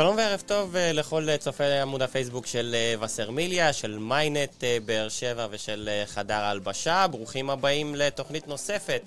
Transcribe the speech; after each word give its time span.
שלום 0.00 0.16
וערב 0.16 0.42
טוב 0.46 0.76
אה, 0.76 0.92
לכל 0.92 1.28
אה, 1.28 1.38
צופי 1.38 1.64
עמוד 1.64 2.02
הפייסבוק 2.02 2.46
של 2.46 2.74
אה, 2.74 3.04
וסרמיליה, 3.04 3.72
של 3.72 3.98
מיינט 3.98 4.64
באר 4.84 5.08
שבע 5.08 5.46
ושל 5.50 5.88
חדר 6.06 6.34
הלבשה. 6.34 7.06
ברוכים 7.06 7.50
הבאים 7.50 7.94
לתוכנית 7.94 8.48
נוספת 8.48 9.02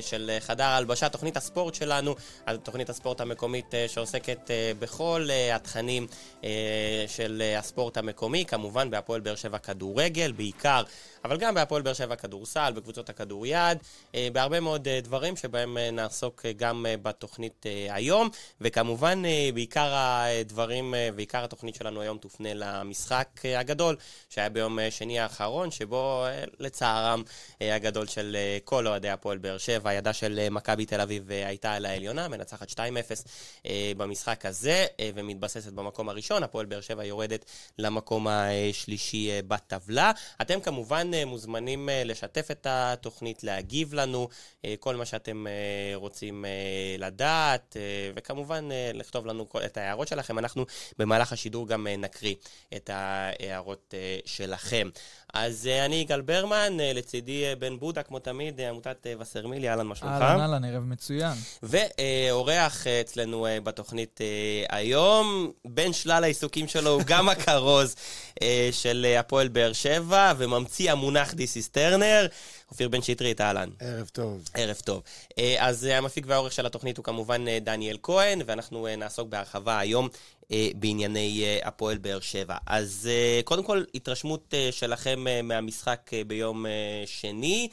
של 0.00 0.30
חדר 0.40 0.64
הלבשה, 0.64 1.08
תוכנית 1.08 1.36
הספורט 1.36 1.74
שלנו, 1.74 2.14
תוכנית 2.62 2.90
הספורט 2.90 3.20
המקומית 3.20 3.74
שעוסקת 3.86 4.50
בכל 4.78 5.28
התכנים 5.52 6.06
של 7.06 7.42
הספורט 7.58 7.96
המקומי, 7.96 8.44
כמובן 8.44 8.90
בהפועל 8.90 9.20
באר 9.20 9.34
שבע 9.34 9.58
כדורגל, 9.58 10.32
בעיקר 10.32 10.82
אבל 11.24 11.36
גם 11.36 11.54
בהפועל 11.54 11.82
באר 11.82 11.92
שבע 11.92 12.16
כדורסל, 12.16 12.72
בקבוצות 12.76 13.10
הכדוריד, 13.10 13.78
בהרבה 14.32 14.60
מאוד 14.60 14.88
דברים 15.02 15.36
שבהם 15.36 15.78
נעסוק 15.78 16.46
גם 16.56 16.86
בתוכנית 17.02 17.66
היום, 17.90 18.28
וכמובן 18.60 19.22
בעיקר 19.54 19.94
הדברים 20.40 20.94
ועיקר 21.16 21.44
התוכנית 21.44 21.74
שלנו 21.74 22.00
היום 22.00 22.18
תופנה 22.18 22.54
למשחק 22.54 23.28
הגדול 23.44 23.96
שהיה 24.28 24.48
ביום 24.48 24.78
שני 24.90 25.20
האחרון, 25.20 25.70
שבו 25.70 26.24
לצערם 26.58 27.22
הגדול 27.60 28.06
של 28.06 28.36
כל 28.64 28.86
אוהדי 28.86 29.10
הפועל 29.10 29.38
באר 29.38 29.58
שבע, 29.58 29.90
הידה 29.90 30.12
של 30.12 30.48
מכבי 30.50 30.86
תל 30.86 31.00
אביב 31.00 31.30
הייתה 31.30 31.72
על 31.72 31.86
העליונה, 31.86 32.28
מנצחת 32.28 32.70
2-0 32.70 32.76
במשחק 33.96 34.46
הזה, 34.46 34.86
ומתבססת 35.14 35.72
במקום 35.72 36.08
הראשון, 36.08 36.42
הפועל 36.42 36.66
באר 36.66 36.80
שבע 36.80 37.04
יורדת 37.04 37.44
למקום 37.78 38.26
השלישי 38.28 39.30
בטבלה. 39.48 40.12
אתם 40.40 40.60
כמובן 40.60 41.10
אה, 41.14 41.24
מוזמנים 41.24 41.88
אה, 41.88 42.04
לשתף 42.04 42.50
את 42.50 42.66
התוכנית, 42.70 43.44
להגיב 43.44 43.94
לנו, 43.94 44.28
אה, 44.64 44.74
כל 44.80 44.96
מה 44.96 45.04
שאתם 45.04 45.46
רוצים 45.94 46.44
לדעת, 46.98 47.76
וכמובן 48.14 48.68
לכתוב 48.94 49.26
לנו 49.26 49.46
את 49.64 49.76
ההערות 49.76 50.08
שלכם. 50.08 50.17
אנחנו 50.38 50.66
במהלך 50.98 51.32
השידור 51.32 51.68
גם 51.68 51.86
נקריא 51.98 52.34
את 52.76 52.90
ההערות 52.92 53.94
שלכם. 54.24 54.88
אז 55.34 55.68
אני 55.84 55.96
יגאל 55.96 56.20
ברמן, 56.20 56.76
לצידי 56.94 57.44
בן 57.58 57.78
בודה, 57.78 58.02
כמו 58.02 58.18
תמיד, 58.18 58.60
עמותת 58.60 59.06
וסרמילי, 59.20 59.68
אהלן, 59.70 59.86
מה 59.86 59.94
שלומך? 59.94 60.22
אהלן, 60.22 60.40
אהלן, 60.40 60.64
ערב 60.64 60.82
מצוין. 60.82 61.32
ואורח 61.62 62.86
אצלנו 62.86 63.46
בתוכנית 63.64 64.20
היום, 64.68 65.52
בין 65.64 65.92
שלל 65.92 66.24
העיסוקים 66.24 66.68
שלו, 66.68 66.90
הוא 66.90 67.02
גם 67.06 67.28
הכרוז 67.32 67.94
של 68.72 69.14
הפועל 69.18 69.48
באר 69.48 69.72
שבע, 69.72 70.32
וממציא 70.38 70.92
המונח 70.92 71.32
This 71.32 71.56
is 71.56 71.74
Turner. 71.74 72.28
אופיר 72.70 72.88
בן 72.88 73.02
שטרית, 73.02 73.40
אהלן. 73.40 73.68
ערב 73.80 74.08
טוב. 74.12 74.48
ערב 74.54 74.80
טוב. 74.84 75.02
אה, 75.38 75.56
אז 75.58 75.86
אה, 75.86 75.98
המפיק 75.98 76.24
והעורך 76.28 76.52
של 76.52 76.66
התוכנית 76.66 76.96
הוא 76.96 77.04
כמובן 77.04 77.48
אה, 77.48 77.58
דניאל 77.60 77.98
כהן, 78.02 78.42
ואנחנו 78.46 78.86
נעסוק 78.98 79.28
בהרחבה 79.28 79.78
היום 79.78 80.08
בענייני 80.74 81.58
הפועל 81.64 81.98
באר 81.98 82.20
שבע. 82.20 82.56
אז 82.66 83.08
קודם 83.44 83.64
כל, 83.64 83.84
התרשמות 83.94 84.54
שלכם 84.70 85.24
מהמשחק 85.42 86.10
ביום 86.26 86.66
שני. 87.06 87.68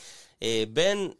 בין 0.70 1.12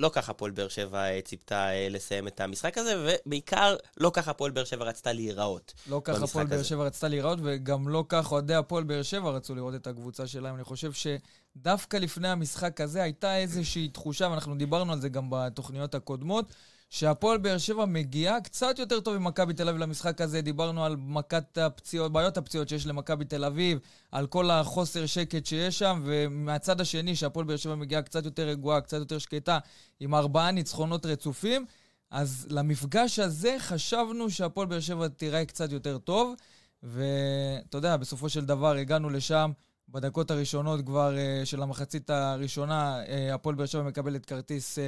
לא 0.00 0.10
ככה 0.12 0.32
הפועל 0.32 0.50
באר 0.50 0.68
שבע 0.68 0.98
אה, 0.98 1.20
ציפתה 1.24 1.70
אה, 1.70 1.88
לסיים 1.90 2.28
את 2.28 2.40
המשחק 2.40 2.78
הזה, 2.78 3.16
ובעיקר 3.26 3.76
לא 3.96 4.10
ככה 4.14 4.30
הפועל 4.30 4.50
באר 4.50 4.64
שבע 4.64 4.84
רצתה 4.84 5.12
להיראות. 5.12 5.74
לא 5.90 6.00
ככה 6.04 6.24
הפועל 6.24 6.46
באר 6.46 6.62
שבע 6.62 6.84
רצתה 6.84 7.08
להיראות, 7.08 7.38
וגם 7.42 7.88
לא 7.88 8.04
כך 8.08 8.32
אוהדי 8.32 8.54
הפועל 8.54 8.84
באר 8.84 9.02
שבע 9.02 9.30
רצו 9.30 9.54
לראות 9.54 9.74
את 9.74 9.86
הקבוצה 9.86 10.26
שלהם. 10.26 10.54
אני 10.54 10.64
חושב 10.64 10.92
שדווקא 10.92 11.96
לפני 11.96 12.28
המשחק 12.28 12.80
הזה 12.80 13.02
הייתה 13.02 13.38
איזושהי 13.38 13.88
תחושה, 13.88 14.28
ואנחנו 14.30 14.54
דיברנו 14.54 14.92
על 14.92 15.00
זה 15.00 15.08
גם 15.08 15.26
בתוכניות 15.30 15.94
הקודמות, 15.94 16.52
שהפועל 16.90 17.38
באר 17.38 17.58
שבע 17.58 17.84
מגיעה 17.84 18.40
קצת 18.40 18.78
יותר 18.78 19.00
טוב 19.00 19.18
ממכבי 19.18 19.54
תל 19.54 19.68
אביב 19.68 19.80
למשחק 19.82 20.20
הזה. 20.20 20.40
דיברנו 20.40 20.84
על 20.84 20.96
מכת 20.96 21.58
הפציעות, 21.58 22.12
בעיות 22.12 22.36
הפציעות 22.36 22.68
שיש 22.68 22.86
למכבי 22.86 23.24
תל 23.24 23.44
אביב, 23.44 23.78
על 24.12 24.26
כל 24.26 24.50
החוסר 24.50 25.06
שקט 25.06 25.46
שיש 25.46 25.78
שם, 25.78 26.02
ומהצד 26.04 26.80
השני, 26.80 27.16
שהפועל 27.16 27.46
באר 27.46 27.56
שבע 27.56 27.74
מגיעה 27.74 28.02
קצת 28.02 28.24
יותר 28.24 28.48
רגועה, 28.48 28.80
קצת 28.80 28.98
יותר 28.98 29.18
שקטה, 29.18 29.58
עם 30.00 30.14
ארבעה 30.14 30.50
ניצחונות 30.50 31.06
רצופים. 31.06 31.66
אז 32.10 32.46
למפגש 32.50 33.18
הזה 33.18 33.56
חשבנו 33.58 34.30
שהפועל 34.30 34.66
באר 34.66 34.80
שבע 34.80 35.08
תיראה 35.08 35.44
קצת 35.44 35.72
יותר 35.72 35.98
טוב, 35.98 36.34
ואתה 36.82 37.78
יודע, 37.78 37.96
בסופו 37.96 38.28
של 38.28 38.44
דבר 38.44 38.74
הגענו 38.74 39.10
לשם. 39.10 39.50
בדקות 39.92 40.30
הראשונות 40.30 40.86
כבר 40.86 41.14
uh, 41.14 41.46
של 41.46 41.62
המחצית 41.62 42.10
הראשונה, 42.10 43.02
uh, 43.04 43.34
הפועל 43.34 43.54
באר 43.54 43.66
שבע 43.66 43.82
מקבלת 43.82 44.26
כרטיס 44.26 44.78
uh, 44.78 44.80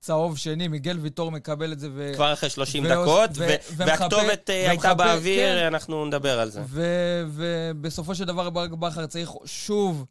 צהוב 0.00 0.38
שני, 0.38 0.68
מיגל 0.68 0.98
ויטור 0.98 1.30
מקבל 1.30 1.72
את 1.72 1.80
זה. 1.80 1.88
ו... 1.94 2.12
כבר 2.14 2.32
אחרי 2.32 2.50
30 2.50 2.84
ו... 2.84 2.88
דקות, 2.88 3.30
ו... 3.34 3.46
ו... 3.46 3.76
והכתובת 3.76 4.20
ומחפה, 4.24 4.52
הייתה 4.52 4.88
ומחפה, 4.88 4.94
באוויר, 4.94 5.58
כן. 5.58 5.66
אנחנו 5.66 6.04
נדבר 6.04 6.40
על 6.40 6.50
זה. 6.50 6.62
ו... 6.66 6.82
ובסופו 7.28 8.14
של 8.14 8.24
דבר 8.24 8.50
ברק 8.50 8.70
בכר 8.70 9.06
צריך 9.06 9.30
שוב 9.44 10.04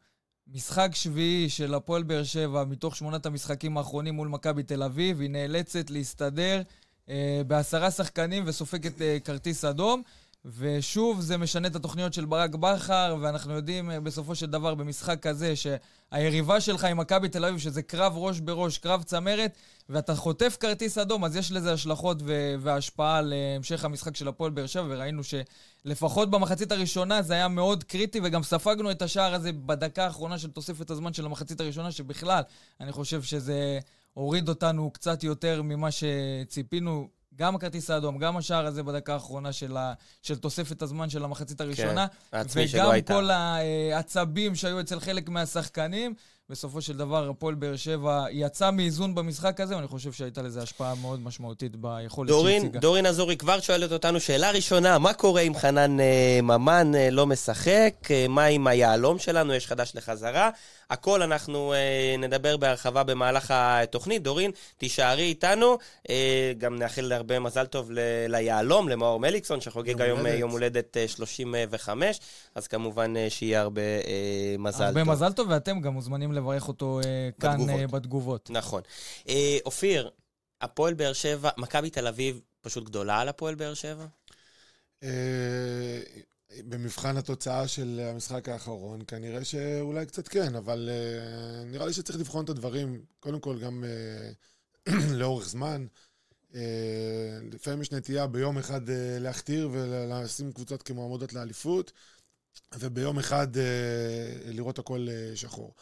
משחק 0.54 0.90
שביעי 0.94 1.50
של 1.50 1.74
הפועל 1.74 2.04
באר 2.04 2.24
שבע 2.24 2.64
מתוך 2.64 2.96
שמונת 2.96 3.26
המשחקים 3.26 3.78
האחרונים 3.78 4.14
מול 4.14 4.28
מכבי 4.28 4.64
תל 4.64 4.84
אביב, 4.84 5.22
היא 5.22 5.30
נאלצת 5.30 5.90
להסתדר 5.90 6.62
uh, 7.06 7.10
בעשרה 7.48 7.92
שחקנים 7.92 8.44
וסופגת 8.48 8.98
uh, 8.98 9.24
כרטיס 9.24 9.66
אדום. 9.66 10.02
ושוב, 10.46 11.22
זה 11.22 11.38
משנה 11.38 11.68
את 11.68 11.76
התוכניות 11.76 12.14
של 12.14 12.26
ברק 12.26 12.56
בכר, 12.56 13.18
ואנחנו 13.22 13.54
יודעים 13.54 13.92
אה, 13.92 14.00
בסופו 14.00 14.36
של 14.36 14.46
דבר 14.46 14.76
במשחק 14.76 15.20
כזה, 15.22 15.54
שהיריבה 15.56 16.62
שלך 16.62 16.84
עם 16.84 16.98
מכבי 16.98 17.30
תל 17.30 17.46
אביב, 17.46 17.60
שזה 17.60 17.82
קרב 17.82 18.14
ראש 18.16 18.40
בראש, 18.40 18.78
קרב 18.78 19.04
צמרת, 19.04 19.58
ואתה 19.90 20.16
חוטף 20.16 20.58
כרטיס 20.60 20.98
אדום, 20.98 21.26
אז 21.26 21.36
יש 21.36 21.52
לזה 21.52 21.74
השלכות 21.74 22.18
ו- 22.26 22.56
והשפעה 22.60 23.18
על 23.18 23.34
אה, 23.34 23.78
המשחק 23.84 24.16
של 24.16 24.28
הפועל 24.28 24.52
באר 24.52 24.66
שבע, 24.66 24.86
וראינו 24.90 25.22
שלפחות 25.24 26.32
במחצית 26.32 26.72
הראשונה 26.72 27.22
זה 27.22 27.34
היה 27.34 27.48
מאוד 27.48 27.84
קריטי, 27.84 28.20
וגם 28.24 28.44
ספגנו 28.44 28.92
את 28.92 29.02
השער 29.02 29.34
הזה 29.34 29.52
בדקה 29.54 30.04
האחרונה 30.04 30.38
של 30.38 30.52
תוספת 30.52 30.90
הזמן 30.90 31.14
של 31.14 31.26
המחצית 31.26 31.62
הראשונה, 31.62 31.92
שבכלל, 31.92 32.42
אני 32.82 32.92
חושב 32.92 33.24
שזה 33.24 33.80
הוריד 34.14 34.50
אותנו 34.50 34.92
קצת 34.92 35.24
יותר 35.24 35.62
ממה 35.62 35.90
שציפינו. 35.92 37.15
גם 37.36 37.56
הכרטיס 37.56 37.90
האדום, 37.90 38.18
גם 38.18 38.38
השער 38.38 38.66
הזה 38.66 38.84
בדקה 38.84 39.14
האחרונה 39.14 39.54
של, 39.54 39.78
ה, 39.78 39.94
של 40.22 40.36
תוספת 40.36 40.82
הזמן 40.82 41.10
של 41.10 41.24
המחצית 41.24 41.62
הראשונה. 41.62 42.08
כן, 42.32 42.38
העצמי 42.38 42.68
שלא 42.68 42.92
הייתה. 42.92 43.14
וגם 43.14 43.24
כל 43.24 43.30
העצבים 43.30 44.56
שהיו 44.56 44.80
אצל 44.80 45.00
חלק 45.00 45.30
מהשחקנים. 45.30 46.14
בסופו 46.50 46.82
של 46.82 46.98
דבר, 46.98 47.30
הפועל 47.30 47.56
באר 47.56 47.76
שבע 47.76 48.26
יצא 48.32 48.72
מאיזון 48.72 49.16
במשחק 49.16 49.60
הזה, 49.60 49.76
ואני 49.76 49.88
חושב 49.88 50.12
שהייתה 50.12 50.42
לזה 50.42 50.62
השפעה 50.62 50.96
מאוד 50.96 51.20
משמעותית 51.20 51.76
ביכולת 51.76 52.30
שהציגה. 52.30 52.80
דורין 52.80 53.06
אזורי 53.06 53.38
כבר 53.38 53.60
שואלת 53.60 53.92
אותנו 53.92 54.20
שאלה 54.20 54.52
ראשונה, 54.52 54.98
מה 54.98 55.14
קורה 55.14 55.42
אם 55.42 55.54
חנן 55.56 56.00
אה, 56.00 56.40
ממן 56.44 56.92
אה, 56.96 57.10
לא 57.10 57.28
משחק? 57.28 57.94
אה, 58.12 58.26
מה 58.30 58.46
עם 58.46 58.68
היהלום 58.68 59.20
שלנו? 59.20 59.54
יש 59.54 59.68
חדש 59.68 59.92
לחזרה. 59.96 60.50
הכל 60.90 61.22
אנחנו 61.22 61.74
אה, 61.74 62.16
נדבר 62.20 62.58
בהרחבה 62.58 63.04
במהלך 63.04 63.52
התוכנית. 63.56 64.24
דורין, 64.24 64.52
תישארי 64.78 65.24
איתנו. 65.24 65.78
אה, 66.10 66.54
גם 66.58 66.76
נאחל 66.80 67.12
הרבה 67.12 67.40
מזל 67.40 67.66
טוב 67.66 67.92
ל- 67.92 68.00
ליהלום, 68.28 68.90
למאור 68.90 69.20
מליקסון, 69.20 69.62
שחוגג 69.62 70.02
היום 70.02 70.26
אה, 70.26 70.32
יום 70.36 70.52
הולדת 70.52 70.98
35, 71.08 72.04
אה, 72.04 72.12
אז 72.56 72.68
כמובן 72.68 73.18
אה, 73.18 73.30
שיהיה 73.30 73.62
הרבה 73.62 73.82
אה, 73.82 74.56
מזל 74.60 74.84
הרבה 74.84 75.00
טוב. 75.00 75.10
הרבה 75.10 75.12
מזל 75.12 75.34
טוב, 75.34 75.48
ואתם 75.50 75.82
גם 75.82 75.94
מוזמנים 75.94 76.32
לברך 76.34 76.68
אותו 76.68 77.00
אה, 77.06 77.30
כאן 77.40 77.52
בתגובות. 77.58 77.80
אה, 77.80 77.88
בתגובות. 77.88 78.50
נכון. 78.54 78.82
אה, 79.30 79.58
אופיר, 79.66 80.10
הפועל 80.62 80.94
באר 80.94 81.14
שבע, 81.14 81.50
מכבי 81.58 81.90
תל 81.90 82.08
אביב 82.08 82.42
פשוט 82.62 82.84
גדולה 82.84 83.20
על 83.20 83.30
הפועל 83.30 83.56
באר 83.56 83.74
שבע? 83.74 84.06
במבחן 86.52 87.18
התוצאה 87.18 87.68
של 87.68 88.00
המשחק 88.04 88.50
האחרון, 88.50 89.02
כנראה 89.08 89.46
שאולי 89.46 90.06
קצת 90.06 90.28
כן, 90.28 90.56
אבל 90.56 90.90
uh, 90.90 91.66
נראה 91.66 91.86
לי 91.86 91.94
שצריך 91.94 92.20
לבחון 92.20 92.44
את 92.44 92.50
הדברים, 92.50 93.06
קודם 93.20 93.40
כל 93.40 93.60
גם 93.60 93.84
uh, 94.90 94.94
לאורך 95.20 95.48
זמן. 95.50 95.88
Uh, 96.52 96.56
לפעמים 97.52 97.82
יש 97.82 97.92
נטייה 97.92 98.28
ביום 98.28 98.58
אחד 98.58 98.88
uh, 98.88 98.92
להכתיר 99.20 99.70
ולשים 99.72 100.52
קבוצות 100.52 100.84
כמועמדות 100.84 101.34
לאליפות, 101.34 101.92
וביום 102.80 103.20
אחד 103.20 103.56
uh, 103.56 103.60
לראות 104.46 104.80
הכל 104.80 105.08
uh, 105.08 105.36
שחור. 105.36 105.74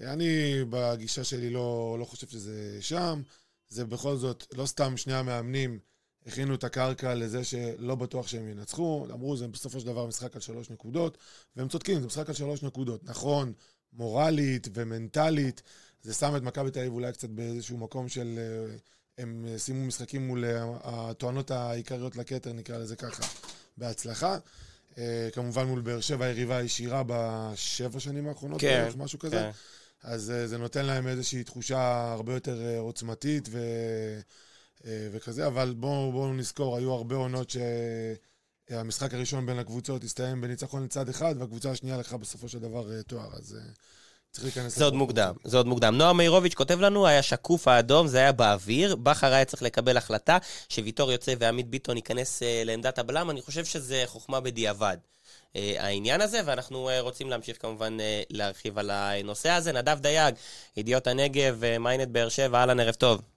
אני 0.00 0.54
בגישה 0.70 1.24
שלי 1.24 1.50
לא, 1.50 1.96
לא 2.00 2.04
חושב 2.04 2.26
שזה 2.26 2.78
שם, 2.80 3.22
זה 3.68 3.84
בכל 3.84 4.16
זאת 4.16 4.46
לא 4.54 4.66
סתם 4.66 4.96
שני 4.96 5.14
המאמנים. 5.14 5.78
הכינו 6.26 6.54
את 6.54 6.64
הקרקע 6.64 7.14
לזה 7.14 7.44
שלא 7.44 7.94
בטוח 7.94 8.26
שהם 8.26 8.48
ינצחו. 8.48 9.06
אמרו, 9.12 9.36
זה 9.36 9.48
בסופו 9.48 9.80
של 9.80 9.86
דבר 9.86 10.06
משחק 10.06 10.34
על 10.34 10.40
שלוש 10.40 10.70
נקודות, 10.70 11.18
והם 11.56 11.68
צודקים, 11.68 12.00
זה 12.00 12.06
משחק 12.06 12.28
על 12.28 12.34
שלוש 12.34 12.62
נקודות. 12.62 13.04
נכון, 13.04 13.52
מורלית 13.92 14.68
ומנטלית, 14.74 15.62
זה 16.02 16.14
שם 16.14 16.36
את 16.36 16.42
מכבי 16.42 16.70
תל 16.70 16.78
אביב 16.78 16.92
אולי 16.92 17.12
קצת 17.12 17.28
באיזשהו 17.28 17.78
מקום 17.78 18.08
של... 18.08 18.38
אה, 18.38 18.76
הם 19.18 19.46
סיימו 19.56 19.86
משחקים 19.86 20.26
מול 20.26 20.44
אה, 20.44 20.64
הטוענות 20.82 21.50
העיקריות 21.50 22.16
לכתר, 22.16 22.52
נקרא 22.52 22.78
לזה 22.78 22.96
ככה, 22.96 23.22
בהצלחה. 23.76 24.38
אה, 24.98 25.28
כמובן 25.32 25.66
מול 25.66 25.80
באר 25.80 26.00
שבע, 26.00 26.24
היריבה 26.24 26.56
הישירה 26.56 27.02
בשבע 27.06 28.00
שנים 28.00 28.28
האחרונות, 28.28 28.60
כן, 28.60 28.88
משהו 28.96 29.18
כזה. 29.18 29.36
כן. 29.36 29.50
אז 30.02 30.32
זה 30.46 30.58
נותן 30.58 30.86
להם 30.86 31.06
איזושהי 31.06 31.44
תחושה 31.44 32.12
הרבה 32.12 32.34
יותר 32.34 32.78
עוצמתית 32.78 33.48
ו... 33.50 33.58
אה, 34.84 35.08
וכזה, 35.12 35.46
אבל 35.46 35.74
בואו 35.76 36.12
בוא 36.12 36.34
נזכור, 36.34 36.76
היו 36.76 36.92
הרבה 36.92 37.16
עונות 37.16 37.50
ש... 37.50 37.56
המשחק 38.70 39.14
הראשון 39.14 39.46
בין 39.46 39.58
הקבוצות 39.58 40.04
הסתיים 40.04 40.40
בניצחון 40.40 40.84
לצד 40.84 41.08
אחד, 41.08 41.34
והקבוצה 41.38 41.70
השנייה 41.70 41.98
לקחה 41.98 42.16
בסופו 42.16 42.48
של 42.48 42.58
דבר 42.58 43.02
תואר, 43.02 43.28
אז 43.32 43.58
צריך 44.30 44.44
להיכנס... 44.44 44.78
זה 44.78 44.84
עוד 44.84 44.94
מוקדם, 44.94 45.34
זה 45.44 45.56
עוד 45.56 45.66
מוקדם. 45.66 45.98
נועם 45.98 46.16
מאירוביץ' 46.16 46.54
כותב 46.54 46.80
לנו, 46.80 47.06
היה 47.06 47.22
שקוף 47.22 47.68
האדום, 47.68 48.06
זה 48.06 48.18
היה 48.18 48.32
באוויר, 48.32 48.96
בכר 48.96 49.32
היה 49.32 49.44
צריך 49.44 49.62
לקבל 49.62 49.96
החלטה 49.96 50.38
שוויטור 50.68 51.12
יוצא 51.12 51.34
ועמית 51.38 51.70
ביטון 51.70 51.96
ייכנס 51.96 52.42
לעמדת 52.64 52.98
הבלם, 52.98 53.30
אני 53.30 53.42
חושב 53.42 53.64
שזה 53.64 54.02
חוכמה 54.06 54.40
בדיעבד. 54.40 54.96
העניין 55.54 56.20
הזה, 56.20 56.40
ואנחנו 56.44 56.90
רוצים 57.00 57.30
להמשיך 57.30 57.62
כמובן 57.62 57.96
להרחיב 58.30 58.78
על 58.78 58.90
הנושא 58.90 59.50
הזה. 59.50 59.72
נדב 59.72 59.98
דייג, 60.00 60.34
ידיעות 60.76 61.06
הנגב, 61.06 61.60
מיינט 61.80 62.08
באר 62.08 62.28
שבע, 62.28 62.58
אהלן, 62.58 62.80
ערב 62.80 62.94
טוב. 62.94 63.35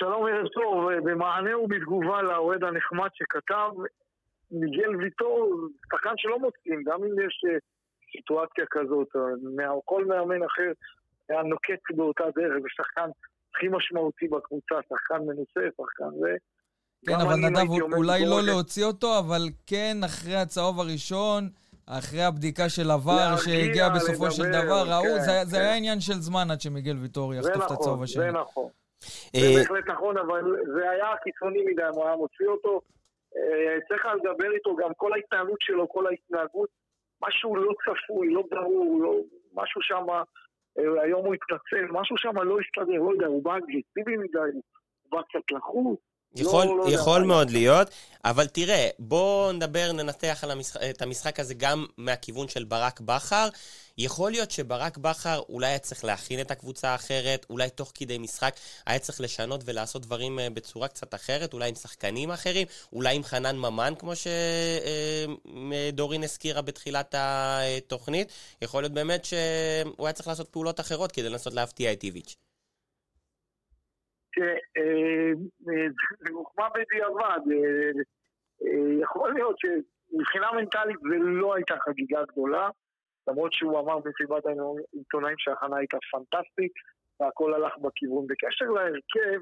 שלום 0.00 0.26
ערב 0.26 0.48
טוב, 0.48 0.90
במענה 1.04 1.58
ובתגובה 1.58 2.22
לאוהד 2.22 2.64
הנחמד 2.64 3.08
שכתב, 3.14 3.70
מיגל 4.50 4.96
ויטור, 4.96 5.68
שחקן 5.92 6.14
שלא 6.16 6.38
מוצאים, 6.38 6.82
גם 6.86 6.98
אם 7.04 7.26
יש 7.26 7.44
סיטואציה 8.12 8.64
כזאת, 8.70 9.08
כל 9.84 10.04
מאמן 10.04 10.42
אחר 10.42 10.72
היה 11.28 11.42
נוקט 11.42 11.96
באותה 11.96 12.24
דרך, 12.36 12.54
ושחקן 12.64 13.10
הכי 13.54 13.66
משמעותי 13.70 14.28
בקבוצה, 14.28 14.74
שחקן 14.88 15.22
מנוסה, 15.22 15.60
שחקן 15.76 16.10
זה. 16.20 16.36
כן, 17.06 17.20
אבל 17.26 17.34
נדב, 17.34 17.92
אולי 17.96 18.26
לא 18.26 18.42
להוציא 18.42 18.84
אותו, 18.84 19.18
אבל 19.18 19.42
כן, 19.66 19.96
אחרי 20.04 20.36
הצהוב 20.36 20.80
הראשון, 20.80 21.48
אחרי 21.86 22.22
הבדיקה 22.22 22.68
של 22.68 22.90
עבר 22.90 23.36
שהגיע 23.36 23.88
בסופו 23.88 24.30
של 24.30 24.42
דבר, 24.42 24.82
ראו, 24.88 25.20
זה 25.44 25.58
היה 25.60 25.76
עניין 25.76 26.00
של 26.00 26.14
זמן 26.14 26.50
עד 26.50 26.60
שמיגל 26.60 26.96
ויטור 26.96 27.34
יחטוף 27.34 27.66
את 27.66 27.70
הצהוב 27.70 28.02
השני. 28.02 28.24
זה 28.24 28.30
נכון, 28.32 28.68
זה 28.68 28.79
בהחלט 29.56 29.86
נכון, 29.86 30.18
אבל 30.18 30.56
זה 30.74 30.90
היה 30.90 31.16
קיצוני 31.22 31.62
מדי, 31.64 31.82
הוא 31.94 32.04
היה 32.06 32.16
מוציא 32.16 32.46
אותו. 32.46 32.80
צריך 33.88 34.06
לדבר 34.06 34.52
איתו 34.52 34.76
גם 34.76 34.90
כל 34.96 35.12
ההתנהלות 35.12 35.58
שלו, 35.60 35.88
כל 35.88 36.06
ההתנהגות, 36.06 36.68
משהו 37.22 37.56
לא 37.56 37.72
צפוי, 37.84 38.30
לא 38.32 38.42
ברור, 38.50 39.26
משהו 39.54 39.82
שם, 39.82 40.06
היום 41.02 41.26
הוא 41.26 41.34
התנצל, 41.34 41.86
משהו 41.90 42.16
שם 42.18 42.38
לא 42.38 42.56
הסתדר, 42.60 42.98
לא 42.98 43.10
יודע, 43.12 43.26
הוא 43.26 43.44
בא 43.44 43.56
אגרסיבי 43.56 44.16
מדי, 44.16 44.38
הוא 44.52 45.10
בא 45.10 45.22
קצת 45.22 45.50
לחוץ. 45.50 46.00
יכול, 46.34 46.66
לא, 46.66 46.78
לא 46.78 46.90
יכול 46.90 47.22
מאוד 47.22 47.50
להיות, 47.50 47.88
אבל 48.24 48.46
תראה, 48.46 48.88
בואו 48.98 49.52
נדבר, 49.52 49.92
ננתח 49.92 50.44
המשחק, 50.48 50.80
את 50.90 51.02
המשחק 51.02 51.40
הזה 51.40 51.54
גם 51.54 51.86
מהכיוון 51.96 52.48
של 52.48 52.64
ברק 52.64 53.00
בכר. 53.00 53.48
יכול 53.98 54.30
להיות 54.30 54.50
שברק 54.50 54.98
בכר 54.98 55.42
אולי 55.48 55.66
היה 55.66 55.78
צריך 55.78 56.04
להכין 56.04 56.40
את 56.40 56.50
הקבוצה 56.50 56.88
האחרת, 56.88 57.46
אולי 57.50 57.70
תוך 57.70 57.92
כדי 57.94 58.18
משחק 58.18 58.54
היה 58.86 58.98
צריך 58.98 59.20
לשנות 59.20 59.60
ולעשות 59.64 60.02
דברים 60.02 60.38
בצורה 60.54 60.88
קצת 60.88 61.14
אחרת, 61.14 61.52
אולי 61.52 61.68
עם 61.68 61.74
שחקנים 61.74 62.30
אחרים, 62.30 62.66
אולי 62.92 63.16
עם 63.16 63.24
חנן 63.24 63.56
ממן, 63.56 63.94
כמו 63.98 64.12
שדורין 65.92 66.24
הזכירה 66.24 66.62
בתחילת 66.62 67.14
התוכנית. 67.18 68.32
יכול 68.62 68.82
להיות 68.82 68.92
באמת 68.92 69.24
שהוא 69.24 70.06
היה 70.06 70.12
צריך 70.12 70.28
לעשות 70.28 70.48
פעולות 70.48 70.80
אחרות 70.80 71.12
כדי 71.12 71.28
לנסות 71.28 71.54
להפתיע 71.54 71.92
את 71.92 72.04
איביץ'. 72.04 72.36
זה 74.38 75.72
חוכמה 76.32 76.68
בדיעבד. 76.68 77.40
יכול 79.00 79.34
להיות 79.34 79.56
שמבחינה 79.58 80.52
מנטלית 80.52 80.96
זה 81.00 81.16
לא 81.18 81.54
הייתה 81.54 81.76
חגיגה 81.80 82.22
גדולה, 82.32 82.68
למרות 83.28 83.52
שהוא 83.52 83.80
אמר 83.80 83.98
במסיבת 83.98 84.46
העיתונאים 84.46 85.36
שההכנה 85.38 85.76
הייתה 85.76 85.96
פנטסטית, 86.10 86.72
והכל 87.20 87.54
הלך 87.54 87.78
בכיוון. 87.78 88.26
בקשר 88.26 88.64
להרכב, 88.64 89.40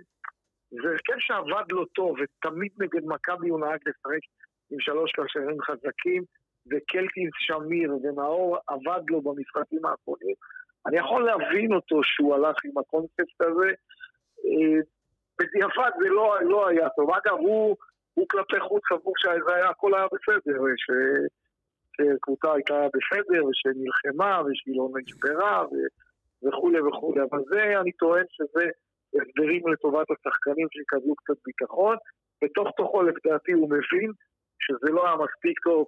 זה 0.71 0.89
הרכב 0.89 1.19
שעבד 1.19 1.65
לו 1.71 1.85
טוב, 1.85 2.17
ותמיד 2.21 2.73
נגד 2.79 3.07
מכבי 3.07 3.49
הוא 3.49 3.61
נהג 3.61 3.81
לשחק 3.87 4.25
עם 4.71 4.81
שלוש 4.81 5.13
קשרים 5.13 5.63
חזקים, 5.63 6.25
וקלטינס 6.71 7.33
שמיר 7.39 7.95
ונאור 8.03 8.59
עבד 8.67 9.03
לו 9.11 9.23
במשחקים 9.23 9.85
האחרונים. 9.87 10.35
אני 10.87 10.99
יכול 10.99 11.25
להבין 11.25 11.73
אותו 11.73 12.01
שהוא 12.03 12.35
הלך 12.35 12.57
עם 12.65 12.79
הקונספט 12.79 13.41
הזה, 13.41 13.73
בדיעבד 15.41 15.91
זה 16.03 16.09
לא, 16.09 16.37
לא 16.43 16.69
היה 16.69 16.89
טוב. 16.89 17.11
אגב, 17.11 17.39
הוא, 17.39 17.77
הוא 18.15 18.27
כלפי 18.29 18.61
חוץ 18.61 18.83
סבור 18.93 19.15
שזה 19.17 19.55
היה, 19.55 19.71
בסדר, 20.13 20.59
שקבוצה 21.95 22.53
הייתה 22.55 22.75
בסדר, 22.95 23.47
ושנלחמה, 23.47 24.43
ושהיא 24.47 24.75
לא 24.77 24.89
נשברה, 25.01 25.65
ו, 25.67 25.75
וכולי 26.49 26.81
וכולי. 26.81 27.21
אבל 27.31 27.43
זה, 27.51 27.81
אני 27.81 27.93
טוען 27.93 28.25
שזה 28.31 28.65
הסדרים 29.15 29.69
לטובת 29.69 30.07
השחקנים 30.11 30.67
שיקבלו 30.73 31.15
קצת 31.17 31.39
ביטחון. 31.47 31.97
בתוך 32.45 32.69
תוכו, 32.77 33.03
לדעתי, 33.03 33.53
הוא 33.53 33.71
מבין 33.71 34.11
שזה 34.65 34.89
לא 34.93 35.07
היה 35.07 35.17
מספיק 35.17 35.59
טוב. 35.65 35.87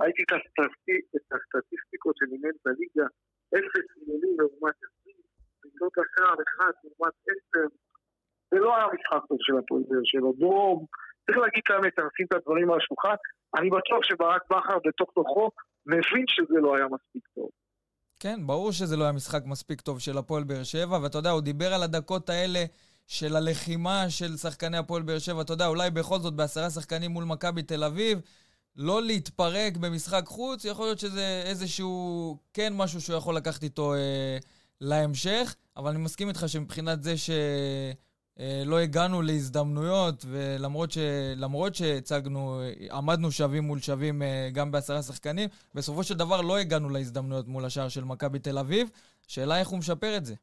ראיתי 0.00 0.22
את, 0.22 0.32
הסטטיסטיק, 0.32 1.04
את 1.16 1.26
הסטטיסטיקות 1.32 2.14
של 2.18 2.26
אימן 2.32 2.56
בליגה, 2.64 3.06
אפס 3.54 3.86
מיליונים 3.96 4.34
לעומת 4.38 4.74
20, 4.76 4.99
בעיטות 5.70 5.92
השער 5.98 6.34
אחד 6.48 6.72
לעומת 6.84 7.14
10, 7.54 7.68
זה 8.50 8.58
לא 8.58 8.76
היה 8.76 8.86
משחק 8.86 9.26
טוב 9.28 9.38
של 9.40 9.58
הפועל 9.58 9.82
באר 9.88 10.04
שבע. 10.04 10.30
בואו, 10.38 10.86
צריך 11.26 11.38
להגיד 11.38 11.62
את 11.64 11.70
האמת, 11.70 11.98
נשים 11.98 12.26
את 12.26 12.32
הדברים 12.32 12.70
על 12.70 12.78
השולחן. 12.78 13.14
אני 13.58 13.70
בטוח 13.70 14.02
שברק 14.02 14.42
בכר 14.50 14.78
בתוך 14.84 15.10
תוכו 15.14 15.50
מבין 15.86 16.24
שזה 16.28 16.60
לא 16.60 16.76
היה 16.76 16.84
מספיק 16.84 17.28
טוב. 17.34 17.48
כן, 18.20 18.46
ברור 18.46 18.72
שזה 18.72 18.96
לא 18.96 19.04
היה 19.04 19.12
משחק 19.12 19.42
מספיק 19.46 19.80
טוב 19.80 20.00
של 20.00 20.18
הפועל 20.18 20.44
באר 20.44 20.62
שבע, 20.62 20.98
ואתה 21.02 21.18
יודע, 21.18 21.30
הוא 21.30 21.40
דיבר 21.40 21.74
על 21.74 21.82
הדקות 21.82 22.30
האלה 22.30 22.64
של 23.06 23.36
הלחימה 23.36 24.04
של 24.08 24.36
שחקני 24.36 24.76
הפועל 24.76 25.02
באר 25.02 25.18
שבע. 25.18 25.40
אתה 25.42 25.52
יודע, 25.52 25.66
אולי 25.66 25.90
בכל 25.90 26.18
זאת 26.18 26.34
בעשרה 26.34 26.70
שחקנים 26.70 27.10
מול 27.10 27.24
מכבי 27.24 27.62
תל 27.62 27.84
אביב, 27.84 28.20
לא 28.76 29.02
להתפרק 29.02 29.76
במשחק 29.76 30.22
חוץ, 30.26 30.64
יכול 30.64 30.86
להיות 30.86 30.98
שזה 30.98 31.42
איזשהו, 31.46 32.36
כן 32.52 32.72
משהו 32.76 33.00
שהוא 33.00 33.16
יכול 33.16 33.36
לקחת 33.36 33.62
איתו 33.62 33.94
אה, 33.94 34.38
להמשך, 34.80 35.54
אבל 35.76 35.90
אני 35.90 35.98
מסכים 35.98 36.28
איתך 36.28 36.44
שמבחינת 36.46 37.02
זה 37.02 37.16
ש... 37.16 37.30
לא 38.64 38.78
הגענו 38.78 39.22
להזדמנויות, 39.22 40.24
ולמרות 40.28 41.74
שהצגנו, 41.74 42.62
עמדנו 42.90 43.32
שווים 43.32 43.64
מול 43.64 43.80
שווים 43.80 44.22
גם 44.52 44.70
בעשרה 44.70 45.02
שחקנים, 45.02 45.48
בסופו 45.74 46.04
של 46.04 46.14
דבר 46.14 46.40
לא 46.40 46.58
הגענו 46.58 46.88
להזדמנויות 46.88 47.48
מול 47.48 47.64
השער 47.64 47.88
של 47.88 48.04
מכבי 48.04 48.38
תל 48.38 48.58
אביב. 48.58 48.90
שאלה 49.26 49.58
איך 49.58 49.68
הוא 49.68 49.78
משפר 49.78 50.16
את 50.16 50.26
זה. 50.26 50.34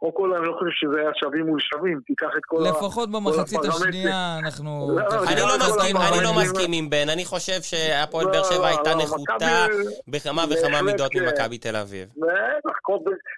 קודם 0.00 0.12
כל, 0.12 0.34
אני 0.34 0.46
לא 0.46 0.52
חושב 0.58 0.70
שזה 0.72 1.00
היה 1.00 1.10
שווים 1.14 1.46
מול 1.46 1.60
שווים, 1.60 2.00
תיקח 2.06 2.30
את 2.36 2.44
כל 2.44 2.66
ה... 2.66 2.70
לפחות 2.70 3.10
במחצית 3.10 3.60
השנייה 3.64 4.38
אנחנו... 4.44 4.98
אני 5.28 5.40
לא 5.40 5.56
מסכים, 5.58 5.96
אני 5.96 6.24
לא 6.24 6.30
מסכים 6.42 6.72
עם 6.72 6.90
בן, 6.90 7.08
אני 7.08 7.24
חושב 7.24 7.62
שהפועל 7.62 8.26
באר 8.26 8.42
שבע 8.42 8.66
הייתה 8.66 8.94
נחותה 8.94 9.66
בכמה 10.08 10.44
וכמה 10.50 10.82
מידות 10.82 11.14
ממכבי 11.14 11.58
תל 11.58 11.76
אביב. 11.76 12.08
בטח, 12.16 12.76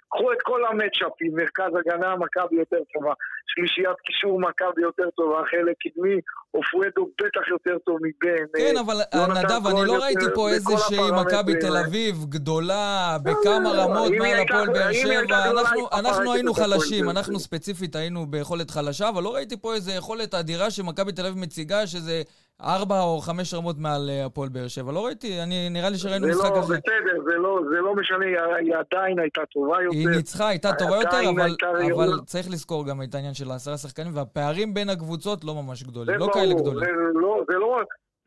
קחו 0.09 0.33
את 0.33 0.41
כל 0.43 0.65
המצ'אפים, 0.65 1.35
מרכז 1.35 1.71
הגנה, 1.79 2.15
מכבי 2.15 2.55
יותר 2.55 2.83
טובה, 2.93 3.13
שלישיית 3.47 3.99
קישור, 4.05 4.41
מכבי 4.41 4.81
יותר 4.81 5.09
טובה, 5.15 5.41
חלק 5.51 5.75
קדמי, 5.83 6.15
אופואדו 6.53 7.09
בטח 7.21 7.47
יותר 7.51 7.77
טוב 7.85 7.97
מבן. 8.01 8.45
כן, 8.57 8.77
אבל 8.77 8.95
נדב, 9.37 9.67
אני 9.67 9.87
לא 9.87 10.03
ראיתי 10.03 10.25
פה 10.35 10.49
איזושהי 10.49 11.11
מכבי 11.21 11.53
תל 11.59 11.77
אביב 11.77 12.15
גדולה, 12.29 13.17
בכמה 13.23 13.71
רמות 13.71 14.11
מעל 14.19 14.39
הפועל 14.39 14.67
באר 14.67 14.93
שבע. 14.93 15.51
אנחנו 15.99 16.33
היינו 16.33 16.53
חלשים, 16.53 17.09
אנחנו 17.09 17.39
ספציפית 17.39 17.95
היינו 17.95 18.25
ביכולת 18.25 18.71
חלשה, 18.71 19.09
אבל 19.09 19.23
לא 19.23 19.35
ראיתי 19.35 19.57
פה 19.57 19.73
איזו 19.73 19.91
יכולת 19.91 20.33
אדירה 20.33 20.71
שמכבי 20.71 21.11
תל 21.11 21.25
אביב 21.25 21.37
מציגה, 21.37 21.87
שזה 21.87 22.21
ארבע 22.63 23.01
או 23.01 23.19
חמש 23.21 23.53
רמות 23.53 23.75
מעל 23.77 24.09
הפועל 24.25 24.49
באר 24.49 24.67
שבע. 24.67 24.91
לא 24.91 25.05
ראיתי, 25.05 25.41
אני, 25.41 25.69
נראה 25.69 25.89
לי 25.89 25.97
שראינו 25.97 26.27
משחק 26.27 26.51
אחר. 26.51 26.61
זה 26.61 26.73
לא, 26.73 26.79
בסדר, 26.79 27.23
זה 27.25 27.35
לא, 27.37 27.59
זה 27.69 27.81
לא 27.81 27.95
משנה, 27.95 28.25
היא 28.59 28.75
עדיין 28.75 29.19
הייתה 29.19 29.41
טובה 29.53 29.81
יותר. 29.81 29.97
היא 29.97 30.07
ניצחה, 30.07 30.47
הייתה 30.47 30.69
טובה 30.79 30.95
יותר, 30.95 31.29
אבל, 31.29 31.55
אבל 31.95 32.19
צריך 32.25 32.47
לזכור 32.51 32.85
גם 32.87 33.01
את 33.01 33.15
העניין 33.15 33.33
של 33.33 33.51
העשרה 33.51 33.77
שחקנים, 33.77 34.15
והפערים 34.15 34.73
בין 34.73 34.89
הקבוצות 34.89 35.43
לא 35.43 35.55
ממש 35.55 35.83
גדולים, 35.83 36.15
לא 36.15 36.29
כאלה 36.33 36.53
גדולים. 36.53 36.79
זה 36.79 36.91
לא, 37.13 37.43
זה 37.49 37.57
לא, 37.57 37.79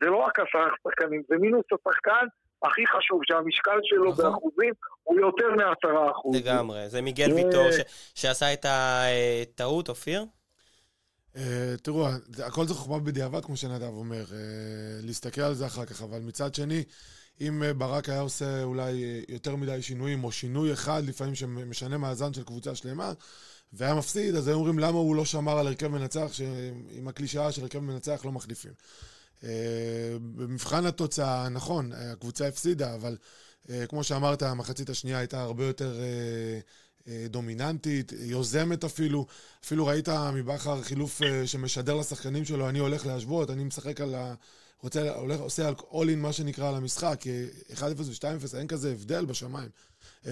זה 0.03 0.09
לא 0.09 0.17
רק 0.17 0.39
עשרה 0.39 0.67
שחקנים, 0.83 1.21
זה 1.29 1.35
מינוס 1.37 1.65
השחקן 1.71 2.25
הכי 2.63 2.81
חשוב, 2.87 3.21
שהמשקל 3.23 3.79
שלו 3.83 4.11
נכון. 4.11 4.25
באחוזים 4.25 4.73
הוא 5.03 5.19
יותר 5.19 5.49
מעשרה 5.49 6.11
אחוז. 6.11 6.35
לגמרי, 6.35 6.89
זה 6.89 7.01
מיגל 7.01 7.33
ויטור 7.33 7.67
שעשה 8.15 8.53
את 8.53 8.65
הטעות, 8.69 9.89
אופיר? 9.89 10.25
תראו, 11.81 12.07
הכל 12.43 12.67
זה 12.67 12.73
חוכמה 12.73 12.99
בדיעבד, 12.99 13.45
כמו 13.45 13.57
שנדב 13.57 13.83
אומר, 13.83 14.25
להסתכל 15.01 15.41
על 15.41 15.55
זה 15.55 15.65
אחר 15.65 15.85
כך, 15.85 16.01
אבל 16.01 16.19
מצד 16.19 16.55
שני, 16.55 16.83
אם 17.41 17.63
ברק 17.77 18.09
היה 18.09 18.19
עושה 18.19 18.63
אולי 18.63 19.23
יותר 19.29 19.55
מדי 19.55 19.81
שינויים, 19.81 20.23
או 20.23 20.31
שינוי 20.31 20.73
אחד 20.73 21.03
לפעמים 21.05 21.35
שמשנה 21.35 21.97
מאזן 21.97 22.33
של 22.33 22.43
קבוצה 22.43 22.75
שלמה, 22.75 23.13
והיה 23.73 23.95
מפסיד, 23.95 24.35
אז 24.35 24.47
היו 24.47 24.55
אומרים 24.55 24.79
למה 24.79 24.97
הוא 24.97 25.15
לא 25.15 25.25
שמר 25.25 25.57
על 25.57 25.67
הרכב 25.67 25.87
מנצח, 25.87 26.29
שעם 26.31 27.07
הקלישאה 27.07 27.51
של 27.51 27.61
הרכב 27.61 27.79
מנצח 27.79 28.21
לא 28.25 28.31
מחליפים. 28.31 28.71
במבחן 30.35 30.85
התוצאה, 30.85 31.49
נכון, 31.49 31.91
הקבוצה 31.95 32.47
הפסידה, 32.47 32.95
אבל 32.95 33.17
כמו 33.89 34.03
שאמרת, 34.03 34.43
המחצית 34.43 34.89
השנייה 34.89 35.17
הייתה 35.17 35.41
הרבה 35.41 35.65
יותר 35.65 35.99
דומיננטית, 37.29 38.13
יוזמת 38.19 38.83
אפילו. 38.83 39.25
אפילו 39.65 39.85
ראית 39.85 40.09
מבכר 40.09 40.81
חילוף 40.81 41.21
שמשדר 41.45 41.95
לשחקנים 41.95 42.45
שלו, 42.45 42.69
אני 42.69 42.79
הולך 42.79 43.05
להשוות, 43.05 43.49
אני 43.49 43.63
משחק 43.63 44.01
על 44.01 44.15
ה... 44.15 44.33
רוצה, 44.83 45.15
הולך, 45.15 45.39
עושה 45.39 45.69
all 45.91 46.05
in 46.13 46.15
מה 46.17 46.33
שנקרא 46.33 46.69
על 46.69 46.75
המשחק, 46.75 47.23
1-0 47.73 47.81
ו-2-0 47.81 48.57
אין 48.57 48.67
כזה 48.67 48.91
הבדל 48.91 49.25
בשמיים. 49.25 49.69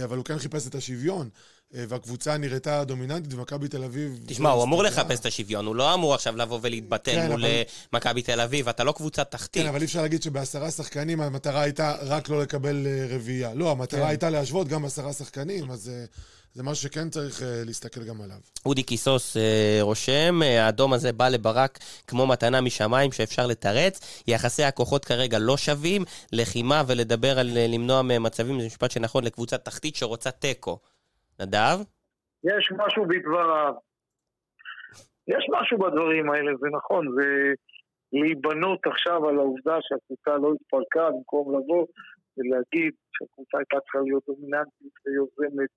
אבל 0.04 0.18
הוא 0.18 0.26
כן 0.26 0.38
חיפש 0.38 0.68
את 0.68 0.76
השוויון. 0.76 1.30
אה, 1.76 1.84
והקבוצה 1.88 2.38
נראתה 2.38 2.84
דומיננטית, 2.84 3.34
ומכבי 3.34 3.68
תל 3.68 3.84
אביב... 3.84 4.20
תשמע, 4.26 4.50
הוא 4.50 4.64
אמור 4.64 4.84
לחפש 4.84 5.20
את 5.20 5.26
השוויון, 5.26 5.66
הוא 5.66 5.76
לא 5.76 5.94
אמור 5.94 6.14
עכשיו 6.14 6.38
לבוא 6.38 6.60
ולהתבטל 6.62 7.12
כן, 7.12 7.32
מול 7.32 7.46
אבל... 7.46 7.46
אה, 7.46 7.64
מכבי 7.94 8.22
תל 8.22 8.42
אביב, 8.42 8.70
אתה 8.70 8.84
לא 8.84 8.92
קבוצה 8.92 9.24
תחתית. 9.24 9.64
כן, 9.64 9.70
אבל 9.70 9.80
אי 9.80 9.86
אפשר 9.86 10.02
להגיד 10.02 10.24
שבעשרה 10.24 10.72
שחקנים 10.72 11.22
המטרה 11.22 11.62
הייתה 11.62 11.96
רק 12.02 12.30
לא 12.30 12.42
לקבל 12.42 12.88
אה, 12.88 13.16
רביעייה. 13.16 13.54
לא, 13.54 13.72
המטרה 13.72 14.00
כן. 14.00 14.08
הייתה 14.08 14.30
להשוות 14.30 14.68
גם 14.68 14.86
עשרה 14.86 15.14
שחקנים, 15.14 15.72
אז... 15.72 15.92
זה 16.56 16.64
משהו 16.64 16.90
שכן 16.90 17.10
צריך 17.10 17.40
uh, 17.40 17.44
להסתכל 17.66 18.02
גם 18.10 18.22
עליו. 18.22 18.38
אודי 18.66 18.84
קיסוס 18.84 19.38
uh, 19.38 19.40
רושם, 19.82 20.40
uh, 20.42 20.46
האדום 20.46 20.94
הזה 20.94 21.14
בא 21.14 21.28
לברק 21.30 21.78
כמו 22.08 22.28
מתנה 22.28 22.62
משמיים 22.62 23.12
שאפשר 23.12 23.48
לתרץ. 23.48 24.24
יחסי 24.28 24.64
הכוחות 24.64 25.06
כרגע 25.06 25.38
לא 25.42 25.58
שווים. 25.58 26.02
לחימה 26.34 26.82
ולדבר 26.88 27.40
על 27.40 27.48
uh, 27.48 27.74
למנוע 27.74 28.02
מצבים, 28.02 28.60
זה 28.60 28.66
משפט 28.66 28.92
שנכון 28.92 29.24
לקבוצה 29.24 29.58
תחתית 29.58 29.96
שרוצה 29.96 30.32
תיקו. 30.32 30.80
נדב? 31.40 31.78
יש 32.44 32.72
משהו 32.78 33.04
בדבריו. 33.08 33.74
יש 35.28 35.46
משהו 35.56 35.78
בדברים 35.78 36.30
האלה, 36.32 36.52
זה 36.62 36.68
נכון, 36.78 37.06
זה 37.16 37.54
להיבנות 38.14 38.80
עכשיו 38.88 39.30
על 39.30 39.38
העובדה 39.38 39.78
שהקבוצה 39.82 40.32
לא 40.44 40.54
התפרקה 40.54 41.10
במקום 41.10 41.46
לבוא 41.56 41.86
ולהגיד 42.38 42.94
שהקבוצה 43.14 43.58
הייתה 43.58 43.78
צריכה 43.80 44.00
להיות 44.06 44.24
דומיננטית 44.28 44.94
ויוזמת 45.06 45.70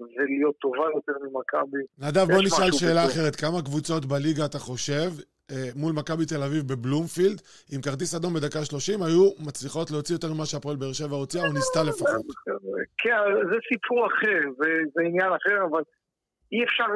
ולהיות 0.00 0.56
טובה 0.56 0.86
יותר 0.94 1.12
ממכבי. 1.22 1.82
נדב, 1.98 2.26
בוא 2.32 2.42
נשאל 2.42 2.72
שאלה 2.72 3.04
אחרת. 3.06 3.36
כמה 3.36 3.62
קבוצות 3.62 4.04
בליגה 4.04 4.44
אתה 4.44 4.58
חושב 4.58 5.10
אה, 5.50 5.68
מול 5.76 5.92
מכבי 5.92 6.26
תל 6.26 6.42
אביב 6.42 6.62
בבלומפילד, 6.70 7.38
עם 7.72 7.80
כרטיס 7.82 8.14
אדום 8.14 8.34
בדקה 8.34 8.64
30, 8.64 9.02
היו 9.02 9.24
מצליחות 9.48 9.90
להוציא 9.90 10.14
יותר 10.14 10.32
ממה 10.34 10.46
שהפועל 10.46 10.76
באר 10.76 10.92
שבע 10.92 11.16
הוציאה, 11.16 11.46
או 11.46 11.52
ניסתה 11.52 11.82
לפחות. 11.88 12.26
כן, 12.98 13.20
זה 13.50 13.56
סיפור 13.68 14.06
אחר, 14.06 14.42
זה 14.94 15.00
עניין 15.08 15.32
אחר, 15.38 15.58
אבל 15.70 15.82
אי 16.52 16.64
אפשר 16.64 16.88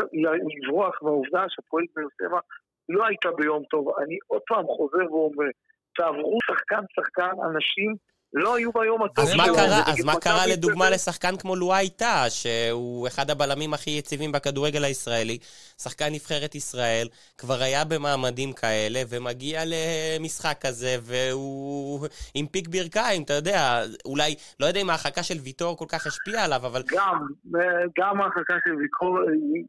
לברוח 0.56 1.02
מהעובדה 1.02 1.44
שהפועל 1.48 1.84
באר 1.96 2.10
שבע 2.18 2.40
לא 2.88 3.06
הייתה 3.06 3.28
ביום 3.38 3.62
טוב. 3.70 3.84
אני 4.02 4.18
עוד 4.26 4.42
פעם 4.48 4.64
חוזר 4.76 5.12
ואומר, 5.12 5.50
תעברו 5.96 6.38
שחקן-שחקן, 6.46 7.34
אנשים 7.50 7.94
לא 8.34 8.56
היו 8.56 8.72
ביום 8.72 9.02
הטוב 9.02 9.24
אז 9.24 9.34
מה 9.34 9.44
קרה, 9.44 9.82
אז 9.86 10.04
מה 10.04 10.20
קרה 10.20 10.46
לדוגמה 10.46 10.90
לשחקן 10.90 11.36
כמו 11.36 11.56
לואי 11.56 11.90
טאה, 11.90 12.30
שהוא 12.30 13.06
אחד 13.06 13.30
הבלמים 13.30 13.74
הכי 13.74 13.90
יציבים 13.90 14.32
בכדורגל 14.32 14.84
הישראלי, 14.84 15.38
שחקן 15.82 16.04
נבחרת 16.12 16.54
ישראל, 16.54 17.08
כבר 17.38 17.62
היה 17.62 17.84
במעמדים 17.84 18.52
כאלה, 18.52 19.00
ומגיע 19.08 19.62
למשחק 19.66 20.56
כזה, 20.60 20.96
והוא 21.02 22.06
עם 22.34 22.46
פיק 22.46 22.68
ברכיים, 22.68 23.22
אתה 23.22 23.32
יודע, 23.32 23.82
אולי, 24.04 24.34
לא 24.60 24.66
יודע 24.66 24.80
אם 24.80 24.90
ההרחקה 24.90 25.22
של 25.22 25.38
ויטור 25.44 25.76
כל 25.76 25.86
כך 25.88 26.06
השפיעה 26.06 26.44
עליו, 26.44 26.66
אבל... 26.66 26.82
גם, 26.90 27.18
גם 27.98 28.20
ההרחקה 28.20 28.54
של 28.64 28.74
ויטור, 28.74 29.18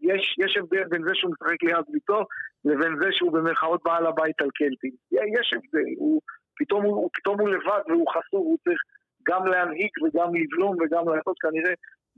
יש, 0.01 0.35
יש 0.45 0.57
הבדל 0.57 0.83
בין 0.89 1.03
זה 1.03 1.11
שהוא 1.13 1.31
משחק 1.31 1.63
ליד 1.63 1.85
ויטור, 1.93 2.23
לבין 2.65 2.95
זה 3.01 3.07
שהוא 3.11 3.33
במרכאות 3.33 3.81
בעל 3.85 4.07
הבית 4.07 4.41
על 4.41 4.49
קלטין. 4.55 4.91
יש 5.11 5.53
הבדל, 5.53 5.89
הוא... 5.97 6.21
פתאום 6.57 6.83
הוא, 6.83 7.09
פתאום 7.13 7.39
הוא 7.39 7.49
לבד 7.49 7.81
והוא 7.87 8.07
חסור, 8.09 8.39
הוא 8.39 8.57
צריך 8.63 8.79
גם 9.27 9.45
להנהיג 9.45 9.91
וגם 10.03 10.35
לבלום 10.35 10.75
וגם 10.81 11.09
לעשות 11.09 11.37
כנראה, 11.39 11.73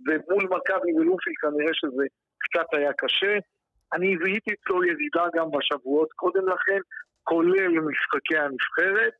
ומול 0.07 0.43
מכבי 0.43 0.93
ולומפיל 0.93 1.33
כנראה 1.41 1.73
שזה 1.73 2.03
קצת 2.39 2.73
היה 2.73 2.91
קשה. 2.93 3.37
אני 3.93 4.15
זיהיתי 4.23 4.51
אצלו 4.53 4.83
ירידה 4.83 5.25
גם 5.35 5.51
בשבועות 5.51 6.11
קודם 6.11 6.47
לכן, 6.47 6.79
כולל 7.23 7.79
משחקי 7.79 8.37
הנבחרת, 8.37 9.13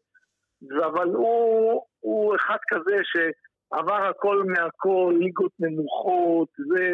אבל 0.86 1.07
הוא, 1.07 1.81
הוא 2.00 2.36
אחד 2.36 2.57
כזה 2.67 2.97
שעבר 3.03 4.07
הכל 4.09 4.43
מהכל, 4.47 5.13
ליגות 5.19 5.51
נמוכות, 5.59 6.50
זה, 6.57 6.91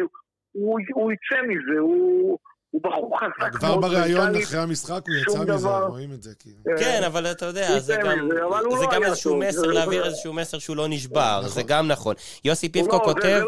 הוא, 0.52 0.80
הוא 0.94 1.12
יצא 1.12 1.42
מזה, 1.42 1.78
הוא... 1.78 2.38
הוא 2.74 2.82
בחור 2.82 3.18
חזק 3.18 3.40
מאוד. 3.40 3.52
כבר 3.52 3.76
בריאיון 3.76 4.28
אחרי 4.42 4.60
המשחק 4.60 5.02
הוא 5.06 5.14
יצא 5.22 5.54
מזה, 5.54 5.68
רואים 5.68 6.12
את 6.12 6.22
זה 6.22 6.30
כאילו. 6.38 6.76
כן, 6.78 7.00
אבל 7.06 7.26
אתה 7.26 7.46
יודע, 7.46 7.78
זה 7.78 7.96
גם 8.04 8.30
לא 8.30 8.60
איזשהו 9.04 9.36
מסר, 9.36 9.66
להעביר 9.66 10.04
איזשהו 10.04 10.32
מסר 10.32 10.58
שהוא 10.58 10.76
לא 10.76 10.86
נשבר, 10.88 11.40
זה 11.42 11.60
נכון. 11.60 11.76
גם 11.76 11.88
נכון. 11.88 12.14
יוסי 12.44 12.68
פיבקו 12.72 12.96
לא, 12.96 13.04
כותב... 13.04 13.40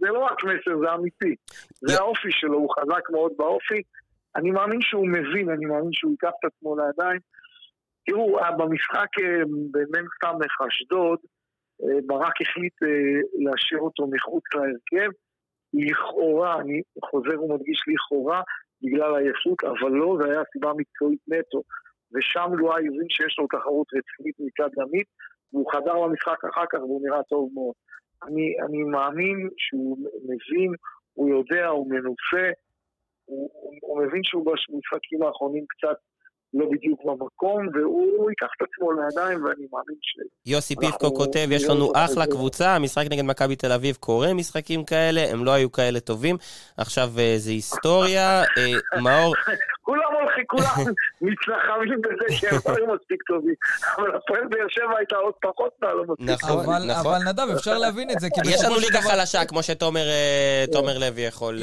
זה 0.00 0.08
לא 0.08 0.18
רק 0.18 0.44
מסר, 0.44 0.78
זה 0.80 0.94
אמיתי. 0.94 1.34
זה 1.80 1.98
האופי 1.98 2.28
שלו, 2.30 2.58
הוא 2.58 2.68
חזק 2.78 3.10
מאוד 3.10 3.32
באופי. 3.36 3.82
אני 4.36 4.50
מאמין 4.50 4.80
שהוא 4.82 5.08
מבין, 5.08 5.50
אני 5.50 5.64
מאמין 5.66 5.92
שהוא 5.92 6.10
ייקח 6.10 6.30
את 6.40 6.50
עצמו 6.50 6.76
לידיים. 6.76 7.20
תראו, 8.06 8.38
במשחק 8.58 9.08
אה, 9.22 9.42
במ"ס 9.70 10.54
אשדוד, 10.68 11.18
אה, 11.82 11.98
ברק 12.06 12.34
החליט 12.40 12.82
אה, 12.82 12.88
להשאיר 13.44 13.80
אותו 13.80 14.06
מחוץ 14.06 14.44
להרכב. 14.54 15.10
לכאורה, 15.74 16.60
אני 16.60 16.82
חוזר 17.04 17.42
ומדגיש 17.42 17.82
לכאורה, 17.88 18.42
בגלל 18.82 19.16
עייפות, 19.16 19.64
אבל 19.64 19.90
לא, 19.90 20.16
זה 20.20 20.30
היה 20.30 20.42
סיבה 20.52 20.72
מקצועית 20.76 21.20
נטו. 21.28 21.62
ושם 22.14 22.50
לואי 22.58 22.86
הבין 22.88 23.08
שיש 23.08 23.38
לו 23.38 23.46
תחרות 23.46 23.86
רצינית 23.96 24.36
מצד 24.38 24.70
עמית, 24.82 25.06
והוא 25.52 25.72
חזר 25.72 25.94
למשחק 25.94 26.44
אחר 26.44 26.66
כך 26.70 26.78
והוא 26.78 27.02
נראה 27.04 27.22
טוב 27.22 27.50
מאוד. 27.54 27.74
אני, 28.22 28.54
אני 28.66 28.82
מאמין 28.82 29.48
שהוא 29.56 29.98
מבין, 30.24 30.74
הוא 31.12 31.28
יודע, 31.28 31.66
הוא 31.66 31.90
מנוסה, 31.90 32.50
הוא, 33.24 33.50
הוא, 33.52 33.74
הוא 33.82 34.02
מבין 34.06 34.20
שהוא 34.24 34.46
במשחקים 34.46 35.22
האחרונים 35.22 35.64
קצת 35.68 35.96
לא 36.54 36.66
בדיוק 36.70 37.00
במקום, 37.04 37.68
והוא 37.74 38.30
ייקח 38.30 38.46
את 38.56 38.68
עצמו 38.68 38.92
לידיים, 38.92 39.44
ואני 39.44 39.66
מאמין 39.72 39.96
ש... 40.02 40.18
יוסי 40.46 40.76
פיפקו 40.76 41.14
כותב, 41.14 41.46
יש 41.50 41.64
לנו 41.64 41.92
אחלה 41.94 42.26
קבוצה, 42.26 42.76
המשחק 42.76 43.04
נגד 43.10 43.24
מכבי 43.24 43.56
תל 43.56 43.72
אביב 43.72 43.96
קורה 44.00 44.34
משחקים 44.34 44.84
כאלה, 44.84 45.20
הם 45.30 45.44
לא 45.44 45.50
היו 45.50 45.72
כאלה 45.72 46.00
טובים. 46.00 46.36
עכשיו 46.76 47.08
אה, 47.18 47.34
זה 47.36 47.50
היסטוריה. 47.50 48.42
אה, 48.42 49.00
מאור... 49.02 49.34
כולם 49.84 50.02
הולכים, 50.20 50.44
כולם 50.46 50.94
מתנחמים 51.26 52.00
בזה 52.00 52.36
שהם 52.36 52.58
לא 52.66 52.76
היו 52.76 52.94
מספיק 52.94 53.22
טובים. 53.22 53.54
אבל 53.96 54.16
הפועל 54.16 54.46
באר 54.50 54.66
שבע 54.68 54.98
הייתה 54.98 55.16
עוד 55.16 55.34
פחות 55.42 55.72
מהלא 55.82 56.02
מספיק 56.02 56.30
נכון, 56.30 56.64
נכון. 56.86 57.14
אבל 57.14 57.28
נדב, 57.28 57.56
אפשר 57.56 57.78
להבין 57.78 58.10
את 58.10 58.20
זה. 58.20 58.28
יש 58.44 58.64
לנו 58.64 58.78
ליגה 58.78 59.00
חלשה, 59.00 59.44
כמו 59.44 59.62
שתומר 59.62 60.08
אה, 60.08 60.64
לוי 60.98 61.22
יכול... 61.22 61.62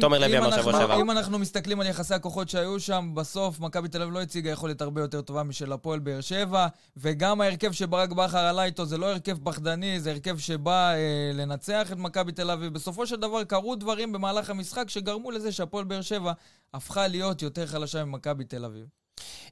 תומר 0.00 0.18
לוי 0.18 0.38
אמר 0.38 0.50
שבוע 0.50 0.72
שעבר. 0.72 1.00
אם 1.00 1.10
אנחנו 1.10 1.38
מסתכלים 1.38 1.80
על 1.80 1.86
יחסי 1.86 2.14
הכוחות 2.14 2.48
שהיו 2.48 2.80
שם, 2.80 3.04
בסוף 3.14 3.60
מכבי 3.60 3.88
תל 3.88 4.02
אביב 4.02 4.14
לא 4.14 4.22
הציגה 4.26 4.50
יכולת 4.50 4.80
הרבה 4.80 5.00
יותר 5.00 5.22
טובה 5.22 5.42
משל 5.42 5.72
הפועל 5.72 5.98
באר 5.98 6.20
שבע, 6.20 6.66
וגם 6.96 7.40
ההרכב 7.40 7.72
שברק 7.72 8.10
בכר 8.10 8.38
עלה 8.38 8.64
איתו 8.64 8.86
זה 8.86 8.98
לא 8.98 9.06
הרכב 9.06 9.38
פחדני, 9.44 10.00
זה 10.00 10.10
הרכב 10.10 10.38
שבא 10.38 10.94
אה, 10.94 11.30
לנצח 11.34 11.92
את 11.92 11.98
מכבי 11.98 12.32
תל 12.32 12.50
אביב. 12.50 12.72
בסופו 12.72 13.06
של 13.06 13.16
דבר 13.16 13.44
קרו 13.44 13.76
דברים 13.76 14.12
במהלך 14.12 14.50
המשחק 14.50 14.90
שגרמו 14.90 15.30
לזה 15.30 15.52
שהפועל 15.52 15.84
באר 15.84 16.00
שבע 16.00 16.32
הפכה 16.74 17.08
להיות 17.08 17.42
יותר 17.42 17.66
חלשה 17.66 18.04
ממכבי 18.04 18.44
תל 18.44 18.64
אביב. 18.64 18.86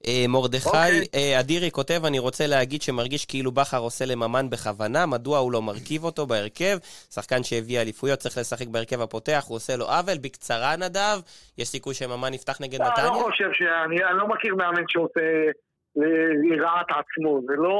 אה, 0.06 0.24
מרדכי 0.28 0.68
okay. 0.68 0.76
אוקיי. 0.76 1.04
אה, 1.14 1.40
אדירי 1.40 1.70
כותב, 1.70 2.00
אני 2.04 2.18
רוצה 2.18 2.46
להגיד 2.46 2.82
שמרגיש 2.82 3.26
כאילו 3.26 3.52
בכר 3.52 3.78
עושה 3.78 4.04
לממן 4.04 4.50
בכוונה, 4.50 5.06
מדוע 5.06 5.38
הוא 5.38 5.52
לא 5.52 5.62
מרכיב 5.62 6.04
אותו 6.04 6.26
בהרכב? 6.26 6.76
שחקן 7.14 7.42
שהביא 7.42 7.80
אליפויות 7.80 8.18
צריך 8.18 8.38
לשחק 8.38 8.66
בהרכב 8.66 9.00
הפותח, 9.00 9.44
הוא 9.48 9.56
עושה 9.56 9.76
לו 9.76 9.84
עוול. 9.84 10.18
בקצרה 10.22 10.76
נדב, 10.76 11.18
יש 11.58 11.68
סיכוי 11.68 11.94
שממן 11.94 12.34
יפתח 12.34 12.60
נגד 12.60 12.82
נתניה? 12.82 13.08
אני 13.08 13.18
לא 13.18 13.22
חושב 13.22 13.50
שאני 13.52 13.96
לא 14.18 14.28
מכיר 14.28 14.54
מאמן 14.54 14.84
שעושה 14.88 15.20
לרעת 16.50 16.86
עצמו, 16.90 17.40
זה 17.46 17.54
לא... 17.56 17.78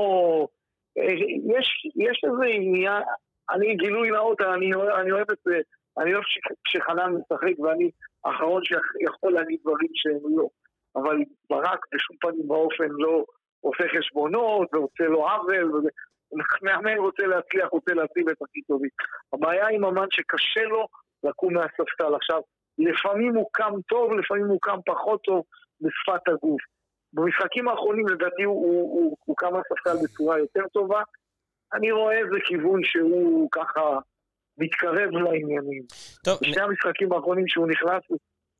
אה, 0.98 1.14
יש, 1.58 1.86
יש 1.96 2.20
איזה 2.24 2.46
עניין, 2.52 3.02
אני 3.50 3.76
גילוי 3.76 4.10
נאות, 4.10 4.40
אני, 4.40 4.70
אני 5.00 5.12
אוהב 5.12 5.30
את 5.30 5.38
זה, 5.44 5.58
אני 5.98 6.14
אוהב 6.14 6.24
שחנן 6.68 7.12
משחק 7.12 7.58
ואני 7.58 7.90
האחרון 8.24 8.62
שיכול 8.64 9.32
להגיד 9.32 9.58
דברים 9.62 9.90
שהם 9.94 10.36
לא. 10.36 10.48
אבל 10.96 11.16
ברק 11.50 11.86
בשום 11.94 12.16
פנים 12.20 12.50
ואופן 12.50 12.88
לא 12.90 13.24
עושה 13.60 13.84
חשבונות 13.98 14.74
ועושה 14.74 15.04
לו 15.04 15.28
עוול, 15.28 15.82
מאמן 16.62 16.98
רוצה 16.98 17.26
להצליח, 17.26 17.68
רוצה 17.70 17.94
להציב 17.94 18.28
את 18.28 18.42
הכי 18.42 18.62
טובים. 18.62 18.90
הבעיה 19.32 19.68
עם 19.68 19.84
אמן 19.84 20.06
שקשה 20.10 20.62
לו 20.62 20.86
לקום 21.24 21.54
מהספסל. 21.54 22.14
עכשיו, 22.14 22.40
לפעמים 22.78 23.34
הוא 23.34 23.48
קם 23.52 23.72
טוב, 23.88 24.12
לפעמים 24.12 24.46
הוא 24.46 24.58
קם 24.62 24.78
פחות 24.86 25.22
טוב 25.22 25.42
בשפת 25.80 26.28
הגוף. 26.28 26.60
במשחקים 27.12 27.68
האחרונים 27.68 28.08
לדעתי 28.08 28.42
הוא, 28.42 28.66
הוא, 28.66 28.92
הוא, 28.94 29.16
הוא 29.24 29.36
קם 29.36 29.52
מהספסל 29.52 30.04
בצורה 30.04 30.38
יותר 30.38 30.68
טובה. 30.72 31.02
אני 31.72 31.92
רואה 31.92 32.18
איזה 32.18 32.36
כיוון 32.44 32.80
שהוא 32.84 33.48
ככה 33.52 33.98
מתקרב 34.58 35.10
לעניינים. 35.10 35.82
טוב. 36.24 36.38
בשני 36.42 36.62
המשחקים 36.62 37.12
האחרונים 37.12 37.48
שהוא 37.48 37.68
נכנס, 37.68 38.02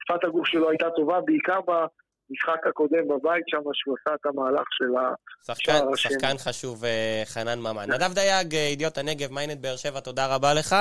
שפת 0.02 0.24
הגוף 0.24 0.46
שלו 0.46 0.70
הייתה 0.70 0.90
טובה, 0.90 1.20
בעיקר 1.20 1.60
המשחק 2.30 2.66
הקודם 2.66 3.08
בבית 3.08 3.44
שם, 3.46 3.58
שהוא 3.72 3.96
עשה 4.00 4.14
את 4.14 4.26
המהלך 4.26 4.66
של 4.70 4.84
השער 5.48 5.92
השני. 5.92 6.12
שחקן 6.12 6.38
חשוב, 6.38 6.84
אה, 6.84 7.22
חנן 7.24 7.58
ממן. 7.58 7.90
נדב 7.90 8.12
דייג, 8.14 8.54
אה, 8.54 8.60
ידיעות 8.60 8.98
הנגב, 8.98 9.32
mynet 9.32 9.58
באר 9.60 9.76
שבע, 9.76 10.00
תודה 10.00 10.34
רבה 10.34 10.54
לך. 10.54 10.76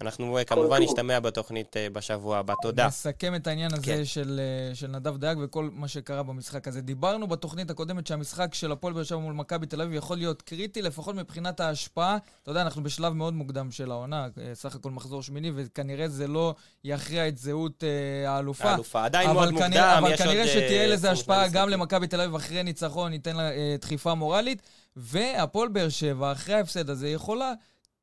אנחנו 0.00 0.38
כמובן 0.46 0.82
נשתמע 0.82 1.20
בתוכנית 1.20 1.76
בשבוע 1.92 2.38
הבא. 2.38 2.54
תודה. 2.62 2.86
נסכם 2.86 3.34
את 3.34 3.46
העניין 3.46 3.74
הזה 3.74 3.82
כן. 3.82 4.04
של, 4.04 4.40
של 4.74 4.86
נדב 4.86 5.16
דייג 5.16 5.38
וכל 5.42 5.70
מה 5.72 5.88
שקרה 5.88 6.22
במשחק 6.22 6.68
הזה. 6.68 6.80
דיברנו 6.80 7.26
בתוכנית 7.26 7.70
הקודמת 7.70 8.06
שהמשחק 8.06 8.54
של 8.54 8.72
הפועל 8.72 8.94
באר 8.94 9.02
שבע 9.02 9.18
מול 9.18 9.32
מכבי 9.32 9.66
תל 9.66 9.82
אביב 9.82 9.94
יכול 9.94 10.16
להיות 10.16 10.42
קריטי, 10.42 10.82
לפחות 10.82 11.14
מבחינת 11.14 11.60
ההשפעה. 11.60 12.16
אתה 12.42 12.50
יודע, 12.50 12.62
אנחנו 12.62 12.82
בשלב 12.82 13.12
מאוד 13.12 13.34
מוקדם 13.34 13.70
של 13.70 13.90
העונה, 13.90 14.26
סך 14.54 14.74
הכל 14.74 14.90
מחזור 14.90 15.22
שמיני, 15.22 15.52
וכנראה 15.54 16.08
זה 16.08 16.26
לא 16.26 16.54
יכריע 16.84 17.28
את 17.28 17.38
זהות 17.38 17.84
האלופה. 18.26 18.70
האלופה, 18.70 19.04
עדיין 19.04 19.30
מאוד 19.30 19.48
כנראה, 19.48 20.00
מוקדם, 20.00 20.04
אבל 20.06 20.16
כנראה 20.16 20.46
שתהיה 20.46 20.86
לזה 20.86 21.10
השפעה 21.10 21.48
גם 21.48 21.68
למכבי 21.68 22.06
תל 22.06 22.20
אביב 22.20 22.34
אחרי 22.34 22.62
ניצחון, 22.62 23.10
ניתן 23.10 23.36
לה 23.36 23.50
דחיפה 23.80 24.14
מורלית. 24.14 24.62
והפועל 24.96 25.68
באר 25.68 25.88
שבע, 25.88 26.32
אחרי 26.32 26.54
ההפסד 26.54 26.90
הזה, 26.90 27.08
יכולה 27.08 27.52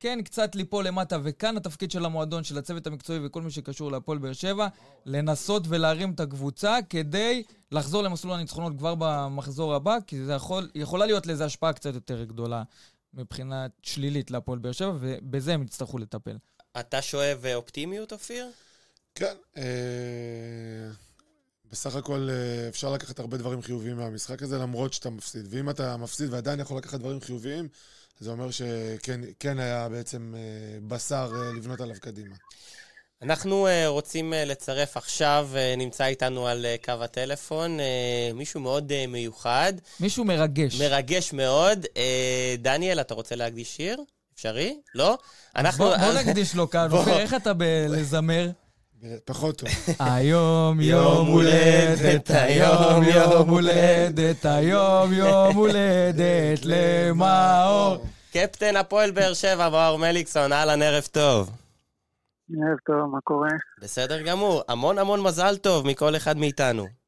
כן 0.04 0.20
קצת 0.22 0.56
ליפול 0.56 0.88
למטה, 0.88 1.18
וכאן 1.24 1.58
התפקיד 1.58 1.92
של 1.92 2.06
המועדון, 2.06 2.44
של 2.44 2.58
הצוות 2.58 2.88
המקצועי 2.88 3.20
וכל 3.26 3.42
מי 3.42 3.52
שקשור 3.52 3.92
להפועל 3.92 4.18
באר 4.18 4.34
שבע, 4.34 4.68
לנסות 5.06 5.64
ולהרים 5.68 6.12
את 6.12 6.20
הקבוצה 6.20 6.78
כדי 6.90 7.44
לחזור 7.72 8.04
למסלול 8.04 8.34
הניצחונות 8.34 8.74
כבר 8.78 8.96
במחזור 9.00 9.76
הבא, 9.76 9.98
כי 10.08 10.26
זה 10.26 10.34
יכול, 10.34 10.70
יכולה 10.76 11.06
להיות 11.06 11.28
לזה 11.28 11.46
השפעה 11.46 11.74
קצת 11.74 11.94
יותר 11.94 12.24
גדולה 12.24 12.64
מבחינה 13.14 13.68
שלילית 13.84 14.32
להפועל 14.32 14.60
באר 14.60 14.72
שבע, 14.72 14.94
ובזה 15.00 15.54
הם 15.54 15.64
יצטרכו 15.64 15.98
לטפל. 15.98 16.38
אתה 16.80 17.02
שואב 17.02 17.46
אופטימיות, 17.56 18.14
אופיר? 18.14 18.50
כן. 19.16 19.36
אה... 19.58 19.64
בסך 21.72 21.96
הכל 21.96 22.28
אה, 22.32 22.68
אפשר 22.70 22.94
לקחת 22.94 23.20
הרבה 23.20 23.38
דברים 23.38 23.62
חיוביים 23.62 23.98
מהמשחק 23.98 24.44
הזה, 24.44 24.58
למרות 24.58 24.94
שאתה 24.94 25.10
מפסיד. 25.10 25.46
ואם 25.50 25.70
אתה 25.70 25.98
מפסיד 25.98 26.34
ועדיין 26.34 26.60
יכול 26.60 26.78
לקחת 26.78 27.00
דברים 27.00 27.22
חיוביים, 27.22 27.68
זה 28.20 28.32
אומר 28.32 28.52
שכן 28.52 29.22
כן 29.40 29.60
היה 29.60 29.90
בעצם 29.90 30.34
אה, 30.38 30.42
בשר 30.88 31.32
אה, 31.36 31.54
לבנות 31.58 31.82
עליו 31.82 31.96
קדימה. 32.02 32.36
אנחנו 33.22 33.68
רוצים 33.88 34.34
לצרף 34.36 34.98
עכשיו, 34.98 35.50
נמצא 35.78 36.06
איתנו 36.06 36.48
על 36.48 36.66
קו 36.86 36.92
הטלפון, 36.92 37.78
מישהו 38.34 38.60
מאוד 38.60 39.06
מיוחד. 39.08 39.74
מישהו 40.00 40.26
מרגש. 40.26 40.82
מרגש 40.82 41.34
מאוד. 41.34 41.86
דניאל, 42.58 43.02
אתה 43.02 43.14
רוצה 43.14 43.36
להקדיש 43.36 43.76
שיר? 43.76 43.98
אפשרי? 44.36 44.80
לא? 44.96 45.18
אנחנו... 45.56 45.86
בוא, 45.86 45.98
בוא 45.98 46.14
נקדיש 46.14 46.56
לו 46.56 46.70
כאן. 46.72 46.92
אופיר, 46.92 47.20
איך 47.20 47.34
אתה 47.34 47.54
בלזמר? 47.54 48.50
פחות 49.26 49.58
טוב. 49.58 49.70
היום 50.00 50.82
יום 50.82 51.28
הולדת, 51.28 52.30
היום 52.30 53.04
יום 53.04 53.50
הולדת, 53.50 54.46
היום 54.46 55.14
יום 55.14 55.56
הולדת 55.56 56.60
למאור. 56.64 58.06
קפטן 58.34 58.76
הפועל 58.76 59.12
באר 59.12 59.34
שבע, 59.34 59.70
מאור 59.70 59.98
מליקסון, 59.98 60.54
אהלן, 60.54 60.82
ערב 60.82 61.04
טוב. 61.12 61.52
ערב 62.50 62.78
טוב, 62.86 63.12
מה 63.12 63.20
קורה? 63.24 63.50
בסדר 63.82 64.22
גמור, 64.22 64.62
המון 64.68 64.98
המון 64.98 65.22
מזל 65.22 65.58
טוב 65.58 65.88
מכל 65.88 66.16
אחד 66.16 66.38
מאיתנו. 66.38 67.03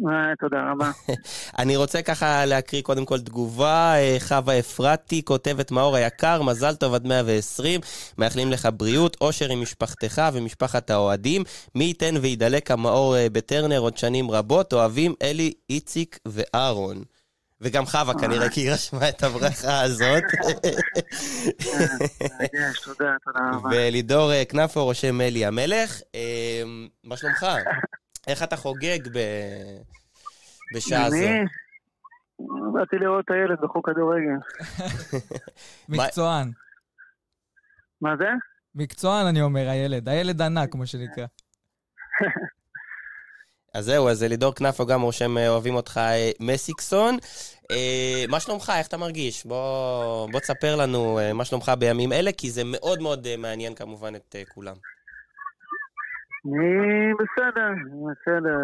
אה, 0.00 0.36
תודה 0.40 0.70
רבה. 0.70 0.90
אני 1.58 1.76
רוצה 1.76 2.02
ככה 2.02 2.44
להקריא 2.44 2.82
קודם 2.82 3.04
כל 3.04 3.20
תגובה. 3.20 3.94
אה, 3.96 4.16
חווה 4.20 4.58
אפרתי 4.58 5.24
כותבת 5.24 5.70
מאור 5.70 5.96
היקר, 5.96 6.42
מזל 6.42 6.74
טוב 6.74 6.94
עד 6.94 7.06
120, 7.06 7.80
מאחלים 8.18 8.52
לך 8.52 8.68
בריאות, 8.76 9.16
אושר 9.20 9.50
עם 9.50 9.62
משפחתך 9.62 10.22
ומשפחת 10.32 10.90
האוהדים. 10.90 11.42
מי 11.74 11.84
ייתן 11.84 12.14
וידלק 12.20 12.70
המאור 12.70 13.16
אה, 13.16 13.26
בטרנר 13.32 13.78
עוד 13.78 13.96
שנים 13.96 14.30
רבות, 14.30 14.72
אוהבים 14.72 15.14
אלי, 15.22 15.52
איציק 15.70 16.18
ואהרון. 16.28 17.02
וגם 17.64 17.86
חווה 17.86 18.14
כנראה, 18.20 18.48
כי 18.48 18.60
היא 18.60 18.72
רשמה 18.72 19.08
את 19.08 19.22
הברכה 19.22 19.80
הזאת. 19.80 20.22
תודה, 22.84 23.16
תודה 23.24 23.50
רבה. 23.52 23.68
ולידור 23.72 24.30
כנפו 24.48 24.84
רושם 24.84 25.20
אלי 25.20 25.46
המלך. 25.46 26.00
מה 27.04 27.16
שלומך? 27.16 27.46
איך 28.26 28.42
אתה 28.42 28.56
חוגג 28.56 29.08
ב... 29.14 29.18
בשעה 30.74 31.10
זו? 31.10 31.16
אני 31.16 32.72
באתי 32.72 32.96
לראות 32.96 33.24
את 33.24 33.30
הילד 33.30 33.58
בחוק 33.62 33.90
כדורגל. 33.90 34.38
מקצוען. 35.88 36.50
מה 38.00 38.16
זה? 38.16 38.28
מקצוען, 38.74 39.26
אני 39.26 39.42
אומר, 39.42 39.68
הילד. 39.68 40.08
הילד 40.08 40.42
ענק, 40.42 40.72
כמו 40.72 40.86
שנקרא. 40.86 41.26
אז 43.74 43.84
זהו, 43.84 44.08
אז 44.08 44.22
לידור 44.22 44.54
כנפו 44.54 44.86
גם 44.86 45.02
רושם 45.02 45.38
אה, 45.38 45.48
אוהבים 45.48 45.74
אותך 45.74 45.98
אה, 45.98 46.30
מסיקסון. 46.40 47.16
אה, 47.70 48.24
מה 48.28 48.40
שלומך? 48.40 48.72
איך 48.76 48.86
אתה 48.86 48.96
מרגיש? 48.96 49.46
בוא, 49.46 50.30
בוא 50.30 50.40
תספר 50.40 50.76
לנו 50.76 51.18
מה 51.34 51.44
שלומך 51.44 51.72
בימים 51.78 52.12
אלה, 52.12 52.32
כי 52.32 52.50
זה 52.50 52.62
מאוד 52.64 53.02
מאוד 53.02 53.36
מעניין 53.36 53.74
כמובן 53.74 54.14
את 54.14 54.36
כולם. 54.54 54.76
אני 56.46 57.12
בסדר, 57.14 57.70
בסדר, 58.10 58.58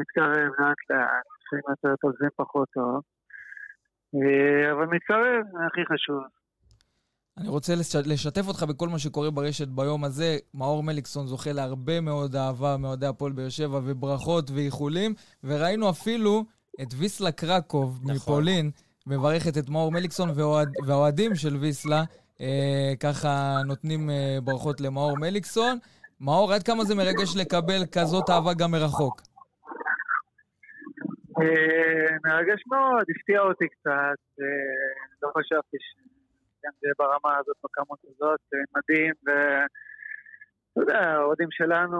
מתקרב 0.00 0.50
לאט 0.58 0.80
לאט, 0.90 1.26
לפעמים 1.42 1.64
יותר 1.68 1.96
טוב 2.00 2.12
זה 2.20 2.26
פחות 2.36 2.68
טוב, 2.74 3.00
אה, 4.14 4.72
אבל 4.72 4.86
מתקרב, 4.86 5.42
זה 5.52 5.66
הכי 5.66 5.80
חשוב. 5.94 6.22
אני 7.38 7.48
רוצה 7.48 7.72
לשתף 8.06 8.48
אותך 8.48 8.62
בכל 8.62 8.88
מה 8.88 8.98
שקורה 8.98 9.30
ברשת 9.30 9.68
ביום 9.68 10.04
הזה. 10.04 10.36
מאור 10.54 10.82
מליקסון 10.82 11.26
זוכה 11.26 11.52
להרבה 11.52 12.00
מאוד 12.00 12.36
אהבה 12.36 12.76
מאוהדי 12.76 13.06
הפועל 13.06 13.32
באר 13.32 13.48
שבע, 13.48 13.80
וברכות 13.84 14.50
ואיחולים, 14.50 15.14
וראינו 15.44 15.90
אפילו 15.90 16.44
את 16.82 16.88
ויסלה 16.98 17.32
קרקוב 17.32 18.00
נכון. 18.02 18.14
מפולין, 18.14 18.70
מברכת 19.06 19.58
את 19.58 19.68
מאור 19.68 19.92
מליקסון, 19.92 20.28
והאוהדים 20.86 21.34
של 21.34 21.56
ויסלה 21.56 22.04
אה, 22.40 22.92
ככה 23.00 23.58
נותנים 23.66 24.10
אה, 24.10 24.38
ברכות 24.44 24.80
למאור 24.80 25.16
מליקסון. 25.18 25.78
מאור, 26.20 26.52
עד 26.52 26.62
כמה 26.62 26.84
זה 26.84 26.94
מרגש 26.94 27.30
לקבל 27.40 27.82
כזאת 27.94 28.30
אהבה 28.30 28.52
גם 28.60 28.70
מרחוק? 28.70 29.20
אה, 31.40 32.10
מרגש 32.24 32.60
מאוד, 32.66 33.04
הפתיע 33.12 33.40
אותי 33.40 33.68
קצת, 33.74 34.20
אה, 34.40 34.74
לא 35.22 35.28
חשבתי 35.36 35.76
שגם 35.86 36.72
זה 36.80 36.88
ברמה 36.98 37.32
הזאת, 37.38 37.56
בכמות 37.64 38.00
הזאת, 38.10 38.40
אה, 38.54 38.58
מדהים, 38.76 39.14
ואתה 39.24 40.80
יודע, 40.82 40.98
האוהדים 40.98 41.48
שלנו 41.50 41.98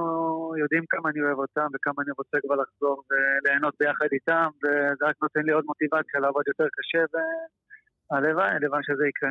יודעים 0.63 0.85
כמה 0.89 1.11
אני 1.11 1.21
אוהב 1.23 1.39
אותם 1.39 1.69
וכמה 1.75 1.99
אני 2.05 2.13
רוצה 2.19 2.37
כבר 2.45 2.57
לחזור 2.63 2.97
וליהנות 3.09 3.75
ביחד 3.81 4.11
איתם, 4.13 4.49
וזה 4.63 5.05
רק 5.09 5.17
נותן 5.23 5.43
לי 5.47 5.53
עוד 5.53 5.65
מוטיבציה 5.67 6.21
לעבוד 6.21 6.45
יותר 6.47 6.69
קשה, 6.77 7.03
והלוואי, 7.13 8.51
הלוואי 8.51 8.81
שזה 8.83 9.05
יקרה. 9.09 9.31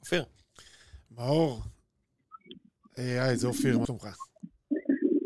אופיר. 0.00 0.24
מאור, 1.16 1.62
היי, 2.98 3.36
זה 3.36 3.46
אופיר, 3.46 3.78
מה 3.78 3.86
שלומך? 3.86 4.06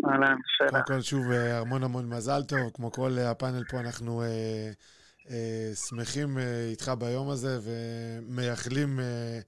אהלן, 0.06 0.36
שאלה. 0.46 0.70
קודם 0.70 0.84
כל, 0.86 1.00
שוב, 1.00 1.30
אה, 1.30 1.58
המון 1.58 1.82
המון 1.82 2.08
מזל 2.08 2.42
טוב. 2.42 2.70
כמו 2.74 2.92
כל 2.92 3.18
אה, 3.18 3.30
הפאנל 3.30 3.64
פה, 3.70 3.80
אנחנו 3.80 4.22
אה, 4.22 4.70
אה, 5.30 5.74
שמחים 5.74 6.38
אה, 6.38 6.66
איתך 6.70 6.92
ביום 6.98 7.30
הזה 7.30 7.58
ומייחלים 7.62 9.00
אה, 9.00 9.40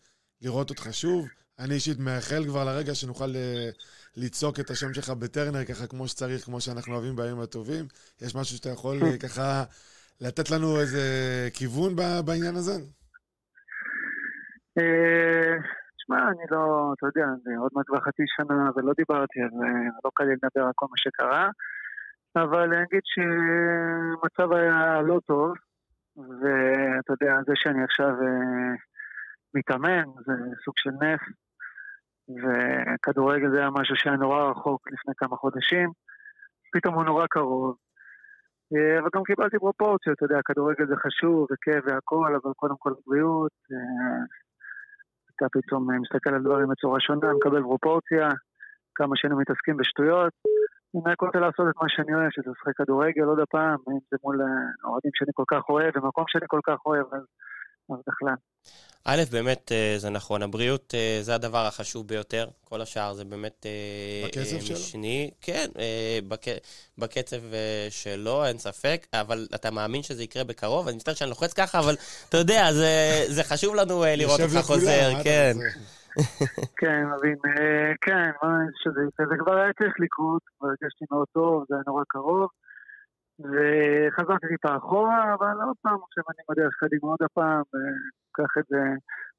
לראות 0.42 0.70
אותך 0.70 0.88
שוב. 0.92 1.26
אני 1.58 1.74
אישית 1.74 1.98
מייחל 1.98 2.44
כבר 2.44 2.64
לרגע 2.64 2.94
שנוכל 2.94 3.36
אה, 3.36 3.68
לצעוק 4.16 4.60
את 4.60 4.70
השם 4.70 4.94
שלך 4.94 5.10
בטרנר, 5.10 5.64
ככה 5.64 5.86
כמו 5.86 6.08
שצריך, 6.08 6.44
כמו 6.44 6.60
שאנחנו 6.60 6.94
אוהבים 6.94 7.16
בימים 7.16 7.40
הטובים. 7.40 7.86
יש 8.22 8.34
משהו 8.34 8.56
שאתה 8.56 8.68
יכול 8.68 9.02
אה, 9.02 9.18
ככה 9.18 9.64
לתת 10.20 10.50
לנו 10.50 10.80
איזה 10.80 11.02
כיוון 11.54 11.96
בעניין 12.24 12.56
הזה? 12.56 12.76
תשמע, 16.04 16.28
אני 16.28 16.44
לא, 16.50 16.92
אתה 16.96 17.06
יודע, 17.06 17.26
זה 17.42 17.50
עוד 17.58 17.70
מעט 17.74 17.86
כבר 17.86 18.00
חצי 18.00 18.22
שנה 18.26 18.70
ולא 18.76 18.92
דיברתי 18.96 19.40
זה, 19.40 19.66
לא 20.04 20.10
קל 20.14 20.24
לי 20.24 20.32
לדבר 20.32 20.66
על 20.66 20.72
כל 20.74 20.86
מה 20.90 20.96
שקרה, 20.96 21.48
אבל 22.36 22.62
אני 22.62 22.82
אגיד 22.82 23.00
שהמצב 23.04 24.52
היה 24.52 25.02
לא 25.02 25.20
טוב, 25.26 25.52
ואתה 26.16 27.12
יודע, 27.12 27.36
זה 27.46 27.52
שאני 27.54 27.84
עכשיו 27.84 28.10
אה, 28.22 28.74
מתאמן, 29.54 30.04
זה 30.26 30.32
סוג 30.64 30.74
של 30.76 30.90
נס, 30.90 31.20
וכדורגל 32.42 33.50
זה 33.50 33.58
היה 33.58 33.70
משהו 33.70 33.96
שהיה 33.96 34.16
נורא 34.16 34.50
רחוק 34.50 34.88
לפני 34.92 35.14
כמה 35.16 35.36
חודשים, 35.36 35.90
פתאום 36.72 36.94
הוא 36.94 37.04
נורא 37.04 37.26
קרוב. 37.30 37.76
אה, 38.74 38.98
אבל 38.98 39.08
גם 39.14 39.22
קיבלתי 39.22 39.58
פרופורציות, 39.58 40.16
אתה 40.16 40.24
יודע, 40.24 40.40
כדורגל 40.44 40.86
זה 40.86 40.96
חשוב 40.96 41.46
וכיף 41.50 41.84
והכל, 41.86 42.34
אבל 42.42 42.52
קודם 42.56 42.74
כל 42.78 42.92
בריאות, 43.06 43.52
אה, 43.72 44.24
אתה 45.36 45.46
פתאום 45.52 45.90
אה, 45.90 45.98
מסתכל 45.98 46.30
על 46.34 46.42
דברים 46.42 46.68
בצורה 46.68 47.00
שונה, 47.00 47.32
מקבל 47.32 47.62
פרופורציה, 47.62 48.28
כמה 48.94 49.16
שנים 49.16 49.38
מתעסקים 49.38 49.76
בשטויות. 49.76 50.32
אני 50.94 51.12
רק 51.12 51.20
רוצה 51.20 51.38
לעשות 51.38 51.66
את 51.70 51.76
מה 51.82 51.88
שאני 51.88 52.14
אוהב, 52.14 52.30
שזה 52.30 52.50
לשחק 52.50 52.76
כדורגל 52.76 53.24
עוד 53.24 53.40
הפעם, 53.40 53.78
אם 53.88 53.98
זה 54.10 54.16
מול 54.24 54.36
אה, 54.42 54.88
אוהדים 54.90 55.12
שאני 55.14 55.32
כל 55.34 55.48
כך 55.52 55.62
אוהב, 55.68 55.90
במקום 55.98 56.24
שאני 56.28 56.46
כל 56.48 56.60
כך 56.66 56.78
אוהב, 56.86 57.06
אז, 57.12 57.24
אז 57.90 57.96
בכלל. 58.06 58.34
א', 59.04 59.22
באמת 59.32 59.72
אה, 59.72 59.94
זה 59.98 60.10
נכון, 60.10 60.42
הבריאות 60.42 60.94
זה 61.22 61.34
הדבר 61.34 61.66
החשוב 61.66 62.08
ביותר, 62.08 62.48
כל 62.64 62.80
השאר 62.80 63.14
זה 63.14 63.24
באמת 63.24 63.66
בקצב 64.26 64.56
משני. 64.56 65.30
שלו? 65.30 65.36
כן, 65.40 65.66
בק... 66.28 66.40
בקצב 66.98 67.36
שלו, 67.90 68.44
אין 68.44 68.58
ספק, 68.58 69.06
אבל 69.12 69.46
אתה 69.54 69.70
מאמין 69.70 70.02
שזה 70.02 70.22
יקרה 70.22 70.44
בקרוב? 70.44 70.88
אני 70.88 70.96
מצטער 70.96 71.14
שאני 71.14 71.30
לוחץ 71.30 71.52
ככה, 71.52 71.78
אבל 71.78 71.94
אתה 72.28 72.36
יודע, 72.36 72.72
זה, 72.72 73.24
זה 73.28 73.44
חשוב 73.44 73.74
לנו 73.74 74.04
לראות 74.16 74.40
אותך 74.40 74.66
חוזר, 74.66 75.10
כן. 75.24 75.52
כן, 76.80 77.04
מבין. 77.16 77.36
אה, 77.46 77.92
כן, 78.00 78.30
זה 79.30 79.36
כבר 79.38 79.54
היה 79.54 79.72
צריך 79.72 79.94
לקרות, 79.98 80.42
כבר 80.58 80.68
הרגשתי 80.68 81.04
מאוד 81.10 81.26
טוב, 81.32 81.64
זה 81.68 81.74
היה 81.74 81.82
נורא 81.86 82.02
קרוב. 82.08 82.48
וחזרתי 83.40 84.46
טיפה 84.48 84.76
אחורה, 84.76 85.34
אבל 85.34 85.56
עוד 85.66 85.76
פעם, 85.82 85.98
עכשיו 86.06 86.24
אני 86.30 86.42
בדרך 86.50 86.74
קדימה 86.80 87.06
עוד 87.12 87.22
הפעם, 87.22 87.62
קח 88.32 88.58
את 88.58 88.64
זה, 88.68 88.82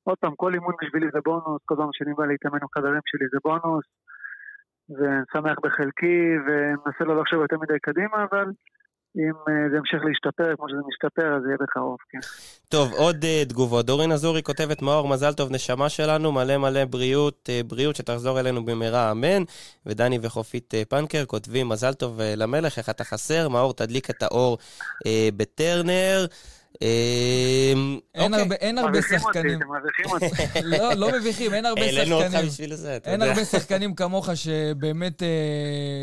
עוד 0.03 0.17
פעם, 0.17 0.35
כל 0.35 0.53
אימון 0.53 0.73
בשבילי 0.81 1.07
זה 1.13 1.19
בונוס, 1.25 1.61
כל 1.65 1.75
פעם 1.75 1.89
שאני 1.91 2.13
בא 2.13 2.25
להתאמן 2.25 2.59
עם 2.61 2.67
חברים 2.75 3.01
שלי 3.05 3.25
זה 3.31 3.37
בונוס, 3.43 3.85
ושמח 4.89 5.57
בחלקי, 5.63 6.21
ומנסה 6.45 7.03
לא 7.05 7.21
לחשוב 7.21 7.41
יותר 7.41 7.57
מדי 7.57 7.79
קדימה, 7.79 8.23
אבל 8.23 8.45
אם 9.17 9.33
אה, 9.49 9.69
זה 9.71 9.77
ימשיך 9.77 10.01
להשתפר 10.05 10.55
כמו 10.55 10.69
שזה 10.69 10.77
משתפר, 10.87 11.35
אז 11.35 11.41
יהיה 11.45 11.57
בקרוב, 11.61 11.97
כן. 12.09 12.19
טוב, 12.69 12.93
עוד 12.93 13.23
uh, 13.23 13.49
תגובות. 13.49 13.85
דורין 13.85 14.11
אזורי 14.11 14.43
כותבת, 14.43 14.81
מאור, 14.81 15.07
מזל 15.07 15.33
טוב, 15.33 15.51
נשמה 15.51 15.89
שלנו, 15.89 16.31
מלא 16.31 16.57
מלא 16.57 16.85
בריאות, 16.85 17.49
uh, 17.49 17.67
בריאות 17.67 17.95
שתחזור 17.95 18.39
אלינו 18.39 18.65
במהרה, 18.65 19.11
אמן. 19.11 19.43
ודני 19.85 20.19
וחופית 20.21 20.73
פנקר 20.89 21.25
כותבים, 21.25 21.69
מזל 21.69 21.93
טוב 21.93 22.19
למלך, 22.21 22.77
איך 22.77 22.89
אתה 22.89 23.03
חסר? 23.03 23.49
מאור, 23.49 23.73
תדליק 23.73 24.09
את 24.09 24.23
האור 24.23 24.57
בטרנר. 25.37 26.25
אמ, 26.81 27.99
אין 28.15 28.33
אוקיי. 28.33 28.69
הרבה 28.77 29.01
שחקנים. 29.01 29.59
לא, 30.63 30.93
לא 30.93 31.11
מביכים, 31.19 31.53
אין 31.53 31.65
הרבה 31.65 31.81
שחקנים. 31.81 31.99
העלינו 31.99 32.23
אותך 32.23 32.47
בשביל 32.47 32.75
זה, 32.75 32.95
אתה 32.95 33.09
יודע. 33.09 33.23
אין 33.23 33.29
הרבה 33.29 33.45
שחקנים 33.55 33.95
כמוך 33.95 34.29
שבאמת 34.35 35.23
אה, 35.23 35.27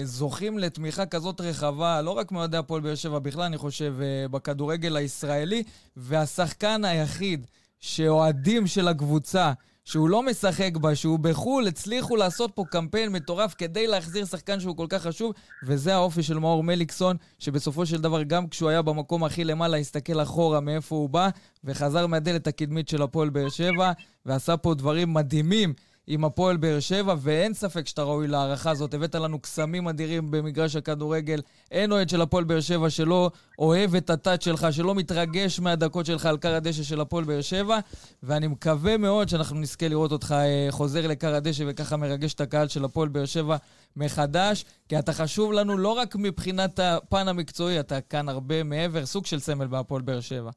זוכים 0.05 0.59
לתמיכה 0.59 1.07
כזאת 1.07 1.41
רחבה, 1.41 2.03
לא 2.03 2.11
רק 2.11 2.33
מאוהדי 2.33 2.57
הפועל 2.57 2.81
באר 2.81 2.95
שבע, 2.95 3.19
בכלל, 3.19 3.43
אני 3.43 3.59
חושב, 3.59 3.95
אה, 4.01 4.29
בכדורגל 4.29 4.97
הישראלי, 4.97 5.63
והשחקן 5.97 6.85
היחיד 6.85 7.47
שאוהדים 7.81 8.67
של 8.67 8.89
הקבוצה, 8.89 9.53
שהוא 9.85 10.09
לא 10.09 10.23
משחק 10.23 10.77
בה, 10.77 10.95
שהוא 10.95 11.19
בחו"ל, 11.19 11.69
הצליחו 11.69 12.17
לעשות 12.17 12.51
פה 12.55 12.65
קמפיין 12.71 13.13
מטורף 13.13 13.55
כדי 13.59 13.87
להחזיר 13.87 14.25
שחקן 14.25 14.61
שהוא 14.61 14.77
כל 14.77 14.87
כך 14.89 15.03
חשוב, 15.03 15.33
וזה 15.63 15.95
האופי 15.95 16.23
של 16.23 16.39
מאור 16.39 16.65
מליקסון, 16.65 17.17
שבסופו 17.39 17.87
של 17.87 18.01
דבר, 18.01 18.23
גם 18.23 18.49
כשהוא 18.49 18.69
היה 18.69 18.83
במקום 18.83 19.25
הכי 19.25 19.45
למעלה, 19.45 19.77
הסתכל 19.77 20.23
אחורה 20.23 20.61
מאיפה 20.61 20.97
הוא 20.97 21.11
בא, 21.11 21.29
וחזר 21.65 22.07
מהדלת 22.07 22.47
הקדמית 22.47 22.89
של 22.89 23.03
הפועל 23.03 23.31
באר 23.31 23.49
שבע, 23.49 23.93
ועשה 24.27 24.57
פה 24.57 24.75
דברים 24.75 25.15
מדהימים. 25.15 25.75
עם 26.07 26.25
הפועל 26.25 26.57
באר 26.57 26.81
שבע, 26.81 27.15
ואין 27.19 27.55
ספק 27.55 27.87
שאתה 27.87 28.03
ראוי 28.03 28.29
להערכה 28.29 28.71
הזאת. 28.71 28.95
הבאת 28.95 29.15
לנו 29.15 29.39
קסמים 29.39 29.89
אדירים 29.89 30.31
במגרש 30.31 30.77
הכדורגל. 30.77 31.41
אין 31.71 31.93
אוהד 31.93 32.09
של 32.09 32.21
הפועל 32.21 32.45
באר 32.45 32.61
שבע 32.61 32.91
שלא 32.91 33.31
אוהב 33.59 33.95
את 33.95 34.11
הטאט 34.11 34.43
שלך, 34.43 34.67
שלא 34.71 34.95
מתרגש 34.95 35.61
מהדקות 35.61 36.07
שלך 36.07 36.27
על 36.27 36.37
קר 36.37 36.55
הדשא 36.55 36.83
של 36.83 37.01
הפועל 37.01 37.25
באר 37.25 37.41
שבע, 37.41 37.79
ואני 38.23 38.47
מקווה 38.47 38.97
מאוד 38.97 39.29
שאנחנו 39.29 39.57
נזכה 39.61 39.89
לראות 39.89 40.13
אותך 40.13 40.35
אה, 40.39 40.67
חוזר 40.71 41.07
לקר 41.07 41.35
הדשא 41.35 41.65
וככה 41.67 41.97
מרגש 41.97 42.35
את 42.35 42.41
הקהל 42.41 42.69
של 42.69 42.85
הפועל 42.85 43.09
באר 43.09 43.25
שבע 43.25 43.57
מחדש, 43.97 44.65
כי 44.89 44.99
אתה 44.99 45.13
חשוב 45.13 45.53
לנו 45.53 45.79
לא 45.79 45.89
רק 45.89 46.17
מבחינת 46.17 46.79
הפן 46.79 47.29
המקצועי, 47.29 47.81
אתה 47.81 48.01
כאן 48.01 48.29
הרבה 48.29 48.63
מעבר, 48.63 49.07
סוג 49.07 49.27
של 49.27 49.41
סמל 49.41 49.67
בהפועל 49.67 50.03
באר 50.03 50.21
שבע. 50.21 50.51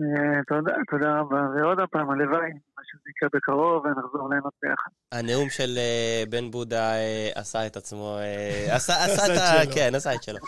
אה, 0.00 0.44
תודה, 0.46 0.72
תודה 0.90 1.20
רבה. 1.20 1.36
ועוד 1.36 1.78
פעם, 1.90 2.10
הלוואי, 2.10 2.50
מה 2.76 2.82
שזה 2.84 3.10
יקרה 3.10 3.28
בקרוב, 3.32 3.84
ונחזור 3.84 4.30
ליהנות 4.30 4.52
ביחד. 4.62 4.90
הנאום 5.12 5.48
של 5.48 5.74
אה, 5.78 6.22
בן 6.30 6.50
בודה 6.50 6.94
אה, 6.94 7.30
עשה 7.34 7.66
את 7.66 7.76
עצמו, 7.76 8.18
עשה 8.76 8.92
את 9.06 9.38
ה... 9.38 9.74
כן, 9.74 9.94
עשה 9.94 10.14
את 10.14 10.22
שלו. 10.22 10.38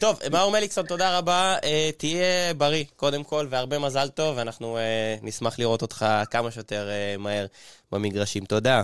טוב, 0.00 0.18
מאור 0.32 0.52
מליקסון, 0.52 0.86
תודה 0.86 1.18
רבה. 1.18 1.54
תהיה 1.98 2.54
בריא, 2.54 2.84
קודם 2.96 3.24
כל, 3.24 3.46
והרבה 3.50 3.78
מזל 3.78 4.08
טוב, 4.08 4.38
ואנחנו 4.38 4.78
נשמח 5.22 5.58
לראות 5.58 5.82
אותך 5.82 6.06
כמה 6.30 6.50
שיותר 6.50 6.88
מהר 7.18 7.46
במגרשים. 7.92 8.44
תודה. 8.44 8.80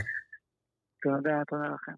תודה, 1.02 1.42
תודה 1.48 1.68
לכם. 1.74 1.92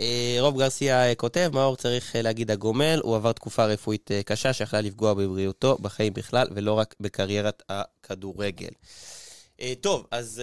אה, 0.00 0.36
רוב 0.40 0.58
גרסיה 0.58 1.08
אה, 1.08 1.14
כותב, 1.14 1.50
מאור 1.52 1.76
צריך 1.76 2.16
אה, 2.16 2.22
להגיד 2.22 2.50
הגומל, 2.50 3.00
הוא 3.02 3.16
עבר 3.16 3.32
תקופה 3.32 3.64
רפואית 3.64 4.10
קשה 4.24 4.52
שיכלה 4.52 4.80
לפגוע 4.80 5.14
בבריאותו, 5.14 5.76
בחיים 5.80 6.12
בכלל, 6.12 6.46
ולא 6.54 6.72
רק 6.72 6.94
בקריירת 7.00 7.62
הכדורגל. 7.68 8.68
טוב, 9.80 10.06
אז 10.10 10.42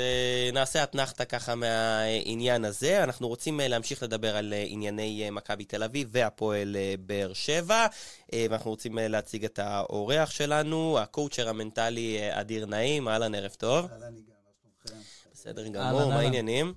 נעשה 0.53 0.83
אתנחתא 0.83 1.23
ככה 1.23 1.55
מהעניין 1.55 2.65
הזה. 2.65 3.03
אנחנו 3.03 3.27
רוצים 3.27 3.59
להמשיך 3.63 4.03
לדבר 4.03 4.37
על 4.37 4.53
ענייני 4.65 5.29
מכבי 5.31 5.65
תל 5.65 5.83
אביב 5.83 6.07
והפועל 6.11 6.75
באר 6.99 7.33
שבע, 7.33 7.87
ואנחנו 8.35 8.71
רוצים 8.71 8.97
להציג 9.01 9.45
את 9.45 9.59
האורח 9.59 10.29
שלנו, 10.29 10.99
הקואוצ'ר 10.99 11.49
המנטלי 11.49 12.19
אדיר 12.31 12.65
נעים, 12.65 13.07
אהלן, 13.07 13.35
ערב 13.35 13.51
טוב. 13.51 13.87
אהלן, 13.91 14.13
יגאל, 14.17 14.99
בסדר 15.33 15.67
גמור, 15.67 16.09
מה 16.09 16.19
העניינים? 16.19 16.73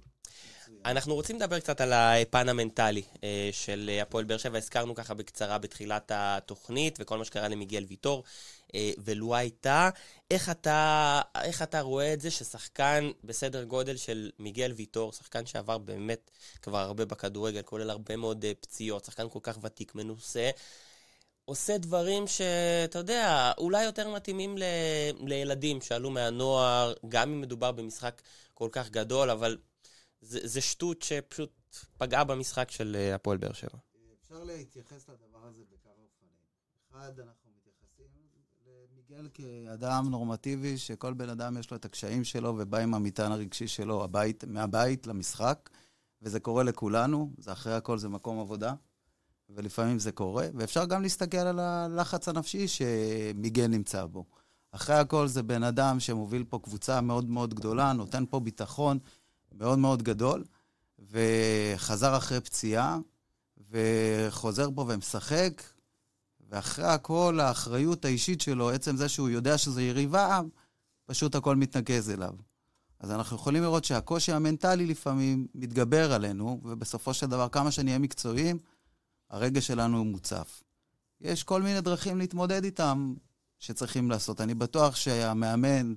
אנחנו 0.84 1.14
רוצים 1.14 1.36
לדבר 1.36 1.60
קצת 1.60 1.80
על 1.80 1.92
הפן 1.92 2.48
המנטלי 2.48 3.02
אה, 3.24 3.48
של 3.52 3.90
הפועל 4.02 4.24
באר 4.24 4.36
שבע. 4.36 4.58
הזכרנו 4.58 4.94
ככה 4.94 5.14
בקצרה 5.14 5.58
בתחילת 5.58 6.12
התוכנית 6.14 6.98
וכל 7.00 7.18
מה 7.18 7.24
שקרה 7.24 7.48
למיגל 7.48 7.84
ויטור 7.88 8.24
אה, 8.74 8.90
ולו 8.98 9.36
הייתה. 9.36 9.90
איך 10.30 10.50
אתה, 10.50 11.20
איך 11.42 11.62
אתה 11.62 11.80
רואה 11.80 12.12
את 12.12 12.20
זה 12.20 12.30
ששחקן 12.30 13.10
בסדר 13.24 13.64
גודל 13.64 13.96
של 13.96 14.30
מיגל 14.38 14.72
ויטור, 14.76 15.12
שחקן 15.12 15.46
שעבר 15.46 15.78
באמת 15.78 16.30
כבר 16.62 16.78
הרבה 16.78 17.04
בכדורגל, 17.04 17.62
כולל 17.62 17.90
הרבה 17.90 18.16
מאוד 18.16 18.44
אה, 18.44 18.52
פציעות, 18.60 19.04
שחקן 19.04 19.28
כל 19.28 19.40
כך 19.42 19.58
ותיק, 19.62 19.94
מנוסה, 19.94 20.50
עושה 21.44 21.78
דברים 21.78 22.26
שאתה 22.26 22.98
יודע, 22.98 23.52
אולי 23.58 23.84
יותר 23.84 24.14
מתאימים 24.14 24.58
ל... 24.58 24.62
לילדים 25.26 25.80
שעלו 25.80 26.10
מהנוער, 26.10 26.92
גם 27.08 27.30
אם 27.32 27.40
מדובר 27.40 27.72
במשחק 27.72 28.22
כל 28.54 28.68
כך 28.72 28.90
גדול, 28.90 29.30
אבל 29.30 29.56
זה, 30.24 30.38
זה 30.42 30.60
שטות 30.60 31.02
שפשוט 31.02 31.50
פגעה 31.98 32.24
במשחק 32.24 32.70
של 32.70 32.96
אה, 32.98 33.14
הפועל 33.14 33.38
באר 33.38 33.52
שבע. 33.52 33.78
אפשר 34.22 34.44
להתייחס 34.44 35.08
לדבר 35.08 35.46
הזה 35.46 35.62
בכמה 35.72 35.92
אופנים. 36.04 36.30
אחד, 36.90 37.20
אנחנו 37.20 37.50
מתייחסים 37.56 38.06
למיגל 38.66 39.28
כאדם 39.34 40.08
נורמטיבי, 40.10 40.78
שכל 40.78 41.12
בן 41.12 41.28
אדם 41.28 41.56
יש 41.56 41.70
לו 41.70 41.76
את 41.76 41.84
הקשיים 41.84 42.24
שלו 42.24 42.54
ובא 42.58 42.78
עם 42.78 42.94
המטען 42.94 43.32
הרגשי 43.32 43.68
שלו 43.68 44.04
הבית, 44.04 44.44
מהבית 44.44 45.06
למשחק, 45.06 45.70
וזה 46.22 46.40
קורה 46.40 46.62
לכולנו, 46.62 47.30
זה 47.38 47.52
אחרי 47.52 47.74
הכל 47.74 47.98
זה 47.98 48.08
מקום 48.08 48.40
עבודה, 48.40 48.74
ולפעמים 49.50 49.98
זה 49.98 50.12
קורה, 50.12 50.46
ואפשר 50.54 50.84
גם 50.84 51.02
להסתכל 51.02 51.36
על 51.36 51.58
הלחץ 51.58 52.28
הנפשי 52.28 52.68
שמיגל 52.68 53.66
נמצא 53.66 54.06
בו. 54.06 54.24
אחרי 54.72 54.96
הכל 54.96 55.26
זה 55.26 55.42
בן 55.42 55.62
אדם 55.62 56.00
שמוביל 56.00 56.44
פה 56.44 56.58
קבוצה 56.62 57.00
מאוד 57.00 57.30
מאוד 57.30 57.54
גדולה, 57.54 57.92
נותן 57.92 58.24
פה 58.30 58.40
ביטחון. 58.40 58.98
מאוד 59.58 59.78
מאוד 59.78 60.02
גדול, 60.02 60.44
וחזר 61.10 62.16
אחרי 62.16 62.40
פציעה, 62.40 62.98
וחוזר 63.70 64.68
פה 64.74 64.84
ומשחק, 64.88 65.62
ואחרי 66.48 66.84
הכל, 66.86 67.40
האחריות 67.40 68.04
האישית 68.04 68.40
שלו, 68.40 68.70
עצם 68.70 68.96
זה 68.96 69.08
שהוא 69.08 69.28
יודע 69.28 69.58
שזה 69.58 69.82
יריבה, 69.82 70.40
פשוט 71.04 71.34
הכל 71.34 71.56
מתנקז 71.56 72.10
אליו. 72.10 72.32
אז 73.00 73.10
אנחנו 73.10 73.36
יכולים 73.36 73.62
לראות 73.62 73.84
שהקושי 73.84 74.32
המנטלי 74.32 74.86
לפעמים 74.86 75.46
מתגבר 75.54 76.12
עלינו, 76.12 76.60
ובסופו 76.64 77.14
של 77.14 77.26
דבר, 77.26 77.48
כמה 77.48 77.70
שנהיה 77.70 77.98
מקצועיים, 77.98 78.58
הרגש 79.30 79.66
שלנו 79.66 80.04
מוצף. 80.04 80.62
יש 81.20 81.44
כל 81.44 81.62
מיני 81.62 81.80
דרכים 81.80 82.18
להתמודד 82.18 82.64
איתם 82.64 83.14
שצריכים 83.58 84.10
לעשות. 84.10 84.40
אני 84.40 84.54
בטוח 84.54 84.96
שהמאמן 84.96 85.94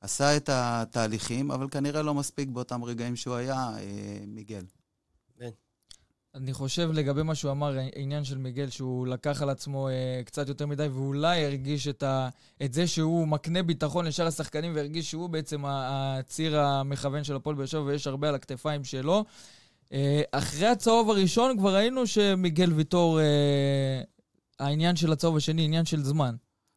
עשה 0.00 0.36
את 0.36 0.48
התהליכים, 0.52 1.50
אבל 1.50 1.68
כנראה 1.68 2.02
לא 2.02 2.14
מספיק 2.14 2.48
באותם 2.48 2.84
רגעים 2.84 3.16
שהוא 3.16 3.34
היה, 3.34 3.70
אה, 3.78 4.18
מיגל. 4.26 4.64
אני 6.34 6.52
חושב 6.52 6.90
לגבי 6.92 7.22
מה 7.22 7.34
שהוא 7.34 7.50
אמר, 7.50 7.76
עניין 7.96 8.24
של 8.24 8.38
מיגל, 8.38 8.70
שהוא 8.70 9.06
לקח 9.06 9.42
על 9.42 9.50
עצמו 9.50 9.88
אה, 9.88 10.22
קצת 10.24 10.48
יותר 10.48 10.66
מדי, 10.66 10.86
ואולי 10.86 11.44
הרגיש 11.44 11.88
את, 11.88 12.02
ה, 12.02 12.28
את 12.64 12.72
זה 12.72 12.86
שהוא 12.86 13.28
מקנה 13.28 13.62
ביטחון 13.62 14.06
לשאר 14.06 14.26
השחקנים, 14.26 14.72
והרגיש 14.74 15.10
שהוא 15.10 15.30
בעצם 15.30 15.62
הציר 15.66 16.60
המכוון 16.60 17.24
של 17.24 17.36
הפועל 17.36 17.56
באר 17.56 17.66
שבע, 17.66 17.80
ויש 17.80 18.06
הרבה 18.06 18.28
על 18.28 18.34
הכתפיים 18.34 18.84
שלו. 18.84 19.24
אה, 19.92 20.22
אחרי 20.32 20.66
הצהוב 20.66 21.10
הראשון 21.10 21.58
כבר 21.58 21.74
ראינו 21.74 22.06
שמיגל 22.06 22.72
ויטור, 22.72 23.20
אה, 23.20 24.02
העניין 24.58 24.96
של 24.96 25.12
הצהוב 25.12 25.36
השני, 25.36 25.64
עניין 25.64 25.84
של 25.84 26.02
זמן. 26.02 26.34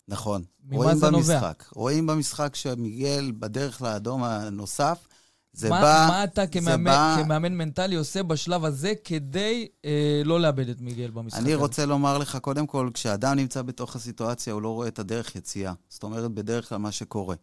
נכון. 0.08 0.44
רואים 0.72 1.00
במשחק. 1.00 1.12
נובע? 1.12 1.52
רואים 1.76 2.08
במשחק 2.08 2.56
שמיגל 2.56 3.32
בדרך 3.40 3.82
לאדום 3.82 4.24
הנוסף, 4.24 5.08
זה 5.54 5.70
מה, 5.70 5.82
בא... 5.82 6.06
מה 6.10 6.24
אתה 6.24 6.48
כמאמן, 6.48 6.84
בא... 6.84 7.16
כמאמן 7.24 7.54
מנטלי 7.54 7.96
עושה 7.96 8.24
בשלב 8.24 8.66
הזה 8.66 8.94
כדי 9.04 9.68
אה, 9.86 10.22
לא 10.26 10.40
לאבד 10.40 10.70
את 10.70 10.82
מיגל 10.82 11.10
במשחק 11.12 11.40
אני 11.40 11.44
הזה? 11.44 11.54
אני 11.54 11.62
רוצה 11.62 11.86
לומר 11.86 12.18
לך, 12.18 12.36
קודם 12.36 12.68
כל, 12.68 12.90
כשאדם 12.94 13.36
נמצא 13.36 13.62
בתוך 13.62 13.96
הסיטואציה, 13.96 14.54
הוא 14.54 14.62
לא 14.62 14.70
רואה 14.70 14.88
את 14.88 15.00
הדרך 15.00 15.36
יציאה. 15.36 15.74
זאת 15.90 16.04
אומרת, 16.04 16.32
בדרך 16.32 16.70
כלל 16.70 16.78
מה 16.78 16.92
שקורה. 16.92 17.36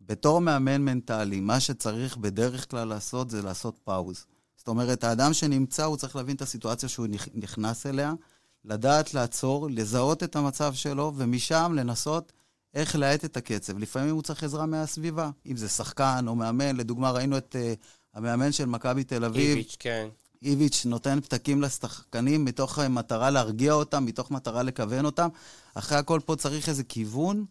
בתור 0.00 0.40
מאמן 0.40 0.82
מנטלי, 0.82 1.40
מה 1.40 1.60
שצריך 1.60 2.16
בדרך 2.16 2.70
כלל 2.70 2.88
לעשות 2.88 3.30
זה 3.30 3.42
לעשות 3.42 3.78
פאוז. 3.84 4.24
זאת 4.56 4.68
אומרת, 4.68 5.04
האדם 5.04 5.32
שנמצא, 5.32 5.84
הוא 5.84 5.96
צריך 5.96 6.16
להבין 6.16 6.36
את 6.36 6.42
הסיטואציה 6.42 6.88
שהוא 6.88 7.06
נכנס 7.34 7.86
אליה, 7.86 8.12
לדעת 8.64 9.14
לעצור, 9.14 9.68
לזהות 9.70 10.22
את 10.22 10.36
המצב 10.36 10.74
שלו, 10.74 11.12
ומשם 11.16 11.72
לנסות 11.76 12.32
איך 12.74 12.96
להאט 12.96 13.24
את 13.24 13.36
הקצב. 13.36 13.78
לפעמים 13.78 14.14
הוא 14.14 14.22
צריך 14.22 14.44
עזרה 14.44 14.66
מהסביבה, 14.66 15.30
אם 15.46 15.56
זה 15.56 15.68
שחקן 15.68 16.24
או 16.28 16.34
מאמן. 16.34 16.76
לדוגמה, 16.76 17.10
ראינו 17.10 17.38
את 17.38 17.56
uh, 17.58 17.84
המאמן 18.14 18.52
של 18.52 18.66
מכבי 18.66 19.04
תל 19.04 19.24
אביב. 19.24 19.56
איביץ', 19.56 19.76
כן. 19.78 20.08
איביץ' 20.42 20.86
נותן 20.86 21.20
פתקים 21.20 21.62
לשחקנים 21.62 22.44
מתוך 22.44 22.78
אה, 22.78 22.88
מטרה 22.88 23.30
להרגיע 23.30 23.72
אותם, 23.72 24.04
מתוך 24.04 24.30
מטרה 24.30 24.62
לכוון 24.62 25.04
אותם. 25.04 25.28
אחרי 25.74 25.98
הכל 25.98 26.20
פה 26.24 26.36
צריך 26.36 26.68
איזה 26.68 26.84
כיוון, 26.84 27.44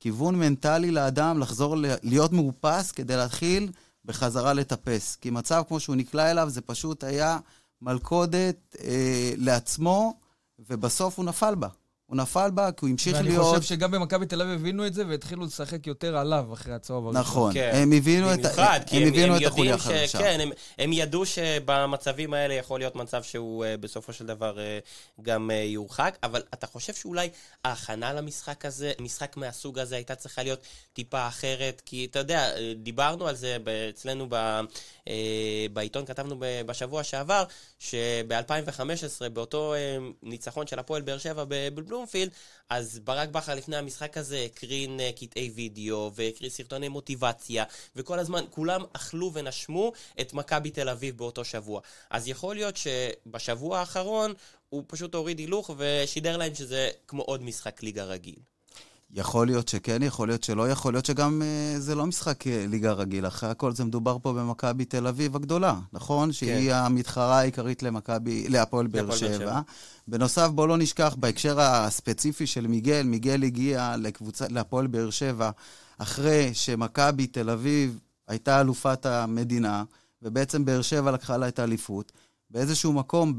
כיוון 0.00 0.34
מנטלי 0.34 0.90
לאדם, 0.90 1.38
לחזור 1.38 1.76
להיות 2.02 2.32
מאופס 2.32 2.90
כדי 2.92 3.16
להתחיל 3.16 3.70
בחזרה 4.04 4.52
לטפס. 4.52 5.16
כי 5.16 5.30
מצב 5.30 5.62
כמו 5.68 5.80
שהוא 5.80 5.96
נקלע 5.96 6.30
אליו, 6.30 6.50
זה 6.50 6.60
פשוט 6.60 7.04
היה 7.04 7.38
מלכודת 7.82 8.76
אה, 8.80 9.32
לעצמו, 9.36 10.18
ובסוף 10.58 11.18
הוא 11.18 11.24
נפל 11.24 11.54
בה. 11.54 11.68
הוא 12.08 12.16
נפל 12.16 12.50
בה 12.50 12.72
כי 12.72 12.84
הוא 12.84 12.90
המשיך 12.90 13.16
ואני 13.16 13.28
להיות... 13.28 13.46
ואני 13.46 13.60
חושב 13.60 13.74
שגם 13.74 13.90
במכבי 13.90 14.26
תל 14.26 14.42
אביב 14.42 14.60
הבינו 14.60 14.86
את 14.86 14.94
זה 14.94 15.02
והתחילו 15.08 15.44
לשחק 15.44 15.86
יותר 15.86 16.16
עליו 16.16 16.46
אחרי 16.52 16.74
הצהוב 16.74 17.06
הראשון. 17.06 17.20
נכון, 17.20 17.52
כן. 17.54 17.70
הם 17.74 17.92
הבינו 17.92 18.34
את, 18.34 18.38
במיוחד, 18.38 18.80
כי 18.86 18.96
הם 18.96 19.02
הם, 19.02 19.08
הבינו 19.08 19.34
הם 19.34 19.42
את 19.42 19.46
החוליה. 19.46 19.74
החדשה. 19.74 20.18
כן, 20.18 20.40
הם, 20.40 20.50
הם 20.78 20.92
ידעו 20.92 21.26
שבמצבים 21.26 22.34
האלה 22.34 22.54
יכול 22.54 22.80
להיות 22.80 22.96
מצב 22.96 23.22
שהוא 23.22 23.64
uh, 23.64 23.80
בסופו 23.80 24.12
של 24.12 24.26
דבר 24.26 24.56
uh, 24.56 25.22
גם 25.22 25.50
uh, 25.50 25.54
יורחק, 25.54 26.18
אבל 26.22 26.42
אתה 26.54 26.66
חושב 26.66 26.94
שאולי 26.94 27.28
ההכנה 27.64 28.12
למשחק 28.12 28.64
הזה, 28.64 28.92
משחק 29.00 29.36
מהסוג 29.36 29.78
הזה 29.78 29.94
הייתה 29.94 30.14
צריכה 30.14 30.42
להיות 30.42 30.60
טיפה 30.92 31.28
אחרת? 31.28 31.82
כי 31.84 32.06
אתה 32.10 32.18
יודע, 32.18 32.50
דיברנו 32.76 33.26
על 33.26 33.34
זה 33.34 33.56
אצלנו 33.88 34.26
ב, 34.28 34.60
uh, 35.04 35.08
בעיתון, 35.72 36.06
כתבנו 36.06 36.36
בשבוע 36.38 37.02
שעבר, 37.02 37.44
שב-2015, 37.78 39.28
באותו 39.32 39.74
uh, 39.74 40.12
ניצחון 40.22 40.66
של 40.66 40.78
הפועל 40.78 41.02
באר 41.02 41.18
שבע 41.18 41.44
בבלומפילד, 41.98 42.30
אז 42.70 43.00
ברק 43.04 43.28
בכר 43.28 43.54
לפני 43.54 43.76
המשחק 43.76 44.16
הזה 44.16 44.46
הקרין 44.46 45.00
uh, 45.00 45.20
קטעי 45.20 45.50
וידאו 45.54 46.10
והקרין 46.14 46.50
סרטוני 46.50 46.88
מוטיבציה, 46.88 47.64
וכל 47.96 48.18
הזמן 48.18 48.44
כולם 48.50 48.84
אכלו 48.92 49.30
ונשמו 49.34 49.92
את 50.20 50.32
מכבי 50.32 50.70
תל 50.70 50.88
אביב 50.88 51.16
באותו 51.16 51.44
שבוע. 51.44 51.80
אז 52.10 52.28
יכול 52.28 52.56
להיות 52.56 52.76
שבשבוע 52.76 53.78
האחרון 53.78 54.34
הוא 54.68 54.84
פשוט 54.86 55.14
הוריד 55.14 55.38
הילוך 55.38 55.70
ושידר 55.76 56.36
להם 56.36 56.54
שזה 56.54 56.90
כמו 57.06 57.22
עוד 57.22 57.42
משחק 57.42 57.82
ליגה 57.82 58.04
רגיל. 58.04 58.36
יכול 59.12 59.46
להיות 59.46 59.68
שכן, 59.68 60.02
יכול 60.02 60.28
להיות 60.28 60.44
שלא, 60.44 60.70
יכול 60.70 60.94
להיות 60.94 61.06
שגם 61.06 61.42
אה, 61.42 61.80
זה 61.80 61.94
לא 61.94 62.06
משחק 62.06 62.46
אה, 62.46 62.64
ליגה 62.68 62.92
רגיל. 62.92 63.26
אחרי 63.26 63.50
הכל 63.50 63.72
זה 63.72 63.84
מדובר 63.84 64.16
פה 64.22 64.32
במכבי 64.32 64.84
תל 64.84 65.06
אביב 65.06 65.36
הגדולה, 65.36 65.74
נכון? 65.92 66.28
כן. 66.28 66.32
שהיא 66.32 66.72
המתחרה 66.72 67.38
העיקרית 67.38 67.82
למכבי, 67.82 68.48
להפועל 68.48 68.86
באר 68.86 69.10
שבע. 69.10 69.60
בנוסף, 70.08 70.48
בואו 70.54 70.66
לא 70.66 70.76
נשכח, 70.78 71.16
בהקשר 71.18 71.60
הספציפי 71.60 72.46
של 72.46 72.66
מיגל, 72.66 73.02
מיגל 73.02 73.42
הגיע 73.42 73.94
לקבוצה, 73.98 74.46
להפועל 74.50 74.86
באר 74.86 75.10
שבע 75.10 75.50
אחרי 75.98 76.54
שמכבי 76.54 77.26
תל 77.26 77.50
אביב 77.50 77.98
הייתה 78.28 78.60
אלופת 78.60 79.06
המדינה, 79.06 79.84
ובעצם 80.22 80.64
באר 80.64 80.82
שבע 80.82 81.10
לקחה 81.10 81.36
לה 81.36 81.48
את 81.48 81.58
האליפות. 81.58 82.12
באיזשהו 82.50 82.92
מקום, 82.92 83.38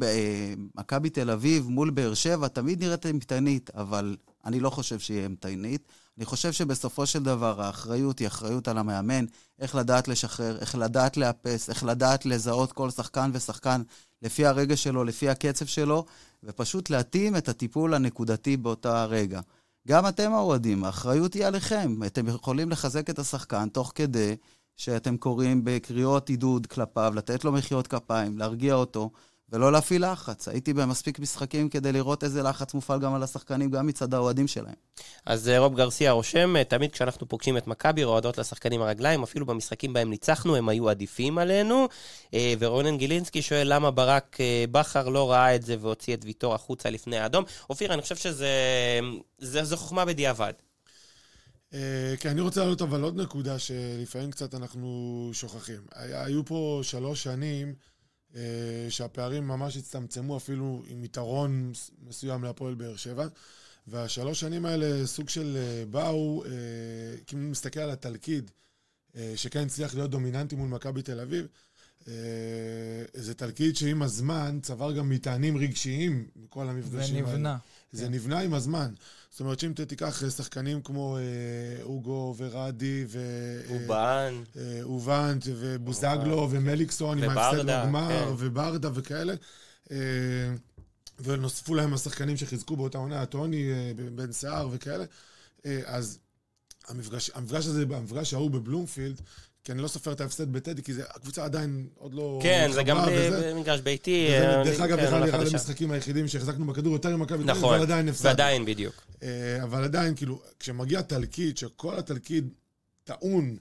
מכבי 0.75 1.09
תל 1.09 1.29
אביב 1.29 1.67
מול 1.69 1.89
באר 1.89 2.13
שבע 2.13 2.47
תמיד 2.47 2.83
נראית 2.83 3.05
אימתנית, 3.05 3.69
אבל 3.75 4.15
אני 4.49 4.59
לא 4.59 4.69
חושב 4.69 4.99
שהיא 4.99 5.21
אימתנית. 5.23 5.87
אני 6.17 6.25
חושב 6.25 6.51
שבסופו 6.51 7.05
של 7.05 7.23
דבר 7.23 7.61
האחריות 7.61 8.19
היא 8.19 8.27
אחריות 8.27 8.67
על 8.67 8.77
המאמן, 8.77 9.25
איך 9.59 9.75
לדעת 9.75 10.07
לשחרר, 10.07 10.57
איך 10.59 10.75
לדעת 10.75 11.17
לאפס, 11.17 11.69
איך 11.69 11.83
לדעת 11.83 12.25
לזהות 12.25 12.71
כל 12.71 12.89
שחקן 12.89 13.31
ושחקן 13.33 13.81
לפי 14.21 14.45
הרגע 14.45 14.77
שלו, 14.77 15.03
לפי 15.03 15.29
הקצב 15.29 15.65
שלו, 15.65 16.05
ופשוט 16.43 16.89
להתאים 16.89 17.35
את 17.35 17.49
הטיפול 17.49 17.93
הנקודתי 17.93 18.57
באותו 18.57 18.89
הרגע. 18.89 19.41
גם 19.87 20.07
אתם 20.07 20.33
האוהדים, 20.33 20.83
האחריות 20.83 21.33
היא 21.33 21.45
עליכם. 21.45 22.03
אתם 22.05 22.27
יכולים 22.27 22.69
לחזק 22.69 23.09
את 23.09 23.19
השחקן 23.19 23.69
תוך 23.69 23.91
כדי 23.95 24.35
שאתם 24.75 25.17
קוראים 25.17 25.61
בקריאות 25.63 26.29
עידוד 26.29 26.67
כלפיו, 26.67 27.13
לתת 27.15 27.45
לו 27.45 27.51
מחיאות 27.51 27.87
כפיים, 27.87 28.37
להרגיע 28.37 28.73
אותו, 28.73 29.09
ולא 29.53 29.71
להפעיל 29.71 30.11
לחץ. 30.11 30.47
הייתי 30.47 30.73
במספיק 30.73 31.19
משחקים 31.19 31.69
כדי 31.69 31.91
לראות 31.91 32.23
איזה 32.23 32.43
לחץ 32.43 32.73
מופעל 32.73 32.99
גם 32.99 33.13
על 33.13 33.23
השחקנים, 33.23 33.71
גם 33.71 33.87
מצד 33.87 34.13
האוהדים 34.13 34.47
שלהם. 34.47 34.73
אז 35.25 35.49
אה, 35.49 35.59
רוב 35.59 35.75
גרסיה 35.75 36.11
רושם, 36.11 36.55
אה, 36.55 36.63
תמיד 36.63 36.91
כשאנחנו 36.91 37.27
פוגשים 37.27 37.57
את 37.57 37.67
מכבי, 37.67 38.03
רועדות 38.03 38.37
לשחקנים 38.37 38.81
הרגליים, 38.81 39.23
אפילו 39.23 39.45
במשחקים 39.45 39.93
בהם 39.93 40.09
ניצחנו, 40.09 40.55
הם 40.55 40.69
היו 40.69 40.89
עדיפים 40.89 41.37
עלינו. 41.37 41.87
אה, 42.33 42.53
ורונן 42.59 42.97
גילינסקי 42.97 43.41
שואל 43.41 43.73
למה 43.73 43.91
ברק 43.91 44.37
בכר 44.71 45.09
לא 45.09 45.31
ראה 45.31 45.55
את 45.55 45.63
זה 45.63 45.75
והוציא 45.79 46.13
את 46.13 46.25
ויטור 46.25 46.55
החוצה 46.55 46.89
לפני 46.89 47.17
האדום. 47.17 47.43
אופיר, 47.69 47.93
אני 47.93 48.01
חושב 48.01 48.15
שזה 48.15 49.75
חוכמה 49.75 50.05
בדיעבד. 50.05 50.53
כן, 52.19 52.29
אני 52.29 52.41
רוצה 52.41 52.59
להעלות 52.59 52.81
אבל 52.81 53.03
עוד 53.03 53.17
נקודה 53.17 53.59
שלפעמים 53.59 54.31
קצת 54.31 54.55
אנחנו 54.55 55.29
שוכחים. 55.33 55.81
היו 55.95 56.45
פה 56.45 56.79
שלוש 56.83 57.23
שנים 57.23 57.73
שהפערים 58.89 59.47
ממש 59.47 59.77
הצטמצמו 59.77 60.37
אפילו 60.37 60.83
עם 60.87 61.03
יתרון 61.03 61.71
מסוים 62.07 62.43
להפועל 62.43 62.73
באר 62.73 62.95
שבע. 62.95 63.27
והשלוש 63.87 64.39
שנים 64.39 64.65
האלה 64.65 65.07
סוג 65.07 65.29
של 65.29 65.57
אה, 65.57 65.85
באו, 65.85 66.43
כי 67.25 67.35
אם 67.35 67.51
נסתכל 67.51 67.79
על 67.79 67.89
התלכיד, 67.89 68.51
שכן 69.35 69.65
הצליח 69.65 69.95
להיות 69.95 70.11
דומיננטי 70.11 70.55
מול 70.55 70.69
מכבי 70.69 71.01
תל 71.01 71.19
אביב, 71.19 71.47
זה 73.13 73.33
תלכיד 73.37 73.75
שעם 73.75 74.01
הזמן 74.01 74.59
צבר 74.61 74.91
גם 74.91 75.09
מטענים 75.09 75.57
רגשיים 75.57 76.27
מכל 76.35 76.69
המפגשים 76.69 77.15
האלה. 77.15 77.27
זה 77.27 77.37
נבנה. 77.37 77.57
זה 77.91 78.05
כן. 78.05 78.11
נבנה 78.11 78.39
עם 78.39 78.53
הזמן. 78.53 78.93
זאת 79.31 79.39
אומרת 79.39 79.59
שאם 79.59 79.73
תיקח 79.73 80.29
שחקנים 80.29 80.81
כמו 80.81 81.17
אה, 81.17 81.83
אוגו 81.83 82.35
ורדי 82.37 83.05
ו... 83.07 83.19
אובן. 83.69 84.33
אה, 84.57 84.79
אובנט 84.83 85.43
ובוזגלו 85.47 86.47
ומליקסון 86.51 87.23
עם 87.23 87.29
ההפסד 87.29 87.59
לגמר 87.59 88.09
כן. 88.09 88.33
וברדה 88.37 88.89
וכאלה. 88.93 89.33
אה, 89.91 89.97
ונוספו 91.19 91.75
להם 91.75 91.93
השחקנים 91.93 92.37
שחיזקו 92.37 92.75
באותה 92.75 92.97
עונה, 92.97 93.25
טוני, 93.25 93.71
אה, 93.71 93.91
בן 94.15 94.31
סער 94.31 94.67
וכאלה. 94.71 95.05
אה, 95.65 95.81
אז 95.85 96.19
המפגש, 96.87 97.31
המפגש 97.33 97.65
הזה, 97.65 97.85
המפגש 97.95 98.33
ההוא 98.33 98.51
בבלומפילד, 98.51 99.21
כי 99.69 99.73
אני 99.73 99.81
לא 99.81 99.87
סופר 99.87 100.11
את 100.11 100.21
ההפסד 100.21 100.51
בטדי, 100.51 100.83
כי 100.83 100.93
זה, 100.93 101.03
הקבוצה 101.09 101.45
עדיין 101.45 101.87
עוד 101.95 102.13
לא... 102.13 102.39
כן, 102.43 102.69
זה 102.73 102.83
גם 102.83 102.97
במגרש 103.07 103.79
ביתי. 103.79 104.27
דרך 104.65 104.79
אגב, 104.79 104.99
אחד 104.99 105.31
כן, 105.31 105.47
המשחקים 105.53 105.91
היחידים 105.91 106.27
שהחזקנו 106.27 106.65
בכדור 106.65 106.93
יותר 106.93 107.09
עם 107.09 107.19
מכבי 107.19 107.43
נכון, 107.43 107.75
אבל 107.75 107.83
עדיין 107.83 108.09
הפסדנו. 108.09 108.29
ועדיין, 108.29 108.65
בדיוק. 108.65 109.03
אה, 109.23 109.63
אבל 109.63 109.83
עדיין, 109.83 110.15
כאילו, 110.15 110.41
כשמגיע 110.59 111.01
תלקיד, 111.01 111.57
שכל 111.57 111.99
התלקיד 111.99 112.49
טעון, 113.03 113.57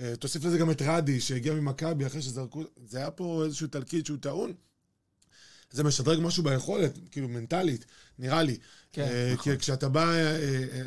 אה, 0.00 0.16
תוסיף 0.16 0.44
לזה 0.44 0.58
גם 0.58 0.70
את 0.70 0.82
רדי, 0.82 1.20
שהגיע 1.20 1.54
ממכבי 1.54 2.06
אחרי 2.06 2.22
שזרקו, 2.22 2.62
זה 2.86 2.98
היה 2.98 3.10
פה 3.10 3.42
איזשהו 3.44 3.66
תלקיד 3.66 4.06
שהוא 4.06 4.18
טעון. 4.20 4.52
זה 5.70 5.84
משדרג 5.84 6.18
משהו 6.22 6.42
ביכולת, 6.42 6.98
כאילו 7.10 7.28
מנטלית, 7.28 7.84
נראה 8.18 8.42
לי. 8.42 8.56
כן, 8.92 9.02
אה, 9.02 9.30
נכון. 9.34 9.52
כי 9.52 9.58
כשאתה 9.58 9.88
בא, 9.88 10.12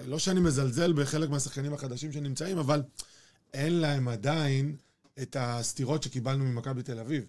לא 0.06 0.20
שאני 0.20 0.40
מזלזל 0.40 0.94
בחלק 0.94 1.30
מהשחקנים 1.30 1.74
החדשים 1.74 2.12
שנמצאים, 2.12 2.58
אבל... 2.58 2.82
אין 3.54 3.74
להם 3.74 4.08
עדיין 4.08 4.76
את 5.22 5.38
הסתירות 5.40 6.04
שקיבלנו 6.04 6.46
ממכבי 6.46 6.84
תל 6.84 7.00
אביב. 7.00 7.26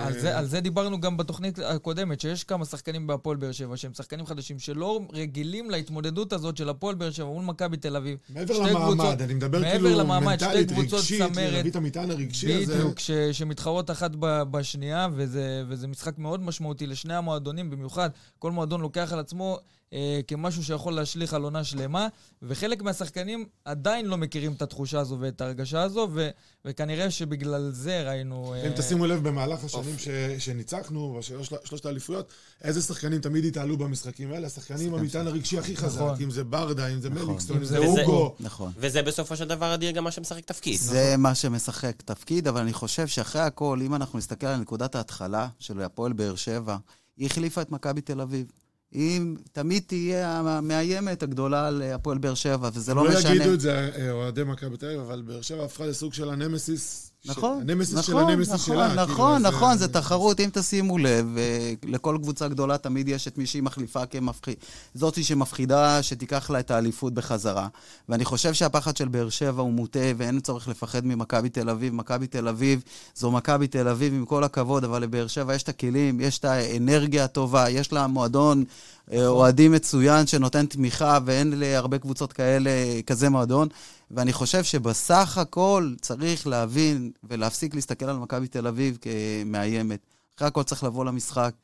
על 0.00 0.20
זה, 0.20 0.38
על 0.38 0.46
זה 0.46 0.60
דיברנו 0.60 1.00
גם 1.00 1.16
בתוכנית 1.16 1.58
הקודמת, 1.58 2.20
שיש 2.20 2.44
כמה 2.44 2.64
שחקנים 2.64 3.06
בהפועל 3.06 3.36
באר 3.36 3.52
שבע 3.52 3.76
שהם 3.76 3.94
שחקנים 3.94 4.26
חדשים 4.26 4.58
שלא 4.58 5.00
רגילים 5.12 5.70
להתמודדות 5.70 6.32
הזאת 6.32 6.56
של 6.56 6.68
הפועל 6.68 6.94
באר 6.94 7.10
שבע 7.10 7.26
מול 7.26 7.44
מכבי 7.44 7.76
תל 7.76 7.96
אביב. 7.96 8.18
מעבר 8.30 8.58
למעמד, 8.58 8.94
קבוצות, 8.94 9.20
אני 9.20 9.34
מדבר 9.34 9.62
כאילו 9.62 9.98
למעמד, 9.98 10.26
מנטלית, 10.26 10.72
רגשית, 10.72 11.20
להביא 11.36 11.70
את 11.70 11.76
המטען 11.76 12.10
הרגשי 12.10 12.54
הזה. 12.54 12.74
בדיוק, 12.74 12.98
ש, 12.98 13.10
שמתחרות 13.10 13.90
אחת 13.90 14.10
בשנייה, 14.20 15.08
וזה, 15.12 15.64
וזה 15.68 15.86
משחק 15.88 16.18
מאוד 16.18 16.42
משמעותי 16.42 16.86
לשני 16.86 17.14
המועדונים, 17.14 17.70
במיוחד 17.70 18.10
כל 18.38 18.52
מועדון 18.52 18.80
לוקח 18.80 19.12
על 19.12 19.18
עצמו 19.18 19.58
אה, 19.92 20.20
כמשהו 20.26 20.64
שיכול 20.64 20.92
להשליך 20.92 21.34
על 21.34 21.42
עונה 21.42 21.64
שלמה, 21.64 22.08
וחלק 22.42 22.82
מהשחקנים 22.82 23.46
עדיין 23.64 24.06
לא 24.06 24.16
מכירים 24.16 24.52
את 24.52 24.62
התחושה 24.62 25.00
הזו 25.00 25.16
ואת 25.20 25.40
ההרגשה 25.40 25.82
הזו, 25.82 26.08
ו, 26.12 26.28
וכנראה 26.64 27.10
שבגלל 27.10 27.70
זה 27.72 28.10
ראינו... 28.10 28.54
אם 28.66 28.70
אה... 28.70 28.76
תשימו 28.76 29.06
לב, 29.06 29.28
במהלך 29.28 29.64
השנים 29.64 29.98
ש, 29.98 30.08
שניצחנו, 30.38 31.20
בשלושת 31.62 31.86
האליפויות, 31.86 32.32
איזה 32.64 32.82
שחקנים 32.82 33.20
תמיד 33.20 33.44
התעלו 33.44 33.76
במשחקים 33.76 34.32
האלה? 34.32 34.46
השחקנים 34.46 34.94
המטען 34.94 35.26
הרגשי 35.26 35.58
הכי 35.58 35.76
חזק, 35.76 36.00
נכון. 36.00 36.16
אם 36.22 36.30
זה 36.30 36.44
ברדה, 36.44 36.88
אם 36.88 37.00
זה 37.00 37.10
נכון. 37.10 37.26
מליקסטון, 37.26 37.56
אם 37.56 37.64
זה 37.64 37.78
אוגו. 37.78 38.34
נכון. 38.40 38.72
וזה 38.76 39.02
בסופו 39.02 39.36
של 39.36 39.48
דבר 39.48 39.74
אדיר 39.74 39.90
גם 39.90 40.04
מה 40.04 40.10
שמשחק 40.10 40.44
תפקיד. 40.44 40.80
זה 40.80 41.04
נכון. 41.08 41.20
מה 41.20 41.34
שמשחק 41.34 42.02
תפקיד, 42.02 42.48
אבל 42.48 42.60
אני 42.60 42.72
חושב 42.72 43.06
שאחרי 43.06 43.42
הכל, 43.42 43.80
אם 43.82 43.94
אנחנו 43.94 44.18
נסתכל 44.18 44.46
על 44.46 44.60
נקודת 44.60 44.94
ההתחלה 44.94 45.48
של 45.58 45.82
הפועל 45.82 46.12
באר 46.12 46.34
שבע, 46.34 46.76
היא 47.16 47.26
החליפה 47.26 47.62
את 47.62 47.70
מכבי 47.70 48.00
תל 48.00 48.20
אביב. 48.20 48.46
היא 48.92 49.20
תמיד 49.52 49.82
תהיה 49.86 50.38
המאיימת 50.38 51.22
הגדולה 51.22 51.68
על 51.68 51.82
הפועל 51.82 52.18
באר 52.18 52.34
שבע, 52.34 52.70
וזה 52.74 52.94
לא, 52.94 53.04
לא 53.04 53.10
משנה. 53.10 53.30
לא 53.30 53.36
יגידו 53.36 53.54
את 53.54 53.60
זה 53.60 53.90
אה, 53.96 54.10
אוהדי 54.10 54.44
מכבי 54.44 54.76
תל 54.76 54.86
אביב, 54.86 55.00
אבל 55.00 55.22
באר 55.22 55.42
שבע 55.42 55.64
הפכה 55.64 55.86
לסוג 55.86 56.14
של 56.14 56.30
הנמסיס 56.30 57.07
נכון, 57.26 57.60
הנמסיס 57.60 58.06
של 58.06 58.12
נכון, 58.12 58.30
הנמסיס 58.30 58.52
נכון, 58.52 58.76
שלה. 58.76 58.88
כאילו, 58.88 59.02
נכון, 59.02 59.42
נכון, 59.42 59.70
אה, 59.70 59.76
זה 59.76 59.88
תחרות, 59.88 60.40
אם 60.40 60.48
תשימו 60.52 60.98
לב, 60.98 61.36
אה, 61.38 61.72
לכל 61.84 62.18
קבוצה 62.22 62.48
גדולה 62.48 62.78
תמיד 62.78 63.08
יש 63.08 63.28
את 63.28 63.38
מי 63.38 63.46
שהיא 63.46 63.62
מחליפה 63.62 64.06
כמפחיד, 64.06 64.54
זאתי 64.94 65.24
שמפחידה 65.24 66.02
שתיקח 66.02 66.50
לה 66.50 66.60
את 66.60 66.70
האליפות 66.70 67.14
בחזרה. 67.14 67.68
ואני 68.08 68.24
חושב 68.24 68.54
שהפחד 68.54 68.96
של 68.96 69.08
באר 69.08 69.28
שבע 69.28 69.62
הוא 69.62 69.72
מוטה, 69.72 69.98
ואין 70.16 70.40
צורך 70.40 70.68
לפחד 70.68 71.06
ממכבי 71.06 71.48
תל 71.48 71.70
אביב. 71.70 71.94
מכבי 71.94 72.26
תל 72.26 72.48
אביב 72.48 72.82
זו 73.14 73.30
מכבי 73.30 73.66
תל 73.66 73.88
אביב, 73.88 74.14
עם 74.14 74.24
כל 74.24 74.44
הכבוד, 74.44 74.84
אבל 74.84 75.02
לבאר 75.02 75.26
שבע 75.26 75.54
יש 75.54 75.62
את 75.62 75.68
הכלים, 75.68 76.20
יש 76.20 76.38
את 76.38 76.44
האנרגיה 76.44 77.24
הטובה, 77.24 77.70
יש 77.70 77.92
לה 77.92 78.06
מועדון 78.06 78.64
אה, 79.12 79.26
אוהדים 79.26 79.72
מצוין 79.72 80.26
שנותן 80.26 80.66
תמיכה, 80.66 81.18
ואין 81.24 81.52
להרבה 81.56 81.98
קבוצות 81.98 82.32
כאלה 82.32 82.70
כזה 83.06 83.30
מועדון. 83.30 83.68
ואני 84.10 84.32
חושב 84.32 84.64
שבסך 84.64 85.38
הכל 85.38 85.94
צריך 86.00 86.46
להבין 86.46 87.10
ולהפסיק 87.24 87.74
להסתכל 87.74 88.04
על 88.04 88.16
מכבי 88.16 88.48
תל 88.48 88.66
אביב 88.66 88.98
כמאיימת. 89.00 90.00
אחרי 90.36 90.48
הכל 90.48 90.62
צריך 90.62 90.84
לבוא 90.84 91.04
למשחק 91.04 91.54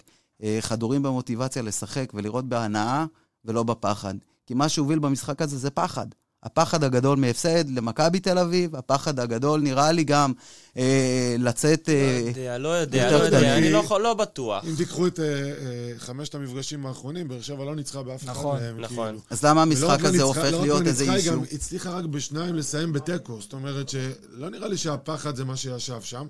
אה, 0.43 0.59
חדורים 0.61 1.03
במוטיבציה 1.03 1.63
לשחק 1.63 2.13
ולראות 2.15 2.45
בהנאה 2.45 3.05
ולא 3.45 3.63
בפחד. 3.63 4.15
כי 4.47 4.55
מה 4.55 4.69
שהוביל 4.69 4.99
במשחק 4.99 5.43
הזה 5.43 5.59
זה 5.59 5.71
פחד. 5.71 6.07
הפחד 6.45 6.85
הגדול 6.85 7.19
מהפסד 7.19 7.69
למכבי 7.71 8.21
תל 8.21 8.39
אביב, 8.39 8.77
הפחד 8.77 9.21
הגדול 9.21 9.61
נראה 9.61 9.93
לי 9.93 10.05
גם 10.05 10.33
אה, 10.77 11.37
לצאת... 11.39 11.89
לא 11.89 11.93
אה, 11.95 12.23
יודע, 12.29 12.59
לא 12.59 12.69
יודע, 12.69 13.11
לא 13.11 13.25
יודע, 13.25 13.39
קטנים. 13.39 13.53
אני 13.53 13.71
לא 13.73 14.01
לא 14.03 14.15
בטוח. 14.15 14.65
אם 14.65 14.75
תיקחו 14.77 15.07
את 15.07 15.21
אה, 15.21 15.25
אה, 15.25 15.53
חמשת 15.99 16.35
המפגשים 16.35 16.87
האחרונים, 16.87 17.29
באר 17.29 17.41
שבע 17.41 17.65
לא 17.65 17.77
ניצחה 17.77 18.03
באף 18.03 18.25
אחד 18.25 18.31
נכון, 18.33 18.61
מהם. 18.61 18.81
נכון. 18.81 19.07
כאילו. 19.09 19.21
אז 19.31 19.45
למה 19.45 19.63
המשחק 19.63 19.83
לא 20.01 20.09
הזה 20.09 20.11
ניצחה- 20.13 20.23
הופך 20.25 20.39
לא 20.53 20.57
רק 20.57 20.63
להיות 20.63 20.81
לא 20.83 20.87
איזה 20.87 21.05
ניצחה, 21.05 21.15
היא 21.17 21.21
אישו? 21.23 21.33
גם 21.33 21.43
הצליחה 21.53 21.91
רק 21.91 22.05
בשניים 22.05 22.55
לסיים 22.55 22.93
בתיקו. 22.93 23.41
זאת 23.41 23.53
אומרת 23.53 23.89
שלא 23.89 24.51
נראה 24.51 24.69
לי 24.69 24.77
שהפחד 24.77 25.37
זה 25.37 25.45
מה 25.45 25.57
שישב 25.57 26.03
שם. 26.03 26.27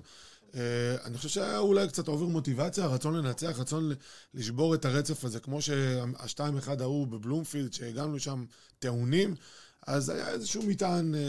אה, 0.55 0.61
אני 1.05 1.17
חושב 1.17 1.29
שהיה 1.29 1.57
אולי 1.59 1.87
קצת 1.87 2.07
אובר 2.07 2.25
מוטיבציה, 2.25 2.85
רצון 2.85 3.15
לנצח, 3.15 3.59
רצון 3.59 3.89
ל- 3.89 3.93
לשבור 4.33 4.73
את 4.75 4.85
הרצף 4.85 5.25
הזה, 5.25 5.39
כמו 5.39 5.59
שהשתיים 5.61 6.57
אחד 6.57 6.81
ההוא 6.81 7.07
בבלומפילד, 7.07 7.73
שהגענו 7.73 8.15
לשם 8.15 8.45
טעונים, 8.79 9.35
אז 9.87 10.09
היה 10.09 10.29
איזשהו 10.29 10.63
מטען 10.67 11.15
אה, 11.15 11.19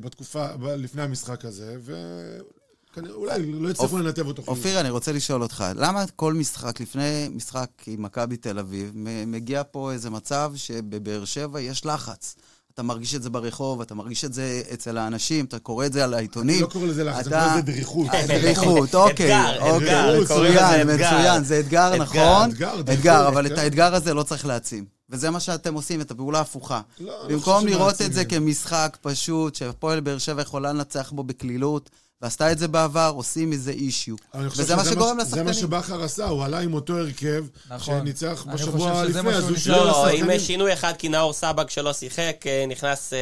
בתקופה, 0.00 0.46
ב- 0.56 0.64
לפני 0.66 1.02
המשחק 1.02 1.44
הזה, 1.44 1.76
ואולי 2.96 3.52
לא 3.52 3.70
הצליחו 3.70 3.96
אופ- 3.96 4.02
לנתב 4.04 4.26
אותו. 4.26 4.42
אופיר, 4.48 4.80
אני 4.80 4.90
רוצה 4.90 5.12
לשאול 5.12 5.42
אותך, 5.42 5.64
למה 5.76 6.04
כל 6.16 6.34
משחק, 6.34 6.80
לפני 6.80 7.28
משחק 7.34 7.68
עם 7.86 8.02
מכבי 8.02 8.36
תל 8.36 8.58
אביב, 8.58 8.90
מגיע 9.26 9.62
פה 9.70 9.92
איזה 9.92 10.10
מצב 10.10 10.52
שבבאר 10.56 11.24
שבע 11.24 11.60
יש 11.60 11.86
לחץ? 11.86 12.36
אתה 12.74 12.82
מרגיש 12.82 13.14
את 13.14 13.22
זה 13.22 13.30
ברחוב, 13.30 13.80
אתה 13.80 13.94
מרגיש 13.94 14.24
את 14.24 14.32
זה 14.32 14.62
אצל 14.74 14.98
האנשים, 14.98 15.44
אתה 15.44 15.58
קורא 15.58 15.86
את 15.86 15.92
זה 15.92 16.04
על 16.04 16.14
העיתונים. 16.14 16.54
אני 16.54 16.62
לא 16.62 16.66
קורא 16.66 16.86
לזה 16.86 17.04
לחץ, 17.04 17.26
אני 17.26 17.36
אתה- 17.36 17.40
קורא 17.44 17.52
לזה 17.52 17.62
דריכות. 17.62 18.06
דריכות, 18.28 18.94
אוקיי, 18.94 19.12
אתגר, 19.46 19.62
אוקיי, 19.62 19.78
אתגר, 20.12 20.22
מצוין. 20.22 20.90
מצוין, 20.94 21.44
זה 21.44 21.60
אתגר, 21.60 21.96
נכון? 21.96 22.50
אתגר, 22.50 22.80
אתגר, 22.80 23.28
אבל 23.28 23.46
את 23.46 23.52
כן. 23.52 23.58
האתגר 23.58 23.94
הזה 23.94 24.14
לא 24.14 24.22
צריך 24.22 24.46
להעצים. 24.46 24.84
וזה 25.10 25.30
מה 25.30 25.40
שאתם 25.40 25.74
עושים, 25.74 26.00
את 26.00 26.10
הפעולה 26.10 26.38
ההפוכה. 26.38 26.80
לא, 27.00 27.06
לא 27.06 27.28
במקום 27.28 27.66
לראות. 27.66 28.02
את 28.02 28.12
זה 28.12 28.24
כמשחק 28.24 28.98
פשוט, 29.00 29.54
שהפועל 29.54 30.00
באר 30.00 30.18
שבע 30.18 30.42
יכולה 30.42 30.72
לנצח 30.72 31.12
בו 31.12 31.22
בקלילות, 31.22 31.90
ועשתה 32.22 32.52
את 32.52 32.58
זה 32.58 32.68
בעבר, 32.68 33.12
עושים 33.14 33.50
מזה 33.50 33.70
אישיו. 33.70 34.16
וזה 34.34 34.76
מה 34.76 34.84
שגורם 34.84 35.18
ש- 35.20 35.24
זה 35.26 35.42
מה 35.42 35.50
לשחקנים. 35.50 35.52
שבכר 35.54 36.02
עשה, 36.04 36.24
הוא 36.26 36.44
עלה 36.44 36.58
עם 36.58 36.74
אותו 36.74 36.98
הרכב, 36.98 37.44
נכון. 37.70 37.98
שניצח 38.00 38.44
בשבוע 38.54 39.04
לפני, 39.04 39.22
מה 39.22 39.30
אז 39.30 39.42
הוא 39.42 39.50
ניסה. 39.50 39.62
שילם 39.62 39.76
לא, 39.76 39.86
לא, 39.86 40.06
עם 40.06 40.14
לשחקנים. 40.14 40.40
שינוי 40.40 40.72
אחד, 40.72 40.92
כי 40.98 41.08
נאור 41.08 41.32
סבג 41.32 41.68
שלא 41.68 41.92
שיחק, 41.92 42.36
אה, 42.46 42.64
נכנס 42.68 43.12
אה, 43.12 43.18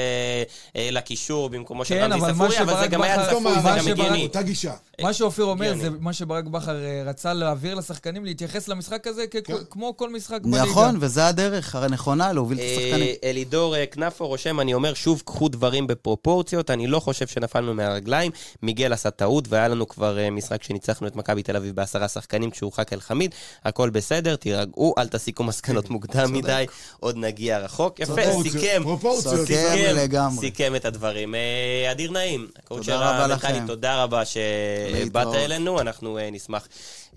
אה, 0.76 0.88
לקישור 0.92 1.48
במקומו 1.50 1.84
של 1.84 1.94
כן, 1.94 2.12
רמזי 2.12 2.26
מה 2.26 2.34
ספורי, 2.34 2.60
אבל 2.60 2.80
זה 2.80 2.86
גם 2.86 3.02
היה 3.02 3.26
צפוי, 3.26 3.54
זה 3.54 3.68
גם 3.78 3.88
הגיוני. 3.88 4.22
אותה 4.22 4.42
גישה. 4.42 4.72
מה 5.02 5.12
שאופיר 5.12 5.44
אומר. 5.44 5.74
זה 5.80 5.88
מה 6.00 6.12
שברק 6.12 6.44
בכר 6.44 6.84
אה, 6.84 7.02
רצה 7.06 7.32
להעביר 7.32 7.74
לשחקנים, 7.74 8.24
להתייחס 8.24 8.68
למשחק 8.68 9.06
הזה 9.06 9.24
כן. 9.30 9.40
כמו 9.70 9.96
כל 9.96 10.10
משחק 10.10 10.40
בליגה. 10.42 10.62
נכון, 10.64 10.96
וזה 11.00 11.26
הדרך 11.26 11.74
הנכונה 11.74 12.32
להוביל 12.32 12.58
את 12.58 12.62
אה, 12.64 12.76
השחקנים. 12.76 13.14
אלידור 13.24 13.74
כנפו 13.90 14.26
רושם, 14.26 14.60
אני 14.60 14.74
אומר 14.74 14.94
שוב, 14.94 15.22
קחו 15.26 15.48
דברים 15.48 15.86
בפרופורציות, 15.86 16.70
אני 16.70 16.86
לא 16.86 17.00
חושב 17.00 17.26
שנפלנו 17.26 17.74
מהרגליים. 17.74 18.32
מיגל 18.62 18.89
עשה 18.92 19.10
טעות, 19.10 19.44
והיה 19.48 19.68
לנו 19.68 19.88
כבר 19.88 20.18
אה, 20.18 20.30
משחק 20.30 20.62
שניצחנו 20.62 21.06
את 21.06 21.16
מכבי 21.16 21.42
תל 21.42 21.56
אביב 21.56 21.74
בעשרה 21.74 22.08
שחקנים 22.08 22.50
כשהורחק 22.50 22.92
אל 22.92 23.00
חמיד. 23.00 23.34
הכל 23.64 23.90
בסדר, 23.90 24.36
תירגעו, 24.36 24.94
אל 24.98 25.08
תסיקו 25.08 25.44
מסקנות 25.44 25.90
מוקדם 25.94 26.32
מדי, 26.32 26.66
עוד 27.00 27.16
נגיע 27.16 27.58
רחוק. 27.58 28.00
יפה, 28.00 28.14
סיכם. 28.42 28.82
סיכם, 29.20 29.96
לגמרי. 29.96 30.40
סיכם 30.40 30.76
את 30.76 30.84
הדברים. 30.84 31.34
אה, 31.34 31.90
אדיר 31.90 32.10
נעים, 32.10 32.46
רבה 32.70 33.24
המנטלי, 33.24 33.52
לכם. 33.52 33.66
תודה 33.66 34.02
רבה 34.02 34.22
שבאת. 34.24 35.34
אלינו, 35.34 35.80
אנחנו 35.80 36.18
אה, 36.18 36.28
נשמח 36.32 36.68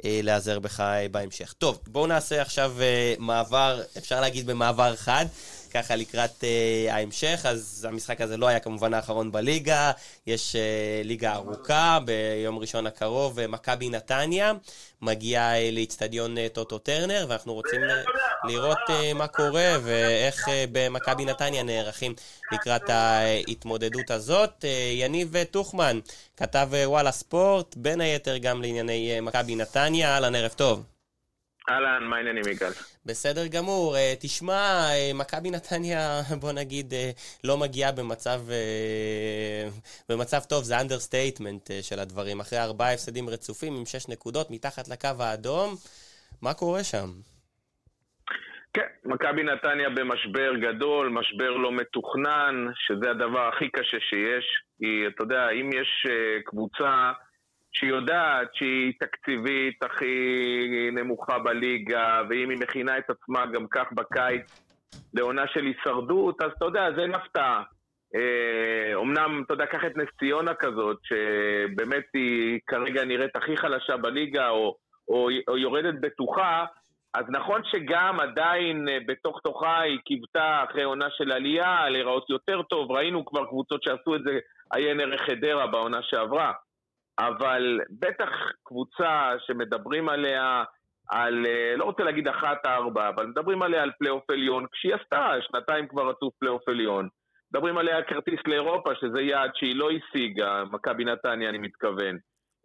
להיעזר 0.03 0.59
בך 0.59 0.83
בהמשך. 1.11 1.53
טוב, 1.57 1.79
בואו 1.87 2.07
נעשה 2.07 2.41
עכשיו 2.41 2.73
מעבר, 3.19 3.81
אפשר 3.97 4.21
להגיד 4.21 4.45
במעבר 4.45 4.95
חד. 4.95 5.25
ככה 5.73 5.95
לקראת 5.95 6.43
uh, 6.43 6.91
ההמשך, 6.91 7.45
אז 7.49 7.87
המשחק 7.89 8.21
הזה 8.21 8.37
לא 8.37 8.47
היה 8.47 8.59
כמובן 8.59 8.93
האחרון 8.93 9.31
בליגה, 9.31 9.91
יש 10.27 10.55
uh, 10.55 11.07
ליגה 11.07 11.33
ארוכה, 11.33 11.99
ביום 12.05 12.59
ראשון 12.59 12.87
הקרוב 12.87 13.39
uh, 13.39 13.47
מכבי 13.47 13.89
נתניה 13.89 14.53
מגיעה 15.01 15.53
uh, 15.55 15.73
לאיצטדיון 15.73 16.37
uh, 16.37 16.39
טוטו 16.53 16.77
טרנר, 16.77 17.25
ואנחנו 17.29 17.53
רוצים 17.53 17.81
uh, 17.81 18.47
לראות 18.47 18.77
מה 19.15 19.27
קורה 19.27 19.75
ואיך 19.83 20.47
במכבי 20.71 21.25
נתניה 21.25 21.63
נערכים 21.63 22.15
לקראת 22.51 22.89
ההתמודדות 22.89 24.11
הזאת. 24.11 24.65
יניב 24.93 25.35
טוחמן, 25.51 25.99
כתב 26.37 26.69
וואלה 26.85 27.11
ספורט, 27.11 27.75
בין 27.77 28.01
היתר 28.01 28.37
גם 28.37 28.61
לענייני 28.61 29.17
uh, 29.17 29.21
מכבי 29.21 29.55
נתניה, 29.55 30.13
אהלן 30.13 30.35
ערב 30.35 30.51
טוב. 30.51 30.92
אהלן, 31.69 32.03
מה 32.03 32.15
העניינים 32.15 32.43
יגאל? 32.51 32.71
בסדר 33.05 33.47
גמור. 33.47 33.95
אה, 33.95 34.13
תשמע, 34.21 34.53
אה, 34.91 35.11
מכבי 35.15 35.51
נתניה, 35.51 36.21
בוא 36.41 36.51
נגיד, 36.51 36.93
אה, 36.93 37.11
לא 37.43 37.57
מגיעה 37.57 37.91
במצב, 37.91 38.39
במצב 40.09 40.39
טוב, 40.49 40.63
זה 40.63 40.81
understatement 40.81 41.71
של 41.81 41.99
הדברים. 41.99 42.39
אחרי 42.39 42.59
ארבעה 42.59 42.93
הפסדים 42.93 43.29
רצופים 43.29 43.73
עם 43.75 43.85
שש 43.85 44.09
נקודות 44.09 44.51
מתחת 44.51 44.87
לקו 44.87 45.23
האדום, 45.23 45.75
מה 46.41 46.53
קורה 46.53 46.83
שם? 46.83 47.07
כן, 48.73 48.87
מכבי 49.05 49.43
נתניה 49.43 49.89
במשבר 49.89 50.55
גדול, 50.55 51.09
משבר 51.09 51.51
לא 51.51 51.71
מתוכנן, 51.71 52.67
שזה 52.75 53.11
הדבר 53.11 53.47
הכי 53.47 53.69
קשה 53.69 53.97
שיש. 53.99 54.45
כי 54.79 55.07
אתה 55.07 55.23
יודע, 55.23 55.49
אם 55.49 55.69
יש 55.73 56.07
קבוצה 56.45 57.11
שיודעת 57.73 58.47
שהיא 58.53 58.93
תקציבית 58.99 59.83
הכי 59.83 60.89
נמוכה 60.91 61.39
בליגה, 61.39 62.21
ואם 62.29 62.49
היא 62.49 62.59
מכינה 62.59 62.97
את 62.97 63.09
עצמה 63.09 63.45
גם 63.45 63.67
כך 63.71 63.87
בקיץ 63.93 64.63
לעונה 65.13 65.47
של 65.47 65.65
הישרדות, 65.65 66.41
אז 66.41 66.51
אתה 66.57 66.65
יודע, 66.65 66.91
זה 66.95 67.01
אין 67.01 67.15
הפתעה. 67.15 67.63
אה, 68.15 69.01
אמנם, 69.01 69.43
אתה 69.45 69.53
יודע, 69.53 69.65
קח 69.65 69.85
את 69.85 69.97
נס 69.97 70.07
ציונה 70.19 70.53
כזאת, 70.53 70.97
שבאמת 71.03 72.03
היא 72.13 72.59
כרגע 72.67 73.05
נראית 73.05 73.35
הכי 73.35 73.57
חלשה 73.57 73.97
בליגה, 73.97 74.49
או, 74.49 74.75
או, 75.07 75.29
או 75.47 75.57
יורדת 75.57 75.93
בטוחה, 76.01 76.65
אז 77.13 77.25
נכון 77.29 77.61
שגם 77.63 78.19
עדיין 78.19 78.89
אה, 78.89 78.97
בתוך 79.07 79.39
תוכה 79.43 79.79
היא 79.81 79.99
קיוותה 80.05 80.63
אחרי 80.69 80.83
עונה 80.83 81.07
של 81.09 81.31
עלייה 81.31 81.89
להיראות 81.89 82.29
יותר 82.29 82.61
טוב, 82.61 82.91
ראינו 82.91 83.25
כבר 83.25 83.45
קבוצות 83.45 83.83
שעשו 83.83 84.15
את 84.15 84.21
זה, 84.23 84.39
עיין 84.73 84.99
ערך 84.99 85.21
חדרה 85.21 85.67
בעונה 85.67 86.01
שעברה. 86.01 86.51
אבל 87.19 87.79
בטח 87.89 88.29
קבוצה 88.63 89.31
שמדברים 89.47 90.09
עליה 90.09 90.63
על, 91.09 91.45
אה, 91.45 91.75
לא 91.77 91.83
רוצה 91.83 92.03
להגיד 92.03 92.27
אחת 92.27 92.65
ארבע, 92.65 93.09
אבל 93.09 93.25
מדברים 93.25 93.61
עליה 93.61 93.83
על 93.83 93.91
פלייאוף 93.99 94.29
עליון, 94.29 94.65
כשהיא 94.71 94.95
עשתה 94.95 95.35
שנתיים 95.41 95.87
כבר 95.87 96.09
רצוף 96.09 96.33
פלייאוף 96.39 96.69
עליון. 96.69 97.07
מדברים 97.51 97.77
עליה 97.77 97.97
על 97.97 98.03
כרטיס 98.03 98.39
לאירופה, 98.47 98.89
שזה 98.95 99.21
יעד 99.21 99.51
שהיא 99.53 99.75
לא 99.75 99.89
השיגה, 99.91 100.63
מכבי 100.71 101.05
נתניה 101.05 101.49
אני 101.49 101.57
מתכוון. 101.57 102.17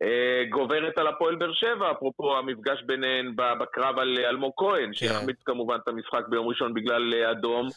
אה, 0.02 0.44
גוברת 0.50 0.98
על 0.98 1.06
הפועל 1.06 1.36
באר 1.36 1.52
שבע, 1.52 1.90
אפרופו 1.90 2.38
המפגש 2.38 2.82
ביניהן 2.82 3.36
בקרב 3.36 3.98
על 3.98 4.18
אה, 4.18 4.28
אלמוג 4.28 4.52
כהן, 4.56 4.92
שיחמיץ 4.92 5.36
כמובן 5.44 5.76
את 5.82 5.88
המשחק 5.88 6.28
ביום 6.28 6.46
ראשון 6.46 6.74
בגלל 6.74 7.14
אדום. 7.30 7.68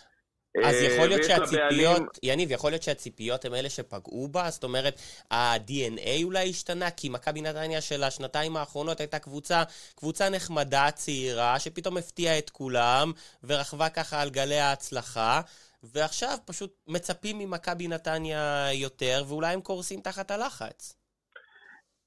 אז 0.57 0.75
אה, 0.75 0.81
יכול 0.83 1.07
להיות 1.07 1.23
שהציפיות, 1.23 1.97
בעלים- 1.99 2.07
יניב, 2.23 2.51
יכול 2.51 2.71
להיות 2.71 2.83
שהציפיות 2.83 3.45
הן 3.45 3.53
אלה 3.53 3.69
שפגעו 3.69 4.27
בה? 4.27 4.49
זאת 4.49 4.63
אומרת, 4.63 4.99
ה-DNA 5.31 6.23
אולי 6.23 6.49
השתנה? 6.49 6.91
כי 6.91 7.09
מכבי 7.09 7.41
נתניה 7.41 7.81
של 7.81 8.03
השנתיים 8.03 8.57
האחרונות 8.57 8.99
הייתה 8.99 9.19
קבוצה, 9.19 9.63
קבוצה 9.95 10.29
נחמדה, 10.29 10.89
צעירה, 10.95 11.59
שפתאום 11.59 11.97
הפתיעה 11.97 12.37
את 12.37 12.49
כולם, 12.49 13.11
ורכבה 13.43 13.89
ככה 13.89 14.21
על 14.21 14.29
גלי 14.29 14.59
ההצלחה, 14.59 15.41
ועכשיו 15.83 16.37
פשוט 16.45 16.73
מצפים 16.87 17.37
ממכבי 17.39 17.87
נתניה 17.87 18.67
יותר, 18.73 19.23
ואולי 19.27 19.53
הם 19.53 19.61
קורסים 19.61 20.01
תחת 20.01 20.31
הלחץ. 20.31 21.00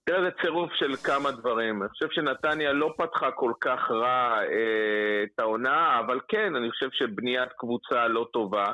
תראה, 0.07 0.23
זה 0.23 0.31
צירוף 0.43 0.73
של 0.73 0.97
כמה 0.97 1.31
דברים. 1.31 1.83
אני 1.83 1.89
חושב 1.89 2.07
שנתניה 2.11 2.73
לא 2.73 2.95
פתחה 2.97 3.31
כל 3.31 3.53
כך 3.61 3.91
רע 3.91 4.39
אה, 4.43 5.25
העונה, 5.39 6.01
אבל 6.01 6.21
כן, 6.29 6.57
אני 6.57 6.71
חושב 6.71 6.89
שבניית 6.93 7.49
קבוצה 7.59 8.09
לא 8.09 8.27
טובה. 8.33 8.65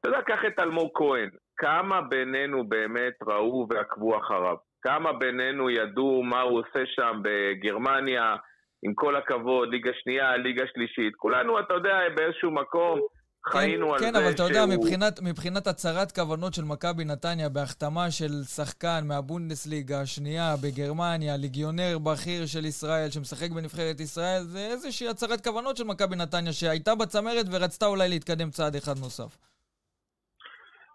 אתה 0.00 0.08
יודע, 0.08 0.22
קח 0.22 0.38
את 0.46 0.58
אלמוג 0.58 0.90
כהן. 0.94 1.30
כמה 1.56 2.00
בינינו 2.00 2.68
באמת 2.68 3.14
ראו 3.26 3.66
ועקבו 3.70 4.18
אחריו? 4.18 4.56
כמה 4.82 5.12
בינינו 5.12 5.70
ידעו 5.70 6.22
מה 6.22 6.40
הוא 6.40 6.58
עושה 6.58 6.86
שם 6.86 7.20
בגרמניה, 7.22 8.36
עם 8.82 8.94
כל 8.94 9.16
הכבוד, 9.16 9.68
ליגה 9.68 9.90
שנייה, 9.94 10.36
ליגה 10.36 10.64
שלישית. 10.74 11.16
כולנו, 11.16 11.60
אתה 11.60 11.74
יודע, 11.74 11.98
באיזשהו 12.16 12.50
מקום 12.50 13.00
חיינו 13.48 13.86
כן, 13.86 13.92
על 13.92 13.98
כן, 14.00 14.12
זה 14.12 14.18
אבל 14.18 14.30
אתה 14.34 14.42
יודע, 14.42 14.64
שהוא... 14.64 14.74
מבחינת, 14.74 15.20
מבחינת 15.22 15.66
הצהרת 15.66 16.12
כוונות 16.12 16.54
של 16.54 16.64
מכבי 16.64 17.04
נתניה 17.04 17.48
בהחתמה 17.48 18.10
של 18.10 18.32
שחקן 18.56 19.00
מהבונדסליגה 19.08 20.00
השנייה 20.00 20.54
בגרמניה, 20.62 21.36
ליגיונר 21.36 21.98
בכיר 21.98 22.46
של 22.46 22.64
ישראל 22.64 23.08
שמשחק 23.10 23.50
בנבחרת 23.50 24.00
ישראל, 24.00 24.42
זה 24.42 24.58
איזושהי 24.58 25.08
הצהרת 25.08 25.40
כוונות 25.44 25.76
של 25.76 25.84
מכבי 25.84 26.16
נתניה 26.16 26.52
שהייתה 26.52 26.94
בצמרת 26.94 27.46
ורצתה 27.52 27.86
אולי 27.86 28.08
להתקדם 28.08 28.50
צעד 28.50 28.74
אחד 28.74 28.96
נוסף. 29.04 29.32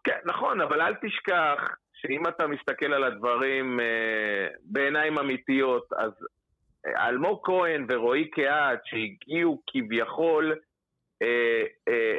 כן, 0.04 0.20
נכון, 0.26 0.62
אבל 0.62 0.82
אל 0.82 0.94
תשכח 0.94 1.60
שאם 1.94 2.28
אתה 2.28 2.48
מסתכל 2.48 2.94
על 2.94 3.04
הדברים 3.04 3.80
אה, 3.80 4.48
בעיניים 4.64 5.18
אמיתיות, 5.20 5.94
אז 5.98 6.12
אה, 6.86 7.08
אלמוג 7.08 7.40
כהן 7.44 7.86
ורועי 7.90 8.30
קהת 8.30 8.80
שהגיעו 8.86 9.62
כביכול, 9.68 10.56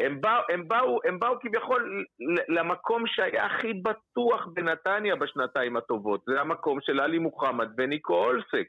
הם, 0.07 0.21
באו, 0.21 0.43
הם, 0.49 0.69
באו, 0.69 0.99
הם 1.05 1.19
באו 1.19 1.35
כביכול 1.41 2.05
למקום 2.49 3.07
שהיה 3.07 3.47
הכי 3.47 3.75
בטוח 3.75 4.47
בנתניה 4.53 5.17
בשנתיים 5.17 5.77
הטובות. 5.77 6.21
זה 6.27 6.41
המקום 6.41 6.79
של 6.81 7.01
עלי 7.01 7.19
מוחמד 7.19 7.69
וניקו 7.79 8.15
אולסק. 8.15 8.67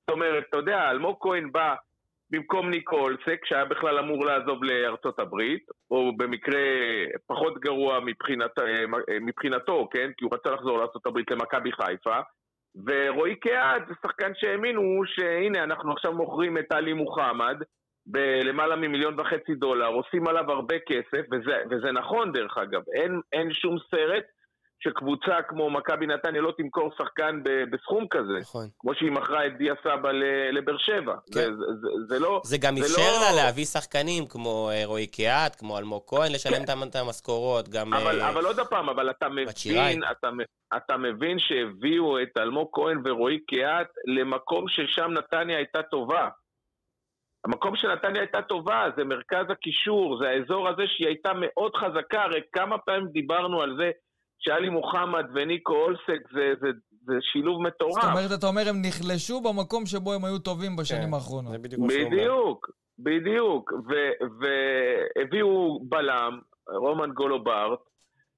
זאת 0.00 0.10
אומרת, 0.10 0.44
אתה 0.48 0.58
יודע, 0.58 0.90
אלמוג 0.90 1.16
כהן 1.20 1.52
בא 1.52 1.74
במקום 2.30 2.70
ניקו 2.70 2.96
אולסק, 2.96 3.40
שהיה 3.44 3.64
בכלל 3.64 3.98
אמור 3.98 4.24
לעזוב 4.24 4.64
לארצות 4.64 5.18
הברית, 5.18 5.66
או 5.90 6.16
במקרה 6.16 6.60
פחות 7.26 7.58
גרוע 7.60 8.00
מבחינת, 8.00 8.58
אה, 8.58 9.18
מבחינתו, 9.20 9.88
כן? 9.90 10.10
כי 10.16 10.24
הוא 10.24 10.34
רצה 10.34 10.50
לחזור 10.50 10.78
לארצות 10.78 11.06
הברית 11.06 11.30
למכבי 11.30 11.72
חיפה. 11.72 12.20
ורועי 12.86 13.36
קהת 13.36 13.88
זה 13.88 13.94
שחקן 14.02 14.32
שהאמינו 14.34 15.02
שהנה, 15.06 15.64
אנחנו 15.64 15.92
עכשיו 15.92 16.12
מוכרים 16.12 16.58
את 16.58 16.72
עלי 16.72 16.92
מוחמד 16.92 17.56
בלמעלה 18.06 18.76
ממיליון 18.76 19.20
וחצי 19.20 19.54
דולר, 19.54 19.86
עושים 19.86 20.28
עליו 20.28 20.50
הרבה 20.50 20.74
כסף, 20.88 21.26
וזה, 21.32 21.56
וזה 21.70 21.92
נכון 21.92 22.32
דרך 22.32 22.58
אגב, 22.58 22.82
אין, 22.94 23.20
אין 23.32 23.52
שום 23.52 23.76
סרט 23.90 24.24
שקבוצה 24.80 25.42
כמו 25.48 25.70
מכבי 25.70 26.06
נתניה 26.06 26.40
לא 26.40 26.52
תמכור 26.56 26.90
שחקן 26.98 27.42
ב, 27.42 27.48
בסכום 27.70 28.06
כזה. 28.10 28.38
נכון. 28.40 28.68
כמו 28.78 28.94
שהיא 28.94 29.12
מכרה 29.12 29.46
את 29.46 29.58
דיה 29.58 29.74
סבא 29.84 30.10
לבאר 30.52 30.78
שבע. 30.78 31.14
כן. 31.34 31.40
זה, 31.40 31.44
זה, 31.44 31.66
זה, 31.80 31.88
זה 32.08 32.18
לא... 32.18 32.40
זה 32.44 32.58
גם 32.58 32.74
אפשר 32.76 33.12
לא- 33.12 33.20
לה 33.20 33.44
להביא 33.44 33.64
שחקנים 33.64 34.26
כמו 34.26 34.70
אה, 34.70 34.82
רועי 34.84 35.06
קיאט, 35.06 35.56
כמו 35.58 35.78
אלמוג 35.78 36.02
כהן, 36.06 36.32
לשלם 36.32 36.62
את 36.64 36.70
את 36.90 36.96
המשכורות, 36.96 37.68
גם... 37.68 37.94
אבל, 37.94 38.20
אה, 38.20 38.28
אבל 38.28 38.44
עוד 38.44 38.60
פעם, 38.70 38.88
אבל 38.88 39.10
אתה. 39.10 39.28
מבין, 39.28 40.00
אתה, 40.10 40.28
אתה 40.76 40.96
מבין 40.96 41.38
שהביאו 41.38 42.22
את 42.22 42.38
אלמוג 42.38 42.68
כהן 42.72 43.02
ורועי 43.04 43.38
קיאט 43.38 43.88
למקום 44.06 44.64
ששם 44.68 45.10
נתניה 45.10 45.56
הייתה 45.56 45.82
טובה. 45.82 46.28
המקום 47.46 47.76
שנתניה 47.76 48.20
הייתה 48.20 48.42
טובה 48.42 48.88
זה 48.96 49.04
מרכז 49.04 49.46
הקישור, 49.50 50.18
זה 50.20 50.28
האזור 50.28 50.68
הזה 50.68 50.82
שהיא 50.86 51.06
הייתה 51.06 51.32
מאוד 51.34 51.72
חזקה, 51.76 52.22
הרי 52.22 52.40
כמה 52.52 52.78
פעמים 52.78 53.08
דיברנו 53.08 53.62
על 53.62 53.76
זה 53.78 53.90
שאלי 54.38 54.68
מוחמד 54.68 55.26
וניקו 55.34 55.74
אולסק 55.74 56.20
זה, 56.32 56.54
זה, 56.60 56.68
זה 57.06 57.14
שילוב 57.20 57.62
מטורף. 57.62 58.02
זאת 58.02 58.10
אומרת, 58.10 58.38
אתה 58.38 58.46
אומר, 58.46 58.62
הם 58.68 58.82
נחלשו 58.82 59.40
במקום 59.40 59.86
שבו 59.86 60.12
הם 60.12 60.24
היו 60.24 60.38
טובים 60.38 60.76
בשנים 60.76 61.08
כן, 61.08 61.14
האחרונות. 61.14 61.52
זה 61.52 61.58
בדיוק 61.58 61.80
מה 61.80 61.90
שהוא 61.90 62.02
אומר. 62.02 62.16
בדיוק, 62.16 62.70
בדיוק. 62.98 63.72
ו- 63.72 64.16
והביאו 64.40 65.80
בלם, 65.88 66.38
רומן 66.68 67.10
גולוברט, 67.10 67.78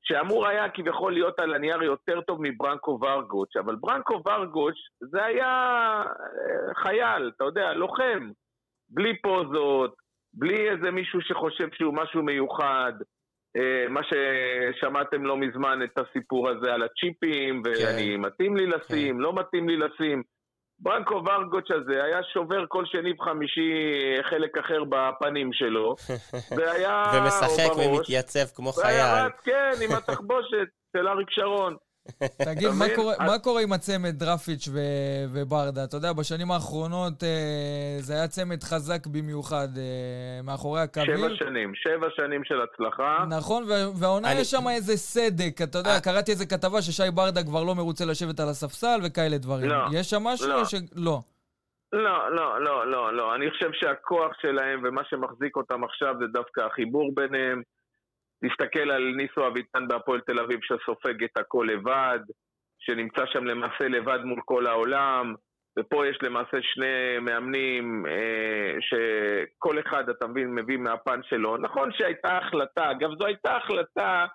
שאמור 0.03 0.47
היה 0.47 0.69
כביכול 0.69 1.13
להיות 1.13 1.39
על 1.41 1.55
הנייר 1.55 1.83
יותר 1.83 2.21
טוב 2.21 2.39
מברנקו 2.43 2.99
ורגוץ', 3.03 3.57
אבל 3.57 3.77
ברנקו 3.77 4.23
ורגוץ' 4.29 4.79
זה 5.01 5.25
היה 5.25 5.47
אה, 5.47 6.75
חייל, 6.75 7.31
אתה 7.37 7.45
יודע, 7.45 7.73
לוחם. 7.73 8.31
בלי 8.91 9.21
פוזות, 9.23 9.95
בלי 10.35 10.71
איזה 10.71 10.91
מישהו 10.91 11.21
שחושב 11.21 11.69
שהוא 11.73 11.95
משהו 11.95 12.23
מיוחד. 12.23 12.93
אה, 13.57 13.89
מה 13.89 14.01
ששמעתם 14.09 15.25
לא 15.25 15.37
מזמן 15.37 15.79
את 15.85 15.99
הסיפור 15.99 16.49
הזה 16.49 16.75
על 16.75 16.83
הצ'יפים, 16.83 17.63
ואני 17.65 18.17
מתאים 18.17 18.57
לי 18.57 18.67
לשים, 18.67 19.21
לא 19.21 19.33
מתאים 19.33 19.69
לי 19.69 19.77
לשים. 19.77 20.23
ברנקו 20.81 21.23
ורגוץ' 21.27 21.71
הזה 21.71 22.05
היה 22.05 22.23
שובר 22.23 22.65
כל 22.69 22.85
שני 22.87 23.13
וחמישי 23.13 23.71
חלק 24.31 24.59
אחר 24.59 24.85
בפנים 24.85 25.53
שלו, 25.53 25.95
והיה... 26.57 27.03
ומשחק 27.15 27.77
ומתייצב 27.77 28.55
כמו 28.55 28.71
והיה 28.77 29.05
חייל. 29.05 29.27
רץ, 29.27 29.41
כן, 29.45 29.71
עם 29.85 29.93
התחבושת 29.99 30.69
של 30.97 31.09
אריק 31.09 31.31
שרון. 31.31 31.77
תגיד, 32.45 32.69
מה? 32.79 32.85
קורה- 32.97 33.15
אז- 33.19 33.31
מה 33.31 33.39
קורה 33.39 33.63
עם 33.63 33.73
הצמד 33.73 34.09
דרפיץ' 34.19 34.69
ו- 34.73 34.79
וברדה? 35.33 35.85
אתה 35.85 35.97
יודע, 35.97 36.13
בשנים 36.13 36.51
האחרונות 36.51 37.23
אה, 37.25 37.29
זה 38.01 38.15
היה 38.15 38.29
צמד 38.29 38.63
חזק 38.63 39.07
במיוחד 39.07 39.69
אה, 39.79 39.83
מאחורי 40.45 40.81
הקווים. 40.81 41.17
שבע 41.19 41.29
שנים, 41.37 41.73
שבע 41.75 42.07
שנים 42.17 42.45
של 42.45 42.61
הצלחה. 42.61 43.25
נכון, 43.29 43.65
והעונה 44.01 44.33
אני- 44.33 44.41
יש 44.41 44.51
שם 44.51 44.69
איזה 44.69 44.97
סדק, 44.97 45.63
אתה 45.63 45.79
יודע, 45.79 45.91
אה. 45.95 46.01
קראתי 46.01 46.31
איזה 46.31 46.47
כתבה 46.47 46.83
ששי 46.83 47.11
ברדה 47.15 47.43
כבר 47.45 47.65
לא 47.65 47.75
מרוצה 47.75 48.05
לשבת 48.05 48.41
על 48.41 48.49
הספסל 48.49 49.01
וכאלה 49.05 49.39
דברים. 49.39 49.71
לא, 49.71 49.77
יש 49.93 50.11
שם 50.11 50.23
משהו 50.25 50.49
לא. 50.49 50.61
או 50.61 50.67
ש... 50.67 50.75
לא. 50.97 51.21
לא, 51.93 52.35
לא, 52.37 52.61
לא, 52.65 52.91
לא, 52.91 53.17
לא. 53.17 53.35
אני 53.35 53.51
חושב 53.51 53.71
שהכוח 53.73 54.33
שלהם 54.43 54.81
ומה 54.85 55.03
שמחזיק 55.11 55.57
אותם 55.57 55.85
עכשיו 55.85 56.15
זה 56.21 56.27
דווקא 56.33 56.61
החיבור 56.61 57.15
ביניהם. 57.15 57.63
תסתכל 58.45 58.91
על 58.91 59.13
ניסו 59.17 59.47
אביטן 59.47 59.89
בהפועל 59.89 60.21
תל 60.21 60.41
אביב 60.41 60.61
שסופג 60.63 61.25
את 61.25 61.39
הכל 61.39 61.69
לבד, 61.73 62.19
שנמצא 62.79 63.27
שם 63.27 63.45
למעשה 63.45 63.89
לבד 63.89 64.19
מול 64.25 64.41
כל 64.45 64.67
העולם, 64.67 65.35
ופה 65.79 66.07
יש 66.07 66.19
למעשה 66.23 66.57
שני 66.63 67.19
מאמנים 67.21 68.07
אה, 68.07 68.75
שכל 68.81 69.81
אחד, 69.81 70.09
אתה 70.09 70.27
מבין, 70.27 70.55
מביא 70.55 70.77
מהפן 70.77 71.21
שלו. 71.23 71.57
נכון 71.57 71.93
שהייתה 71.93 72.39
החלטה, 72.39 72.91
אגב 72.91 73.11
זו 73.19 73.27
הייתה 73.27 73.57
החלטה 73.57 74.27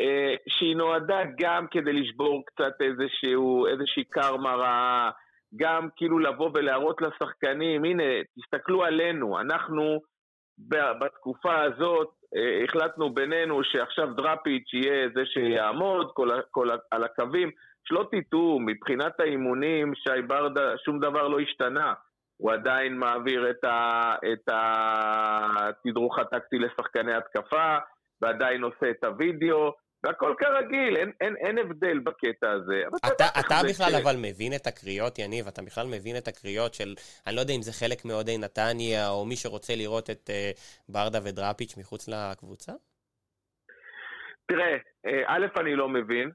אה, 0.00 0.34
שהיא 0.48 0.76
נועדה 0.76 1.20
גם 1.38 1.66
כדי 1.70 1.92
לשבור 1.92 2.42
קצת 2.46 2.72
איזשהו, 2.80 3.66
איזושהי 3.66 4.04
קרמה 4.04 4.54
רעה, 4.54 5.10
גם 5.56 5.88
כאילו 5.96 6.18
לבוא 6.18 6.50
ולהראות 6.54 7.00
לשחקנים, 7.02 7.84
הנה, 7.84 8.02
תסתכלו 8.38 8.84
עלינו, 8.84 9.40
אנחנו 9.40 10.00
בתקופה 11.00 11.62
הזאת 11.62 12.10
החלטנו 12.64 13.14
בינינו 13.14 13.64
שעכשיו 13.64 14.14
דראפיץ' 14.14 14.74
יהיה 14.74 15.08
זה 15.14 15.26
שיעמוד 15.26 16.10
כל, 16.14 16.28
כל 16.50 16.68
על 16.90 17.04
הקווים. 17.04 17.50
שלא 17.84 18.08
תטעו, 18.10 18.60
מבחינת 18.60 19.20
האימונים, 19.20 19.94
שי 19.94 20.22
ברדה, 20.26 20.78
שום 20.84 21.00
דבר 21.00 21.28
לא 21.28 21.40
השתנה. 21.40 21.94
הוא 22.36 22.52
עדיין 22.52 22.96
מעביר 22.96 23.50
את, 23.50 23.64
ה, 23.64 24.14
את 24.32 24.48
התדרוך 24.48 26.18
הטקטי 26.18 26.58
לשחקני 26.58 27.14
התקפה, 27.14 27.76
ועדיין 28.20 28.62
עושה 28.62 28.90
את 28.90 29.04
הוידאו, 29.04 29.72
והכל 30.04 30.34
כרגיל, 30.38 30.96
אין, 30.96 31.12
אין, 31.20 31.36
אין 31.36 31.58
הבדל 31.58 31.98
בקטע 31.98 32.50
הזה. 32.50 32.82
אתה, 33.06 33.24
אתה 33.40 33.54
זה 33.62 33.68
בכלל 33.68 33.90
ש- 33.90 33.94
אבל 34.02 34.16
מבין 34.18 34.52
את 34.54 34.66
הקריאות, 34.66 35.18
יניב? 35.18 35.46
אתה 35.46 35.62
בכלל 35.62 35.86
מבין 35.86 36.16
את 36.16 36.28
הקריאות 36.28 36.74
של, 36.74 36.94
אני 37.26 37.36
לא 37.36 37.40
יודע 37.40 37.54
אם 37.54 37.62
זה 37.62 37.72
חלק 37.72 38.04
מאוהדי 38.04 38.38
נתניה, 38.38 39.08
או 39.08 39.24
מי 39.24 39.36
שרוצה 39.36 39.74
לראות 39.76 40.10
את 40.10 40.30
אה, 40.30 40.50
ברדה 40.88 41.18
ודראפיץ' 41.24 41.76
מחוץ 41.78 42.08
לקבוצה? 42.08 42.72
תראה, 44.46 44.76
אה, 45.06 45.22
א', 45.26 45.46
אני 45.60 45.76
לא 45.76 45.88
מבין, 45.88 46.30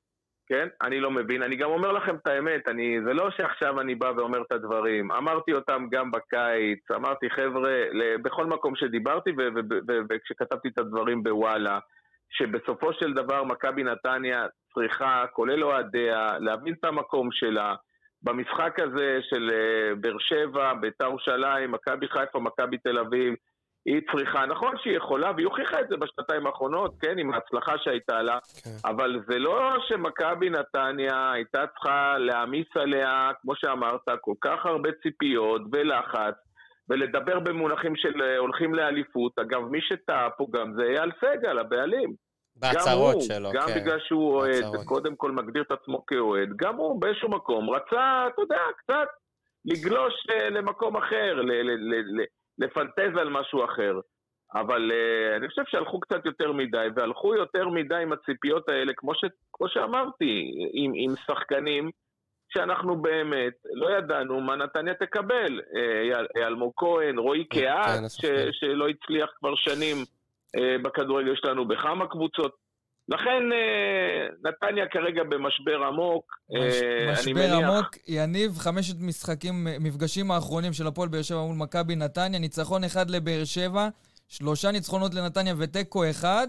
כן? 0.47 0.67
אני 0.81 0.99
לא 0.99 1.11
מבין. 1.11 1.43
אני 1.43 1.55
גם 1.55 1.69
אומר 1.69 1.91
לכם 1.91 2.15
את 2.15 2.27
האמת, 2.27 2.67
אני, 2.67 2.97
זה 3.05 3.13
לא 3.13 3.31
שעכשיו 3.31 3.81
אני 3.81 3.95
בא 3.95 4.11
ואומר 4.17 4.41
את 4.41 4.51
הדברים. 4.51 5.11
אמרתי 5.11 5.53
אותם 5.53 5.87
גם 5.91 6.11
בקיץ, 6.11 6.91
אמרתי, 6.95 7.29
חבר'ה, 7.29 7.71
בכל 8.21 8.45
מקום 8.45 8.75
שדיברתי 8.75 9.29
וכשכתבתי 10.09 10.67
את 10.67 10.79
הדברים 10.79 11.23
בוואלה, 11.23 11.79
שבסופו 12.29 12.93
של 12.93 13.13
דבר 13.13 13.43
מכבי 13.43 13.83
נתניה 13.83 14.45
צריכה, 14.73 15.25
כולל 15.33 15.63
אוהדיה, 15.63 16.27
להבין 16.39 16.73
את 16.79 16.85
המקום 16.85 17.31
שלה. 17.31 17.75
במשחק 18.23 18.79
הזה 18.79 19.19
של 19.29 19.51
אה, 19.53 19.95
באר 19.95 20.17
שבע, 20.19 20.73
בית"ר 20.73 21.05
ירושלים, 21.05 21.71
מכבי 21.71 22.07
חיפה, 22.07 22.39
מכבי 22.39 22.77
תל 22.77 22.99
אביב, 22.99 23.33
היא 23.85 24.01
צריכה, 24.11 24.45
נכון 24.45 24.75
שהיא 24.77 24.97
יכולה, 24.97 25.31
והיא 25.35 25.45
הוכיחה 25.45 25.79
את 25.79 25.87
זה 25.89 25.97
בשנתיים 25.97 26.47
האחרונות, 26.47 26.93
כן, 27.01 27.17
עם 27.17 27.33
ההצלחה 27.33 27.77
שהייתה 27.77 28.21
לה, 28.21 28.37
כן. 28.63 28.89
אבל 28.89 29.19
זה 29.27 29.39
לא 29.39 29.75
שמכבי 29.87 30.49
נתניה 30.49 31.31
הייתה 31.31 31.67
צריכה 31.67 32.17
להעמיס 32.17 32.67
עליה, 32.75 33.31
כמו 33.41 33.55
שאמרת, 33.55 34.01
כל 34.21 34.33
כך 34.41 34.65
הרבה 34.65 34.89
ציפיות 35.03 35.61
ולחץ, 35.71 36.33
ולדבר 36.89 37.39
במונחים 37.39 37.95
של 37.95 38.21
אה, 38.21 38.37
הולכים 38.37 38.73
לאליפות. 38.73 39.39
אגב, 39.39 39.61
מי 39.61 39.81
שטעה 39.81 40.29
פה 40.29 40.47
גם 40.51 40.73
זה 40.77 40.83
אייל 40.83 41.11
סגל, 41.21 41.59
הבעלים. 41.59 42.13
בהצהרות 42.55 43.15
גם 43.15 43.21
שלו, 43.21 43.49
גם 43.53 43.67
כן. 43.67 43.79
בגלל 43.79 43.99
שהוא 43.99 44.33
אוהד. 44.33 44.63
וקודם 44.75 45.15
כל 45.15 45.31
מגדיר 45.31 45.63
את 45.63 45.71
עצמו 45.71 46.05
כאוהד, 46.05 46.49
גם 46.55 46.75
הוא 46.75 47.01
באיזשהו 47.01 47.29
מקום 47.29 47.69
רצה, 47.69 48.27
אתה 48.33 48.41
יודע, 48.41 48.61
קצת 48.77 49.07
לגלוש 49.65 50.13
אה, 50.29 50.49
למקום 50.49 50.97
אחר, 50.97 51.41
לפנטז 52.59 53.17
על 53.17 53.29
משהו 53.29 53.65
אחר. 53.65 53.99
אבל 54.53 54.91
uh, 54.91 55.37
אני 55.37 55.47
חושב 55.47 55.61
שהלכו 55.65 55.99
קצת 55.99 56.25
יותר 56.25 56.51
מדי, 56.51 56.87
והלכו 56.95 57.35
יותר 57.35 57.69
מדי 57.69 57.95
עם 57.95 58.13
הציפיות 58.13 58.69
האלה, 58.69 58.93
כמו, 58.97 59.15
ש, 59.15 59.25
כמו 59.53 59.69
שאמרתי, 59.69 60.51
עם, 60.73 60.91
עם 60.95 61.15
שחקנים 61.15 61.91
שאנחנו 62.49 63.01
באמת 63.01 63.53
לא 63.73 63.97
ידענו 63.97 64.41
מה 64.41 64.55
נתניה 64.55 64.93
תקבל. 64.93 65.61
אה, 65.75 66.47
אלמוג 66.47 66.71
כהן, 66.75 67.17
רועי 67.17 67.45
כן, 67.49 67.59
קהת, 67.59 67.85
כן, 68.01 68.09
ש- 68.09 68.25
נכון. 68.25 68.51
שלא 68.51 68.85
הצליח 68.87 69.29
כבר 69.39 69.55
שנים 69.55 69.97
אה, 70.57 70.75
בכדורגל 70.83 71.35
שלנו 71.35 71.67
בכמה 71.67 72.07
קבוצות. 72.07 72.55
לכן 73.09 73.51
אה, 73.53 74.27
נתניה 74.49 74.85
כרגע 74.87 75.23
במשבר 75.23 75.83
עמוק. 75.87 76.25
אני 76.55 77.11
משבר 77.11 77.33
מניח- 77.33 77.69
עמוק. 77.69 77.87
יניב, 78.07 78.57
חמשת 78.57 78.95
משחקים, 78.99 79.53
מפגשים 79.79 80.31
האחרונים 80.31 80.73
של 80.73 80.87
הפועל 80.87 81.09
באר 81.09 81.21
שבע 81.21 81.41
מול 81.41 81.55
מכבי 81.57 81.95
נתניה, 81.95 82.39
ניצחון 82.39 82.83
אחד 82.83 83.09
לבאר 83.09 83.43
שבע, 83.43 83.87
שלושה 84.27 84.71
ניצחונות 84.71 85.13
לנתניה 85.13 85.53
ותיקו 85.57 86.09
אחד. 86.09 86.47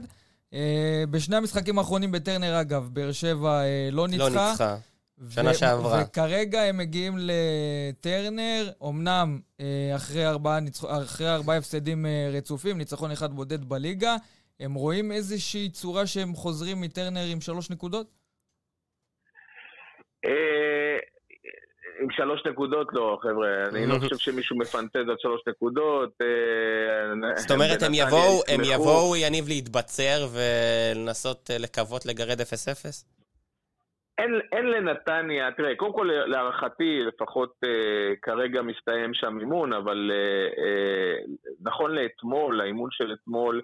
בשני 1.11 1.37
המשחקים 1.37 1.79
האחרונים 1.79 2.13
בטרנר, 2.13 2.61
אגב, 2.61 2.89
באר 2.93 3.13
שבע 3.13 3.61
אה, 3.63 3.89
לא 3.93 4.09
ניצחה. 4.09 4.25
לא 4.29 4.49
ניצחה. 4.51 4.77
שנה 5.31 5.51
ו- 5.51 5.55
שעברה. 5.55 6.03
וכרגע 6.03 6.63
הם 6.63 6.79
מגיעים 6.79 7.15
לטרנר, 7.19 8.71
אמנם 8.89 9.39
אה, 9.61 9.93
אחרי 9.97 10.27
ארבעה, 10.27 10.61
ניצח... 10.61 10.85
אחרי 10.85 11.35
ארבעה 11.35 11.57
הפסדים 11.57 12.07
אה, 12.07 12.31
רצופים, 12.33 12.79
ניצחון 12.79 13.11
אחד 13.11 13.33
בודד 13.33 13.65
בליגה. 13.65 14.17
הם 14.61 14.75
רואים 14.75 15.13
איזושהי 15.13 15.71
צורה 15.71 16.07
שהם 16.07 16.35
חוזרים 16.35 16.81
מטרנר 16.81 17.25
עם 17.33 17.41
שלוש 17.41 17.71
נקודות? 17.71 18.07
אה, 20.25 20.99
עם 22.01 22.11
שלוש 22.11 22.41
נקודות 22.51 22.89
לא, 22.93 23.19
חבר'ה. 23.23 23.69
אני 23.69 23.87
לא 23.87 23.99
חושב 24.01 24.19
שמישהו 24.19 24.57
מפנטז 24.57 25.09
על 25.09 25.17
שלוש 25.19 25.41
נקודות. 25.49 26.13
אה, 26.23 27.37
זאת 27.37 27.51
אומרת, 27.51 27.83
הם 27.83 27.93
יבואו, 27.95 28.43
הם. 28.49 28.61
יבואו, 28.65 29.17
יניב, 29.17 29.49
להתבצר 29.49 30.27
ולנסות 30.33 31.51
לקוות 31.59 32.07
לגרד 32.07 32.41
0-0? 32.41 32.45
אין, 34.19 34.41
אין 34.53 34.67
לנתניה, 34.67 35.53
תראה, 35.53 35.77
קודם 35.77 35.93
כל 35.93 36.11
להערכתי, 36.27 37.01
לפחות 37.07 37.55
אה, 37.65 38.17
כרגע 38.23 38.63
מסתיים 38.63 39.15
שם 39.15 39.41
אימון, 39.41 39.73
אבל 39.73 40.11
אה, 40.15 40.65
אה, 40.65 41.15
נכון 41.61 41.95
לאתמול, 41.95 42.61
האימון 42.61 42.91
של 42.91 43.13
אתמול, 43.13 43.63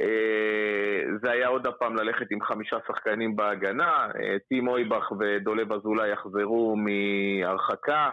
אה, 0.00 1.16
זה 1.22 1.30
היה 1.30 1.48
עוד 1.48 1.66
הפעם 1.66 1.96
ללכת 1.96 2.26
עם 2.30 2.42
חמישה 2.42 2.76
שחקנים 2.86 3.36
בהגנה, 3.36 4.08
אה, 4.22 4.36
טים 4.48 4.68
אויבך 4.68 5.12
ודולב 5.20 5.72
אזולאי 5.72 6.12
יחזרו 6.12 6.76
מהרחקה, 6.76 8.10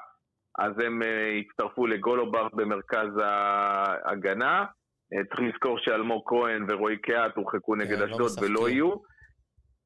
אז 0.60 0.72
הם 0.86 1.04
אה, 1.04 1.08
יצטרפו 1.42 1.88
לגולובר 1.88 2.48
במרכז 2.54 3.10
ההגנה. 3.24 4.66
אה, 5.14 5.24
צריך 5.30 5.40
לזכור 5.40 5.80
שאלמוג 5.80 6.24
כהן 6.26 6.66
ורועי 6.70 6.98
קהת 6.98 7.36
הורחקו 7.36 7.76
נגד 7.76 8.00
לא 8.00 8.06
אשדוד. 8.06 8.32
ולא 8.42 8.70
יהיו. 8.70 9.19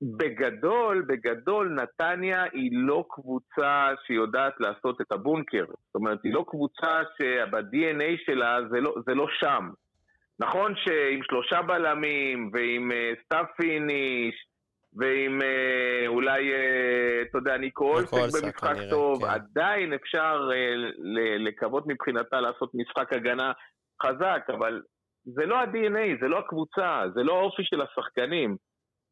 בגדול, 0.02 1.06
בגדול, 1.08 1.70
נתניה 1.70 2.44
היא 2.44 2.70
לא 2.74 3.06
קבוצה 3.10 3.90
שיודעת 4.08 4.54
לעשות 4.60 5.02
את 5.02 5.12
הבונקר. 5.12 5.66
זאת 5.66 5.96
אומרת, 5.96 6.20
היא 6.24 6.34
לא 6.34 6.46
קבוצה 6.48 7.02
שב-DNA 7.18 8.26
שלה 8.26 8.58
זה 8.70 8.82
לא, 8.82 8.96
זה 9.06 9.14
לא 9.14 9.28
שם. 9.40 9.70
נכון 10.40 10.74
שעם 10.76 11.24
שלושה 11.24 11.62
בלמים, 11.62 12.50
ועם 12.54 12.92
אה, 12.92 13.24
סתיו 13.26 13.46
פיניש, 13.58 14.36
ועם 14.96 15.40
אה, 15.42 16.08
אולי, 16.08 16.52
אה, 16.52 17.30
אתה 17.30 17.38
יודע, 17.38 17.58
ניקו 17.58 17.86
אולסק 17.86 18.44
במשחק 18.44 18.74
כנראה, 18.74 18.90
טוב, 18.90 19.26
כן. 19.26 19.30
עדיין 19.30 19.94
אפשר 19.94 20.50
אה, 20.50 20.98
לקוות 21.40 21.84
מבחינתה 21.88 22.42
לעשות 22.42 22.72
משחק 22.74 23.14
הגנה 23.14 23.52
חזק, 24.06 24.42
אבל 24.50 24.82
זה 25.26 25.46
לא 25.46 25.56
ה-DNA, 25.56 26.22
זה 26.22 26.28
לא 26.28 26.40
הקבוצה, 26.40 27.02
זה 27.16 27.24
לא 27.24 27.40
האופי 27.40 27.64
של 27.64 27.82
השחקנים. 27.82 28.58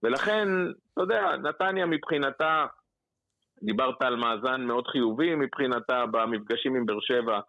ולכן, 0.03 0.47
אתה 0.93 1.01
יודע, 1.01 1.21
נתניה 1.43 1.85
מבחינתה, 1.85 2.65
דיברת 3.63 4.01
על 4.01 4.15
מאזן 4.15 4.61
מאוד 4.61 4.87
חיובי 4.87 5.35
מבחינתה 5.35 6.05
במפגשים 6.11 6.75
עם 6.75 6.85
באר 6.85 6.99
שבע. 7.01 7.39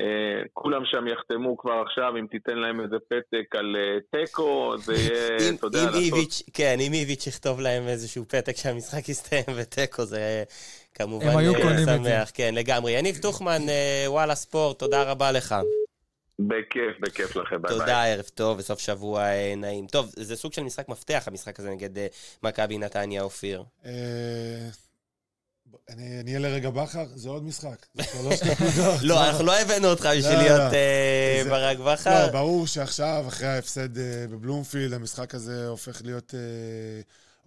אה, 0.00 0.42
כולם 0.52 0.84
שם 0.84 1.06
יחתמו 1.08 1.56
כבר 1.58 1.82
עכשיו, 1.86 2.16
אם 2.16 2.26
תיתן 2.30 2.58
להם 2.58 2.80
איזה 2.80 2.96
פתק 3.08 3.56
על 3.56 3.76
אה, 3.76 3.98
תיקו, 4.20 4.74
זה 4.78 4.92
יהיה, 4.94 5.36
אם- 5.50 5.54
אתה 5.54 5.66
יודע, 5.66 5.78
אם 5.80 5.84
לעשות... 5.86 6.00
איביץ', 6.02 6.42
כן, 6.54 6.76
אם 6.80 6.92
איביץ' 6.92 7.26
יכתוב 7.26 7.60
להם 7.60 7.88
איזשהו 7.88 8.24
פתק 8.24 8.56
שהמשחק 8.56 9.08
יסתיים 9.08 9.44
בתיקו, 9.60 10.04
זה 10.04 10.44
כמובן 10.94 11.26
אה. 11.26 11.78
שמח. 11.84 12.30
כן, 12.34 12.54
לגמרי. 12.54 12.92
יניב 12.92 13.16
טוחמן, 13.22 13.68
אה, 13.68 14.04
וואלה 14.06 14.34
ספורט, 14.34 14.78
תודה 14.78 15.02
רבה 15.10 15.32
לך. 15.32 15.54
בכיף, 16.38 17.00
בכיף 17.00 17.36
לכם, 17.36 17.62
ביי 17.62 17.70
ביי. 17.70 17.78
תודה, 17.78 18.04
ערב 18.04 18.24
טוב 18.34 18.58
וסוף 18.58 18.78
שבוע 18.78 19.22
אה, 19.22 19.54
נעים. 19.56 19.86
טוב, 19.86 20.12
זה 20.16 20.36
סוג 20.36 20.52
של 20.52 20.62
משחק 20.62 20.88
מפתח, 20.88 21.24
המשחק 21.26 21.60
הזה 21.60 21.70
נגד 21.70 21.98
אה, 21.98 22.06
מכבי 22.42 22.78
נתניה, 22.78 23.22
אופיר. 23.22 23.64
אה, 23.84 23.90
אני 25.88 26.20
אני 26.20 26.30
אהיה 26.30 26.38
לרגע 26.38 26.70
בכר, 26.70 27.04
זה 27.14 27.28
עוד 27.28 27.44
משחק. 27.44 27.86
זה 27.94 28.02
שלוש 28.04 28.42
נקודות. 28.42 29.02
לא, 29.08 29.26
אנחנו 29.26 29.44
לא 29.44 29.60
הבאנו 29.60 29.88
אותך 29.88 30.08
בשביל 30.18 30.36
לא, 30.36 30.42
להיות 30.42 30.72
לא. 31.44 31.50
ברק 31.50 31.78
לא, 31.78 31.92
בכר. 31.92 32.32
ברור 32.32 32.66
שעכשיו, 32.66 33.24
אחרי 33.28 33.48
ההפסד 33.48 33.88
בבלומפילד, 34.30 34.92
המשחק 34.92 35.34
הזה 35.34 35.68
הופך 35.68 36.02
להיות 36.04 36.34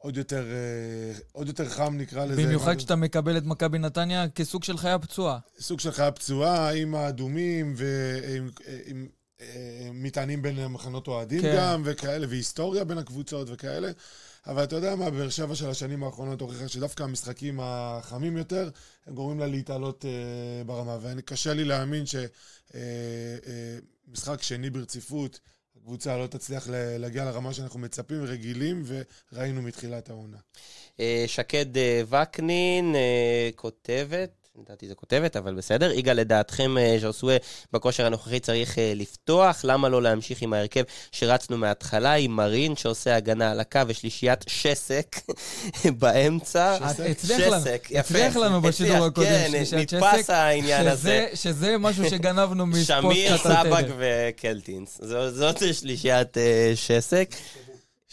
עוד 0.02 0.18
יותר, 0.18 0.46
אה, 0.52 1.20
עוד 1.32 1.48
יותר 1.48 1.70
חם, 1.70 1.96
נקרא 1.98 2.26
לזה. 2.26 2.44
במיוחד 2.46 2.72
מה- 2.72 2.76
כשאתה 2.76 2.96
מקבל 2.96 3.38
את 3.38 3.44
מכבי 3.44 3.78
נתניה 3.80 4.30
כסוג 4.30 4.64
של 4.64 4.78
חיה 4.78 5.00
פצועה. 5.00 5.40
סוג 5.60 5.80
של 5.80 5.92
חיה 5.92 6.12
פצועה, 6.12 6.74
עם 6.74 6.96
האדומים, 6.96 7.74
ועם 7.78 8.50
עם, 8.86 9.08
אה, 9.42 9.46
מטענים 9.94 10.42
בין 10.42 10.68
מחנות 10.68 11.08
אוהדים 11.08 11.42
כן. 11.42 11.56
גם, 11.58 11.82
וכאלה, 11.86 12.28
והיסטוריה 12.30 12.84
בין 12.84 12.98
הקבוצות 12.98 13.48
וכאלה. 13.52 13.92
אבל 14.48 14.64
אתה 14.64 14.76
יודע 14.76 14.96
מה, 14.96 15.10
באר 15.10 15.30
שבע 15.30 15.56
של 15.56 15.70
השנים 15.70 16.04
האחרונות 16.04 16.42
הוכיחה 16.42 16.68
שדווקא 16.68 17.04
המשחקים 17.04 17.60
החמים 17.64 18.38
יותר, 18.38 18.70
הם 19.08 19.16
גורמים 19.16 19.40
לה 19.40 19.48
להתעלות 19.48 20.06
אה, 20.06 20.12
ברמה. 20.64 20.98
וקשה 21.02 21.54
לי 21.54 21.66
להאמין 21.66 22.04
שמשחק 24.12 24.42
שני 24.42 24.70
ברציפות, 24.70 25.40
הקבוצה 25.88 26.18
לא 26.18 26.28
תצליח 26.28 26.68
להגיע 26.72 27.26
לרמה 27.26 27.54
שאנחנו 27.54 27.80
מצפים 27.80 28.24
ורגילים, 28.24 28.84
וראינו 29.34 29.62
מתחילת 29.62 30.10
העונה. 30.10 30.38
אה, 31.00 31.24
שקד 31.28 31.78
אה, 31.78 32.02
וקנין 32.10 32.96
אה, 32.96 33.50
כותבת, 33.56 34.47
לדעתי 34.62 34.88
זה 34.88 34.96
כותבת, 34.96 35.36
אבל 35.36 35.54
בסדר. 35.56 35.92
יגאל, 35.92 36.18
לדעתכם 36.18 36.78
אה, 36.78 36.98
ז'וסווה 37.02 37.38
בכושר 37.74 38.06
הנוכחי 38.06 38.40
צריך 38.40 38.78
אה, 38.80 38.94
לפתוח? 38.96 39.62
למה 39.64 39.90
לא 39.90 40.02
להמשיך 40.02 40.42
עם 40.42 40.54
ההרכב 40.54 40.84
שרצנו 41.12 41.58
מההתחלה, 41.58 42.14
עם 42.14 42.32
מרין 42.36 42.76
שעושה 42.76 43.16
הגנה 43.16 43.52
על 43.52 43.60
הקו 43.60 43.80
ושלישיית 43.88 44.46
שסק 44.48 45.16
באמצע? 46.00 46.78
שסק? 46.94 47.40
לנו, 47.40 47.62
שסק, 47.62 47.88
יפה. 47.90 48.00
הצליח 48.00 48.36
לנו 48.36 48.62
בשידור 48.62 49.06
הקודם, 49.06 49.28
כן, 49.28 49.48
שלישיית 49.52 49.94
נתפס 49.94 50.20
שסק, 50.24 50.30
העניין 50.34 50.88
הזה. 50.88 51.28
שזה- 51.34 51.50
שזה 51.52 51.78
משהו 51.78 52.10
שגנבנו 52.10 52.66
מספורט 52.66 53.02
שמיר, 53.16 53.38
תדר. 53.38 53.96
וקלטינס. 53.98 55.00
זאת 55.34 55.64
שלישיית 55.74 56.38
אה, 56.38 56.72
שסק. 56.76 57.30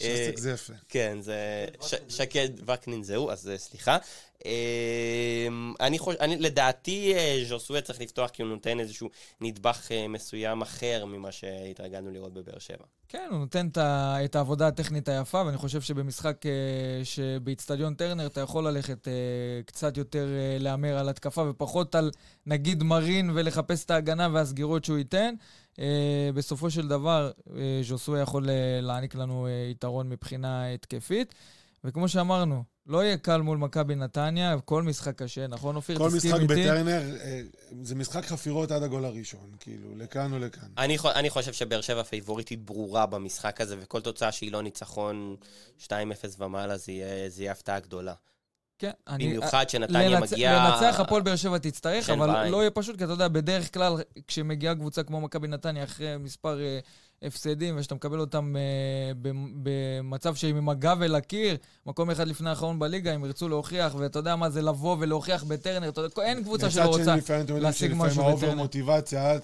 אה, 0.01 0.27
שסק 0.27 0.37
זה 0.37 0.51
יפה. 0.51 0.73
כן, 0.89 1.17
זה... 1.21 1.65
שקד 2.09 2.49
וקנין 2.69 3.03
זהו, 3.03 3.31
אז 3.31 3.49
אה, 3.49 3.57
סליחה. 3.57 3.97
אה, 4.45 5.47
אני 5.79 5.99
חושב, 5.99 6.19
אני, 6.19 6.37
לדעתי 6.37 7.13
אה, 7.15 7.43
ז'וסווה 7.47 7.81
צריך 7.81 8.01
לפתוח 8.01 8.29
כי 8.29 8.41
הוא 8.41 8.49
נותן 8.49 8.79
איזשהו 8.79 9.09
נדבך 9.41 9.91
אה, 9.91 10.07
מסוים 10.07 10.61
אחר 10.61 11.05
ממה 11.05 11.31
שהתרגלנו 11.31 12.11
לראות 12.11 12.33
בבאר 12.33 12.59
שבע. 12.59 12.85
כן, 13.09 13.27
הוא 13.31 13.39
נותן 13.39 13.67
את 13.77 14.35
העבודה 14.35 14.67
הטכנית 14.67 15.09
היפה, 15.09 15.43
ואני 15.45 15.57
חושב 15.57 15.81
שבמשחק 15.81 16.45
אה, 16.45 16.51
שבאיצטדיון 17.03 17.93
טרנר 17.93 18.25
אתה 18.25 18.41
יכול 18.41 18.67
ללכת 18.67 19.07
אה, 19.07 19.13
קצת 19.65 19.97
יותר 19.97 20.27
אה, 20.27 20.57
להמר 20.59 20.97
על 20.97 21.09
התקפה 21.09 21.49
ופחות 21.49 21.95
על 21.95 22.11
נגיד 22.45 22.83
מרין 22.83 23.31
ולחפש 23.33 23.85
את 23.85 23.91
ההגנה 23.91 24.27
והסגירות 24.33 24.85
שהוא 24.85 24.97
ייתן. 24.97 25.35
אה, 25.79 26.29
בסופו 26.33 26.71
של 26.71 26.87
דבר, 26.87 27.31
אה, 27.55 27.79
ז'וסווה 27.83 28.19
יכול 28.19 28.49
אה, 28.49 28.79
להעניק 28.81 29.15
לנו 29.15 29.47
יתרון 29.71 30.09
מבחינה 30.09 30.73
התקפית. 30.73 31.33
וכמו 31.83 32.09
שאמרנו, 32.09 32.63
לא 32.85 33.03
יהיה 33.03 33.17
קל 33.17 33.41
מול 33.41 33.57
מכבי 33.57 33.95
נתניה, 33.95 34.59
כל 34.65 34.83
משחק 34.83 35.21
קשה, 35.21 35.47
נכון 35.47 35.75
אופיר? 35.75 35.97
כל 35.97 36.09
משחק 36.09 36.33
איתי? 36.33 36.45
בטרנר, 36.45 37.01
זה 37.81 37.95
משחק 37.95 38.25
חפירות 38.25 38.71
עד 38.71 38.83
הגול 38.83 39.05
הראשון, 39.05 39.55
כאילו, 39.59 39.95
לכאן 39.95 40.33
או 40.33 40.39
לכאן. 40.39 40.67
אני, 40.77 40.97
אני 41.15 41.29
חושב 41.29 41.53
שבאר 41.53 41.81
שבע 41.81 42.03
פייבוריטית 42.03 42.65
ברורה 42.65 43.05
במשחק 43.05 43.61
הזה, 43.61 43.75
וכל 43.79 44.01
תוצאה 44.01 44.31
שהיא 44.31 44.51
לא 44.51 44.61
ניצחון 44.61 45.35
2-0 45.79 45.89
ומעלה, 46.37 46.77
זה 46.77 46.91
יהיה, 46.91 47.29
זה 47.29 47.41
יהיה 47.41 47.51
הפתעה 47.51 47.79
גדולה. 47.79 48.13
כן, 48.79 48.91
אני... 49.07 49.27
במיוחד 49.27 49.69
שנתניה 49.69 50.09
לנצ... 50.09 50.33
מגיעה... 50.33 50.69
לנצח 50.69 50.99
הפועל 50.99 51.21
באר 51.21 51.35
שבע 51.35 51.57
תצטרך, 51.57 52.09
אבל 52.09 52.27
בעין. 52.33 52.51
לא 52.51 52.57
יהיה 52.57 52.71
פשוט, 52.71 52.97
כי 52.97 53.03
אתה 53.03 53.13
יודע, 53.13 53.27
בדרך 53.27 53.73
כלל, 53.73 53.95
כשמגיעה 54.27 54.75
קבוצה 54.75 55.03
כמו 55.03 55.21
מכבי 55.21 55.47
נתניה 55.47 55.83
אחרי 55.83 56.17
מספר 56.19 56.59
אה, 56.61 56.79
הפסדים, 57.21 57.75
ושאתה 57.77 57.95
מקבל 57.95 58.19
אותם 58.19 58.55
אה, 58.55 58.61
במ- 59.21 59.51
במצב 59.63 60.35
שהם 60.35 60.55
עם 60.55 60.69
הגב 60.69 61.01
אל 61.01 61.15
הקיר, 61.15 61.57
מקום 61.85 62.11
אחד 62.11 62.27
לפני 62.27 62.49
האחרון 62.49 62.79
בליגה, 62.79 63.11
הם 63.13 63.25
ירצו 63.25 63.49
להוכיח, 63.49 63.95
ואתה 63.95 64.19
יודע 64.19 64.35
מה 64.35 64.49
זה 64.49 64.61
לבוא 64.61 64.97
ולהוכיח 64.99 65.43
בטרנר, 65.43 65.89
אתה 65.89 66.01
יודע, 66.01 66.21
אין 66.23 66.43
קבוצה 66.43 66.69
שלא 66.69 66.83
מצד 66.83 66.89
רוצה 66.91 67.03
שני, 67.03 67.17
לפעמים 67.17 67.41
אתם 67.41 67.53
יודעים 67.53 67.63
להשיג 67.63 67.91
שלפעמים 67.91 68.11
משהו 68.11 68.23
האובר 68.23 68.37
בטרנר. 68.47 68.61
מוטיבציה, 68.61 69.31
אה, 69.31 69.37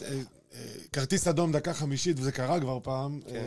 כרטיס 0.93 1.27
אדום 1.27 1.51
דקה 1.51 1.73
חמישית, 1.73 2.19
וזה 2.19 2.31
קרה 2.31 2.59
כבר 2.59 2.79
פעם, 2.83 3.19
כן. 3.29 3.45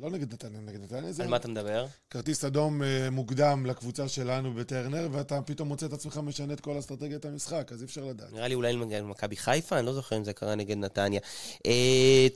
לא 0.00 0.10
נגד 0.10 0.32
נתניה, 0.32 0.60
נגד 0.60 0.80
נתניה. 0.82 1.12
על 1.18 1.26
מה 1.26 1.36
אתה 1.36 1.48
מדבר? 1.48 1.86
כרטיס 2.10 2.44
אדום 2.44 2.82
מוקדם 3.10 3.66
לקבוצה 3.66 4.08
שלנו 4.08 4.54
בטרנר, 4.54 5.08
ואתה 5.12 5.42
פתאום 5.42 5.68
מוצא 5.68 5.86
את 5.86 5.92
עצמך 5.92 6.20
משנה 6.22 6.52
את 6.52 6.60
כל 6.60 6.78
אסטרטגיית 6.78 7.24
המשחק, 7.24 7.70
אז 7.72 7.80
אי 7.80 7.86
אפשר 7.86 8.04
לדעת. 8.04 8.32
נראה 8.32 8.48
לי 8.48 8.54
אולי 8.54 8.76
נגד 8.76 9.02
מכבי 9.02 9.36
חיפה, 9.36 9.78
אני 9.78 9.86
לא 9.86 9.92
זוכר 9.92 10.16
אם 10.16 10.24
זה 10.24 10.32
קרה 10.32 10.54
נגד 10.54 10.76
נתניה. 10.76 11.20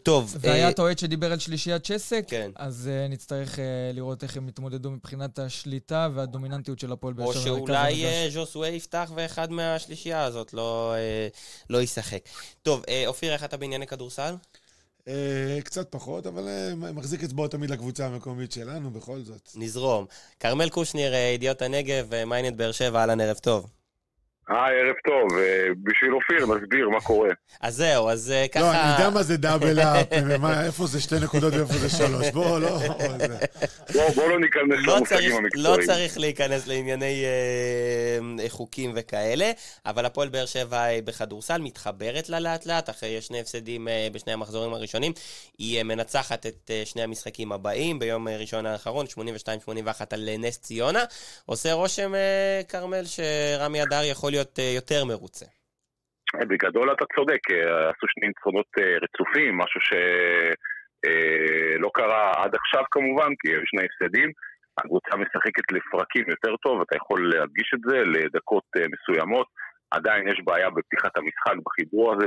טוב. 0.02 0.36
והיה 0.40 0.70
האוהד 0.78 0.98
שדיבר 0.98 1.32
על 1.32 1.38
שלישיית 1.38 1.84
צ'סק, 1.84 2.24
כן. 2.28 2.50
אז 2.56 2.90
נצטרך 3.08 3.58
לראות 3.92 4.22
איך 4.22 4.36
הם 4.36 4.48
יתמודדו 4.48 4.90
מבחינת 4.90 5.38
השליטה 5.38 6.08
והדומיננטיות 6.14 6.78
של 6.78 6.92
הפועל 6.92 7.14
באר 7.14 7.32
שבע. 7.32 7.50
או 7.50 7.66
שאולי 7.66 8.04
ז'וסווה 8.30 8.68
יפתח 8.68 9.12
ואחד 9.14 9.52
מהשלישייה 9.52 10.24
הזאת 10.24 10.54
לא, 10.54 10.94
לא 11.70 11.82
ישחק. 11.82 12.20
טוב, 12.62 12.82
אופיר, 13.06 13.32
איך 13.32 13.44
אתה 13.44 13.56
בענייני 13.74 13.86
כדורסל? 13.86 14.34
אה, 15.08 15.58
קצת 15.64 15.86
פחות, 15.90 16.26
אבל 16.26 16.48
אה, 16.48 16.92
מחזיק 16.92 17.24
אצבעות 17.24 17.50
תמיד 17.50 17.70
לקבוצה 17.70 18.06
המקומית 18.06 18.52
שלנו, 18.52 18.90
בכל 18.90 19.20
זאת. 19.20 19.50
נזרום. 19.54 20.06
כרמל 20.40 20.68
קושניר, 20.68 21.14
אה, 21.14 21.18
ידיעות 21.18 21.62
הנגב, 21.62 22.24
מיינט 22.26 22.56
באר 22.56 22.72
שבע, 22.72 23.00
אהלן, 23.00 23.20
ערב 23.20 23.36
טוב. 23.36 23.70
היי, 24.48 24.80
ערב 24.80 24.94
טוב. 25.04 25.38
אה, 25.38 25.68
בשביל 25.82 26.14
אופיר, 26.14 26.56
נסביר 26.56 26.88
מה 26.88 27.00
קורה. 27.00 27.28
אז 27.60 27.76
זהו, 27.76 28.08
אז 28.08 28.30
אה, 28.30 28.48
ככה... 28.48 28.62
לא, 28.62 28.70
אני 28.70 28.92
יודע 28.92 29.10
מה 29.10 29.22
זה 29.22 29.36
דאבל 29.36 29.78
אפ, 29.80 30.12
איפה 30.66 30.86
זה 30.86 31.00
שתי 31.00 31.14
נקודות 31.22 31.54
ואיפה 31.54 31.72
זה 31.74 31.88
שלוש. 31.88 32.30
בוא, 32.30 32.60
לא... 32.60 32.78
בוא 34.14 34.28
לא 34.28 34.40
ניכנס 34.40 34.86
לא 34.86 34.96
למושגים 34.96 35.36
המקצועיים. 35.36 35.80
לא 35.80 35.86
צריך 35.86 36.18
להיכנס 36.18 36.66
לענייני 36.66 37.24
אה, 37.24 38.48
חוקים 38.48 38.92
וכאלה, 38.94 39.50
אבל 39.86 40.06
הפועל 40.06 40.28
באר 40.28 40.46
שבע 40.46 41.00
בכדורסל 41.04 41.60
מתחברת 41.60 42.28
לה 42.28 42.40
לאט 42.40 42.66
לאט, 42.66 42.90
אחרי 42.90 43.20
שני 43.20 43.40
הפסדים 43.40 43.88
בשני 44.12 44.32
המחזורים 44.32 44.74
הראשונים. 44.74 45.12
היא 45.58 45.82
מנצחת 45.82 46.46
את 46.46 46.70
שני 46.84 47.02
המשחקים 47.02 47.52
הבאים 47.52 47.98
ביום 47.98 48.28
ראשון 48.28 48.66
האחרון, 48.66 49.06
82-81 49.06 49.16
על 50.10 50.28
נס 50.38 50.58
ציונה. 50.58 51.04
עושה 51.46 51.72
רושם, 51.72 52.12
כרמל, 52.68 53.04
שרמי 53.04 53.82
אדר 53.82 54.04
יכול 54.04 54.33
להיות 54.34 54.58
אה, 54.58 54.70
יותר 54.80 55.04
מרוצה. 55.04 55.46
בגדול 56.50 56.92
אתה 56.92 57.04
צודק, 57.14 57.42
אה, 57.50 57.90
עשו 57.90 58.06
שני 58.12 58.26
ניצחונות 58.28 58.70
אה, 58.78 58.96
רצופים, 59.04 59.58
משהו 59.58 59.80
שלא 59.88 61.90
קרה 61.94 62.32
עד 62.42 62.54
עכשיו 62.54 62.84
כמובן, 62.90 63.30
כי 63.38 63.48
היו 63.52 63.62
שני 63.64 63.82
הפסדים. 63.86 64.30
הקבוצה 64.78 65.16
משחקת 65.16 65.66
לפרקים 65.72 66.24
יותר 66.34 66.56
טוב, 66.56 66.80
אתה 66.80 66.96
יכול 66.96 67.30
להדגיש 67.34 67.68
את 67.74 67.80
זה 67.88 67.98
לדקות 68.14 68.64
מסוימות. 68.94 69.46
עדיין 69.90 70.28
יש 70.28 70.38
בעיה 70.44 70.70
בפתיחת 70.70 71.16
המשחק, 71.16 71.56
בחיבור 71.66 72.12
הזה, 72.12 72.26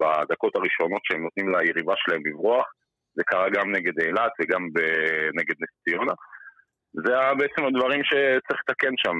בדקות 0.00 0.56
הראשונות 0.56 1.02
שהם 1.04 1.22
נותנים 1.22 1.54
ליריבה 1.54 1.94
שלהם 1.96 2.22
לברוח. 2.26 2.66
זה 3.16 3.22
קרה 3.26 3.48
גם 3.56 3.72
נגד 3.72 4.00
אילת 4.00 4.32
וגם 4.40 4.62
נגד 5.38 5.56
נס 5.62 5.72
ציונה. 5.84 6.14
זה 7.04 7.12
בעצם 7.38 7.62
הדברים 7.66 8.00
שצריך 8.04 8.60
לתקן 8.68 8.94
שם. 8.96 9.16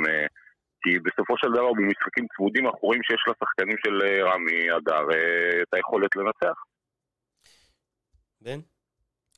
כי 0.85 0.99
בסופו 0.99 1.35
של 1.39 1.49
דבר 1.55 1.73
במשחקים 1.73 2.27
צמודים 2.37 2.67
אנחנו 2.67 2.81
רואים 2.83 3.03
שיש 3.03 3.23
לשחקנים 3.29 3.77
של 3.87 3.95
אה, 4.03 4.33
רמי 4.33 4.77
אדר 4.77 5.07
אה, 5.13 5.63
את 5.63 5.75
היכולת 5.75 6.17
לנצח. 6.17 6.57
בן? 8.41 8.61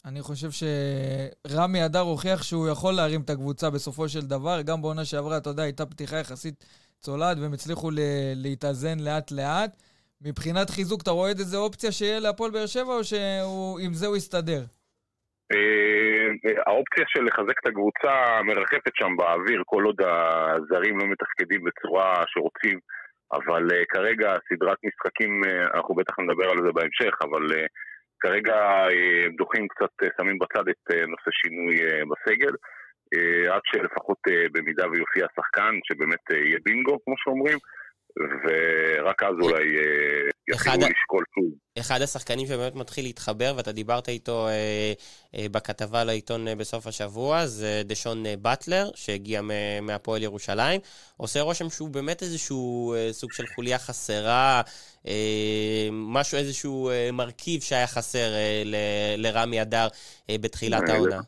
אני 0.05 0.23
חושב 0.23 0.49
שרמי 0.51 1.85
אדר 1.85 2.01
הוכיח 2.01 2.43
שהוא 2.43 2.69
יכול 2.69 2.95
להרים 2.95 3.21
את 3.21 3.31
הקבוצה 3.31 3.71
בסופו 3.71 4.09
של 4.09 4.21
דבר. 4.21 4.63
גם 4.63 4.83
בעונה 4.83 5.05
שעברה, 5.05 5.37
אתה 5.37 5.51
יודע, 5.51 5.63
הייתה 5.63 5.87
פתיחה 5.87 6.17
יחסית 6.17 6.65
צולעת 7.01 7.39
והם 7.39 7.53
הצליחו 7.53 7.91
להתאזן 8.37 9.01
לאט-לאט. 9.01 9.83
מבחינת 10.21 10.71
חיזוק, 10.71 11.03
אתה 11.03 11.11
רואה 11.11 11.31
איזה 11.31 11.57
אופציה 11.57 11.93
שיהיה 11.93 12.21
להפועל 12.21 12.51
באר 12.51 12.67
שבע, 12.67 12.95
או 12.95 13.05
שעם 13.05 13.95
זה 13.95 14.07
הוא 14.07 14.17
יסתדר? 14.17 14.65
אה, 15.53 16.51
האופציה 16.67 17.05
של 17.09 17.25
לחזק 17.25 17.59
את 17.61 17.67
הקבוצה 17.67 18.43
מרחפת 18.43 18.95
שם 18.95 19.17
באוויר 19.17 19.63
כל 19.67 19.83
עוד 19.85 20.01
הזרים 20.03 20.99
לא 20.99 21.07
מתפקדים 21.07 21.61
בצורה 21.65 22.15
שרוצים 22.27 22.79
אבל 23.33 23.63
uh, 23.71 23.85
כרגע 23.89 24.31
סדרת 24.49 24.79
משחקים, 24.85 25.41
uh, 25.45 25.77
אנחנו 25.77 25.95
בטח 25.95 26.19
נדבר 26.19 26.51
על 26.51 26.59
זה 26.65 26.73
בהמשך, 26.75 27.15
אבל 27.23 27.45
כרגע 28.21 28.87
דוחים 29.39 29.69
קצת, 29.69 29.95
שמים 30.17 30.39
בצד 30.39 30.69
את 30.69 30.85
נושא 30.91 31.31
שינוי 31.31 31.77
בסגל, 32.11 32.55
עד 33.53 33.61
שלפחות 33.65 34.19
במידה 34.53 34.85
ויופיע 34.91 35.27
שחקן, 35.37 35.75
שבאמת 35.85 36.25
יהיה 36.31 36.59
בינגו, 36.65 36.99
כמו 37.05 37.15
שאומרים, 37.19 37.59
ורק 38.17 39.23
אז 39.23 39.35
אולי 39.41 39.65
uh, 39.65 40.37
יתחילו 40.49 40.75
לשקול 40.75 41.25
שוב. 41.35 41.45
אחד 41.79 42.03
השחקנים 42.03 42.47
שבאמת 42.47 42.75
מתחיל 42.75 43.05
להתחבר, 43.05 43.55
ואתה 43.57 43.73
דיברת 43.73 44.09
איתו 44.09 44.49
אה, 44.49 44.93
אה, 45.37 45.47
בכתבה 45.51 46.05
לעיתון 46.05 46.49
אה, 46.49 46.55
בסוף 46.55 46.87
השבוע, 46.87 47.47
זה 47.47 47.83
דשון 47.85 48.27
אה, 48.27 48.35
באטלר, 48.37 48.91
שהגיע 48.95 49.41
מהפועל 49.83 50.23
ירושלים. 50.23 50.81
עושה 51.17 51.41
רושם 51.41 51.71
שהוא 51.71 51.89
באמת 51.89 52.23
איזשהו 52.23 52.95
אה, 52.95 53.09
סוג 53.13 53.33
של 53.33 53.45
חוליה 53.55 53.79
חסרה, 53.79 54.63
אה, 55.07 55.89
משהו, 55.93 56.39
איזשהו 56.39 56.91
אה, 56.91 57.11
מרכיב 57.13 57.61
שהיה 57.61 57.87
חסר 57.87 58.35
אה, 58.35 58.63
ל, 58.65 58.75
לרמי 59.17 59.63
אדר 59.63 59.89
אה, 60.31 60.37
בתחילת 60.41 60.89
העונה. 60.89 61.21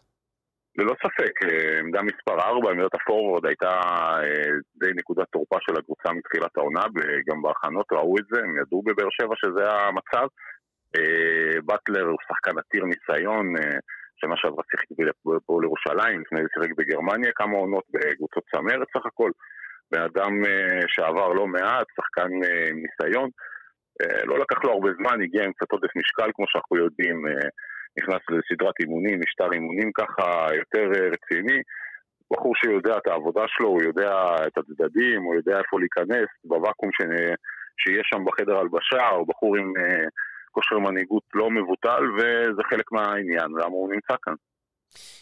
ללא 0.79 0.95
ספק, 1.03 1.35
אה, 1.43 1.79
עמדה 1.79 2.03
מספר 2.03 2.41
4, 2.41 2.71
עמדת 2.71 2.95
הפורוורד 2.95 3.47
הייתה 3.47 3.73
אה, 4.23 4.51
די 4.81 4.91
נקודת 4.97 5.27
תורפה 5.33 5.57
של 5.61 5.79
הקבוצה 5.79 6.13
מתחילת 6.13 6.57
העונה, 6.57 6.85
וגם 6.95 7.43
בהכנות 7.43 7.87
ראו 7.93 8.15
את 8.19 8.25
זה, 8.33 8.41
הם 8.45 8.57
ידעו 8.61 8.83
בבאר 8.83 9.09
שבע 9.11 9.35
שזה 9.37 9.71
המצב. 9.71 10.27
אה, 10.97 11.61
באטלר 11.65 12.07
הוא 12.07 12.19
שחקן 12.29 12.59
עתיר 12.59 12.85
ניסיון, 12.85 13.47
שנה 14.21 14.35
שעברה 14.37 14.65
שיחק 14.71 14.87
בפועל 15.27 15.65
ירושלים, 15.65 16.21
לפני 16.21 16.41
זה 16.43 16.49
שיחק 16.55 16.73
בגרמניה 16.79 17.31
כמה 17.35 17.57
עונות 17.59 17.85
בקבוצות 17.93 18.45
צמרת 18.51 18.89
סך 18.97 19.07
הכל. 19.07 19.31
בן 19.93 20.03
אדם 20.03 20.33
שעבר 20.89 21.29
לא 21.33 21.47
מעט, 21.47 21.87
שחקן 21.97 22.31
ניסיון. 22.83 23.31
לא 24.25 24.39
לקח 24.39 24.65
לו 24.65 24.73
הרבה 24.73 24.89
זמן, 24.99 25.23
הגיע 25.23 25.45
עם 25.45 25.53
קצת 25.53 25.73
עודף 25.73 25.97
משקל 25.97 26.31
כמו 26.35 26.45
שאנחנו 26.49 26.77
יודעים. 26.77 27.25
נכנס 27.99 28.23
לסדרת 28.31 28.75
אימונים, 28.81 29.21
משטר 29.25 29.53
אימונים 29.53 29.93
ככה 29.93 30.47
יותר 30.55 30.87
אה, 30.95 31.09
רציני. 31.15 31.61
בחור 32.33 32.53
שיודע 32.57 32.97
את 32.97 33.07
העבודה 33.07 33.45
שלו, 33.47 33.69
הוא 33.69 33.83
יודע 33.83 34.11
את 34.47 34.59
הצדדים, 34.59 35.23
הוא 35.23 35.35
יודע 35.35 35.59
איפה 35.59 35.81
להיכנס 35.81 36.29
בוואקום 36.45 36.91
ש... 36.93 36.99
שיש 37.83 38.07
שם 38.11 38.25
בחדר 38.25 38.59
הלבשה, 38.59 39.09
הוא 39.09 39.27
בחור 39.29 39.57
עם 39.57 39.73
uh, 39.77 40.09
כושר 40.53 40.79
מנהיגות 40.79 41.23
לא 41.35 41.51
מבוטל, 41.51 42.03
וזה 42.17 42.63
חלק 42.71 42.93
מהעניין, 42.93 43.49
למה 43.61 43.75
הוא 43.81 43.93
נמצא 43.93 44.15
כאן. 44.23 44.35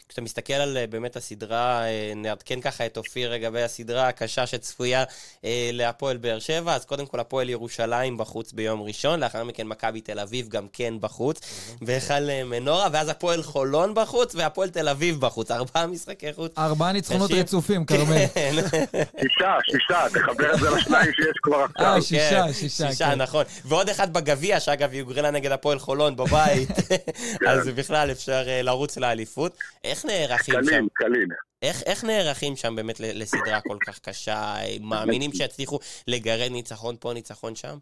כשאתה 0.08 0.24
מסתכל 0.24 0.52
על 0.52 0.76
אה, 0.76 0.86
באמת 0.86 1.16
הסדרה, 1.16 1.84
אה, 1.84 2.12
נעדכן 2.16 2.60
ככה 2.60 2.86
את 2.86 2.96
אופיר 2.96 3.32
לגבי 3.32 3.62
הסדרה 3.62 4.08
הקשה 4.08 4.46
שצפויה 4.46 5.04
אה, 5.44 5.70
להפועל 5.72 6.16
באר 6.16 6.38
שבע, 6.38 6.74
אז 6.74 6.84
קודם 6.84 7.06
כל 7.06 7.20
הפועל 7.20 7.50
ירושלים 7.50 8.18
בחוץ 8.18 8.52
ביום 8.52 8.82
ראשון, 8.82 9.20
לאחר 9.20 9.44
מכן 9.44 9.66
מכבי 9.66 10.00
תל 10.00 10.18
אביב 10.18 10.48
גם 10.48 10.66
כן 10.72 10.94
בחוץ, 11.00 11.40
והיכל 11.82 12.44
מנורה, 12.44 12.88
ואז 12.92 13.08
הפועל 13.08 13.42
חולון 13.42 13.94
בחוץ, 13.94 14.34
והפועל 14.34 14.68
תל 14.68 14.88
אביב 14.88 15.20
בחוץ, 15.20 15.50
ארבעה 15.50 15.86
משחקי 15.86 16.32
חוץ. 16.32 16.58
ארבעה 16.58 16.92
ניצחונות 16.92 17.30
רצופים, 17.30 17.84
כרמל. 17.84 18.26
כן. 18.34 18.54
שישה, 19.22 19.54
שישה, 19.70 20.06
תחבר 20.08 20.54
את 20.54 20.60
זה 20.60 20.70
לשניים 20.70 21.12
שיש 21.12 21.36
כבר 21.42 21.64
עכשיו. 21.64 21.86
אה, 21.94 22.02
שישה, 22.02 22.42
כן, 22.46 22.52
שישה, 22.52 22.88
שישה, 22.90 23.10
כן. 23.10 23.22
נכון. 23.22 23.44
ועוד 23.64 23.88
אחד 23.88 24.12
בגביע, 24.12 24.60
שאגב, 24.60 24.94
יוגרלה 24.94 25.30
נגד 25.30 25.52
הפועל 25.52 25.78
חולון 25.78 26.16
בבית, 26.16 26.70
אז 27.48 27.68
בכלל 27.68 28.10
אפשר 28.10 28.42
לרוץ 28.62 28.96
לאליפות. 28.96 29.55
איך 29.84 30.04
נערכים 30.04 30.54
קליל, 30.54 30.64
שם? 30.64 30.86
קליל, 30.94 31.12
קליל. 31.12 31.28
איך, 31.62 31.82
איך 31.86 32.04
נערכים 32.04 32.57
שם 32.57 32.76
באמת 32.76 33.00
לסדרה 33.00 33.61
כל 33.61 33.78
כך 33.86 33.98
קשה? 33.98 34.54
מאמינים 34.90 35.30
שיצליחו 35.32 35.78
לגרד 36.09 36.50
ניצחון 36.50 36.96
פה, 37.00 37.12
ניצחון 37.14 37.54
שם? 37.54 37.76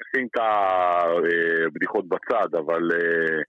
נשים 0.00 0.26
את 0.26 0.40
הבדיחות 1.66 2.08
בצד, 2.08 2.54
אבל 2.54 2.82
אה, 2.92 3.42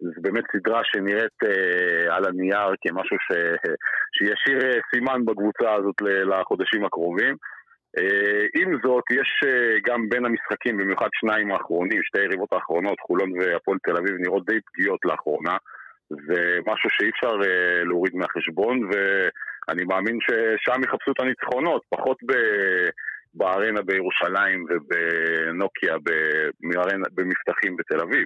זו 0.00 0.22
באמת 0.22 0.44
סדרה 0.52 0.80
שנראית 0.84 1.38
אה, 1.44 2.16
על 2.16 2.24
הנייר 2.24 2.74
כמשהו 2.80 3.16
ש... 3.26 3.32
שישאיר 4.14 4.58
אה, 4.64 4.80
סימן 4.94 5.24
בקבוצה 5.24 5.74
הזאת 5.74 5.94
לחודשים 6.30 6.84
הקרובים. 6.84 7.36
עם 8.60 8.78
זאת, 8.82 9.04
יש 9.10 9.30
גם 9.86 10.08
בין 10.08 10.24
המשחקים, 10.24 10.76
במיוחד 10.76 11.08
שניים 11.12 11.50
האחרונים, 11.50 12.00
שתי 12.02 12.20
היריבות 12.20 12.52
האחרונות, 12.52 13.00
חולון 13.00 13.32
והפועל 13.38 13.78
תל 13.82 13.96
אביב, 13.96 14.14
נראות 14.18 14.46
די 14.46 14.58
פגיעות 14.66 15.00
לאחרונה. 15.04 15.56
זה 16.10 16.58
משהו 16.66 16.90
שאי 16.90 17.10
אפשר 17.10 17.40
uh, 17.40 17.84
להוריד 17.88 18.14
מהחשבון, 18.14 18.76
ואני 18.90 19.84
מאמין 19.84 20.18
ששם 20.20 20.82
יחפשו 20.84 21.12
את 21.12 21.20
הניצחונות, 21.20 21.82
פחות 21.90 22.16
ב... 22.26 22.32
בארנה 23.34 23.82
בירושלים 23.82 24.64
ובנוקיה 24.68 25.96
במבטחים 27.14 27.76
בתל 27.76 28.00
אביב. 28.00 28.24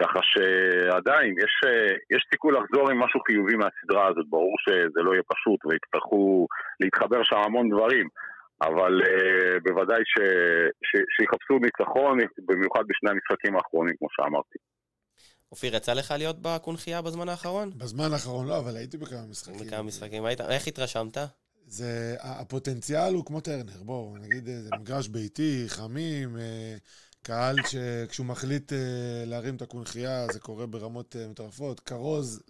ככה 0.00 0.20
שעדיין 0.22 1.34
יש, 1.38 1.54
אה, 1.66 1.96
יש 2.10 2.26
סיכוי 2.30 2.52
לחזור 2.52 2.90
עם 2.90 2.98
משהו 2.98 3.20
חיובי 3.20 3.56
מהסדרה 3.56 4.08
הזאת, 4.08 4.26
ברור 4.28 4.56
שזה 4.64 5.00
לא 5.02 5.12
יהיה 5.12 5.22
פשוט 5.22 5.60
ויצטרכו 5.66 6.46
להתחבר 6.80 7.20
שם 7.22 7.36
המון 7.46 7.68
דברים, 7.70 8.08
אבל 8.62 8.92
uh, 9.02 9.60
בוודאי 9.64 10.02
ש, 10.04 10.14
ש, 10.88 10.90
שיחפשו 11.16 11.58
ניצחון, 11.58 12.18
במיוחד 12.48 12.82
בשני 12.88 13.10
המשחקים 13.10 13.56
האחרונים, 13.56 13.94
כמו 13.98 14.08
שאמרתי. 14.10 14.58
אופיר, 15.52 15.76
יצא 15.76 15.92
לך 15.92 16.14
להיות 16.18 16.36
בקונכייה 16.42 17.02
בזמן 17.02 17.28
האחרון? 17.28 17.70
בזמן 17.76 18.12
האחרון 18.12 18.46
לא, 18.46 18.58
אבל 18.58 18.76
הייתי 18.76 18.96
בכמה 18.96 19.26
משחקים. 19.30 19.66
בכמה 19.66 19.82
משחקים, 19.82 20.24
היית, 20.24 20.40
איך 20.40 20.66
התרשמת? 20.68 21.16
זה, 21.66 22.16
הפוטנציאל 22.20 23.14
הוא 23.14 23.24
כמו 23.24 23.40
טרנר, 23.40 23.82
בואו, 23.82 24.16
נגיד, 24.20 24.44
זה 24.44 24.70
מגרש 24.80 25.08
ביתי, 25.08 25.64
חמים, 25.68 26.36
קהל 27.22 27.56
שכשהוא 27.68 28.26
מחליט 28.26 28.72
להרים 29.26 29.56
את 29.56 29.62
הקונכייה 29.62 30.26
זה 30.32 30.40
קורה 30.40 30.66
ברמות 30.66 31.16
מטורפות, 31.30 31.80
כרוז 31.80 32.42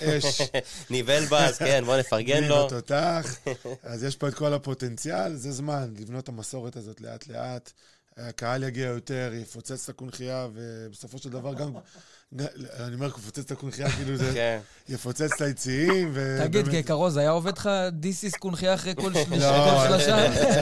אש. 0.00 0.40
ניבל 0.90 1.24
באז, 1.24 1.58
כן, 1.58 1.84
בוא 1.84 1.96
נפרגן 1.96 2.44
לו. 2.44 2.56
ניבל 2.56 2.68
תותח. 2.68 3.36
אז 3.82 4.04
יש 4.04 4.16
פה 4.16 4.28
את 4.28 4.34
כל 4.34 4.52
הפוטנציאל, 4.52 5.36
זה 5.36 5.52
זמן 5.52 5.94
לבנות 6.00 6.24
את 6.24 6.28
המסורת 6.28 6.76
הזאת 6.76 7.00
לאט-לאט. 7.00 7.72
הקהל 8.16 8.62
יגיע 8.62 8.86
יותר, 8.86 9.30
יפוצץ 9.42 9.88
את 9.88 9.94
הקונכייה, 9.94 10.46
ובסופו 10.54 11.18
של 11.18 11.30
דבר 11.30 11.54
גם... 11.60 11.68
אני 12.86 12.94
אומר, 12.94 13.06
יפוצץ 13.06 13.38
את 13.38 13.50
הקונכייה, 13.50 13.90
כאילו 13.90 14.16
זה... 14.16 14.34
כן. 14.34 14.58
יפוצץ 14.88 15.32
את 15.32 15.40
היציעים, 15.40 16.10
ו... 16.12 16.38
תגיד, 16.44 16.66
ככרוז, 16.68 17.16
היה 17.16 17.30
עובד 17.30 17.58
לך 17.58 17.70
דיסיס 17.92 18.36
קונכייה 18.36 18.74
אחרי 18.74 18.94
כל 18.94 19.10
לא, 19.30 19.86
שלושה? 19.88 20.16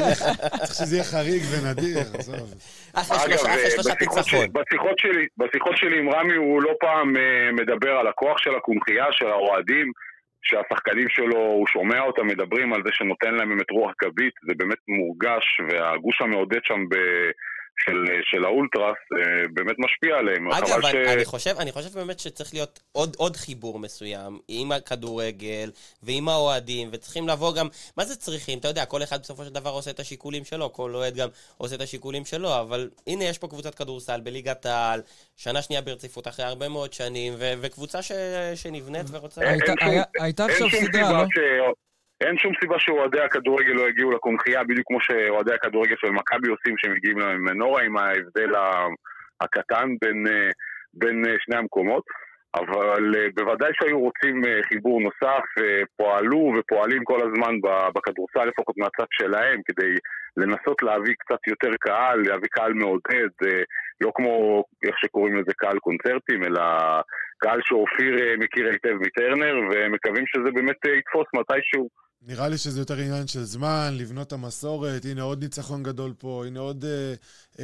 צריך 0.64 0.74
שזה 0.74 0.96
יהיה 0.96 1.04
חריג 1.04 1.42
ונדיר, 1.50 1.98
עזוב. 2.18 2.54
אחרי 2.92 3.38
שלושה 3.70 3.92
ניצחון. 4.00 4.46
בשיחות 5.38 5.76
שלי 5.76 5.98
עם 5.98 6.10
רמי 6.10 6.34
הוא 6.34 6.62
לא 6.62 6.72
פעם 6.80 7.16
אה, 7.16 7.52
מדבר 7.52 7.90
על 7.90 8.06
הכוח 8.06 8.38
של 8.38 8.50
הקונכייה, 8.56 9.04
של 9.10 9.26
האוהדים. 9.26 9.92
שהשחקנים 10.42 11.08
שלו, 11.08 11.36
הוא 11.36 11.66
שומע 11.66 12.00
אותם 12.00 12.26
מדברים 12.26 12.72
על 12.72 12.82
זה 12.84 12.90
שנותן 12.92 13.34
להם 13.34 13.48
באמת 13.48 13.70
רוח 13.70 13.92
גבית, 14.02 14.34
זה 14.46 14.54
באמת 14.56 14.78
מורגש, 14.88 15.60
והגוש 15.68 16.22
המעודד 16.22 16.60
שם 16.64 16.88
ב... 16.88 16.96
של, 17.84 18.04
של 18.22 18.44
האולטרס 18.44 18.96
אה, 19.12 19.48
באמת 19.54 19.76
משפיע 19.78 20.16
עליהם. 20.16 20.52
אגב, 20.52 20.80
ש... 20.82 20.94
אני, 20.94 21.24
חושב, 21.24 21.54
אני 21.58 21.72
חושב 21.72 21.88
באמת 21.94 22.20
שצריך 22.20 22.54
להיות 22.54 22.80
עוד, 22.92 23.16
עוד 23.18 23.36
חיבור 23.36 23.78
מסוים 23.78 24.38
עם 24.48 24.72
הכדורגל 24.72 25.70
ועם 26.02 26.28
האוהדים, 26.28 26.88
וצריכים 26.92 27.28
לבוא 27.28 27.54
גם, 27.54 27.68
מה 27.96 28.04
זה 28.04 28.16
צריכים? 28.16 28.58
אתה 28.58 28.68
יודע, 28.68 28.84
כל 28.84 29.02
אחד 29.02 29.20
בסופו 29.20 29.44
של 29.44 29.52
דבר 29.52 29.70
עושה 29.70 29.90
את 29.90 30.00
השיקולים 30.00 30.44
שלו, 30.44 30.72
כל 30.72 30.94
אוהד 30.94 31.14
גם 31.16 31.28
עושה 31.58 31.74
את 31.74 31.80
השיקולים 31.80 32.24
שלו, 32.24 32.60
אבל 32.60 32.90
הנה 33.06 33.24
יש 33.24 33.38
פה 33.38 33.48
קבוצת 33.48 33.74
כדורסל 33.74 34.20
בליגת 34.20 34.66
העל, 34.66 35.02
שנה 35.36 35.62
שנייה 35.62 35.82
ברציפות 35.82 36.28
אחרי 36.28 36.44
הרבה 36.44 36.68
מאוד 36.68 36.92
שנים, 36.92 37.32
ו- 37.38 37.52
וקבוצה 37.60 38.02
ש- 38.02 38.12
שנבנית 38.54 39.06
ורוצה... 39.10 39.40
הייתה 40.20 40.44
עכשיו 40.44 40.68
סדרה, 40.70 41.12
לא? 41.12 41.72
אין 42.20 42.38
שום 42.38 42.52
סיבה 42.60 42.78
שאוהדי 42.78 43.20
הכדורגל 43.20 43.72
לא 43.72 43.88
יגיעו 43.88 44.10
לקונכייה, 44.10 44.64
בדיוק 44.64 44.86
כמו 44.86 45.00
שאוהדי 45.00 45.54
הכדורגל 45.54 45.94
של 45.98 46.10
מכבי 46.10 46.48
עושים, 46.48 46.74
שהם 46.78 46.92
מגיעים 46.92 47.18
למנורה 47.18 47.82
עם 47.82 47.96
ההבדל 47.96 48.52
הקטן 49.40 49.88
בין, 50.00 50.24
בין 50.94 51.24
שני 51.38 51.56
המקומות. 51.56 52.04
אבל 52.54 53.14
אה, 53.16 53.26
בוודאי 53.34 53.70
שהיו 53.74 54.00
רוצים 54.00 54.44
אה, 54.44 54.60
חיבור 54.68 55.00
נוסף, 55.00 55.44
אה, 55.58 55.82
פועלו 55.96 56.52
ופועלים 56.58 57.04
כל 57.04 57.20
הזמן 57.20 57.54
בכדורסל, 57.94 58.44
לפחות 58.48 58.78
מהצד 58.78 59.06
שלהם, 59.10 59.60
כדי 59.64 59.94
לנסות 60.36 60.82
להביא 60.82 61.14
קצת 61.18 61.46
יותר 61.46 61.70
קהל, 61.80 62.22
להביא 62.26 62.48
קהל 62.50 62.72
מעודד, 62.72 63.30
לא 64.00 64.12
כמו 64.14 64.64
איך 64.84 64.98
שקוראים 64.98 65.36
לזה 65.36 65.52
קהל 65.56 65.78
קונצרטים, 65.78 66.44
אלא 66.44 66.62
קהל 67.38 67.60
שאופיר 67.64 68.38
מכיר 68.38 68.68
היטב 68.68 68.94
מטרנר, 69.00 69.54
ומקווים 69.70 70.24
שזה 70.26 70.50
באמת 70.54 70.84
יתפוס 70.98 71.26
מתישהו. 71.34 71.88
נראה 72.26 72.48
לי 72.48 72.58
שזה 72.58 72.80
יותר 72.80 72.94
עניין 72.94 73.26
של 73.26 73.44
זמן, 73.44 73.94
לבנות 73.96 74.26
את 74.26 74.32
המסורת, 74.32 75.04
הנה 75.04 75.22
עוד 75.22 75.42
ניצחון 75.42 75.82
גדול 75.82 76.14
פה, 76.18 76.44
הנה 76.46 76.60
עוד 76.60 76.84
אה, 76.84 77.14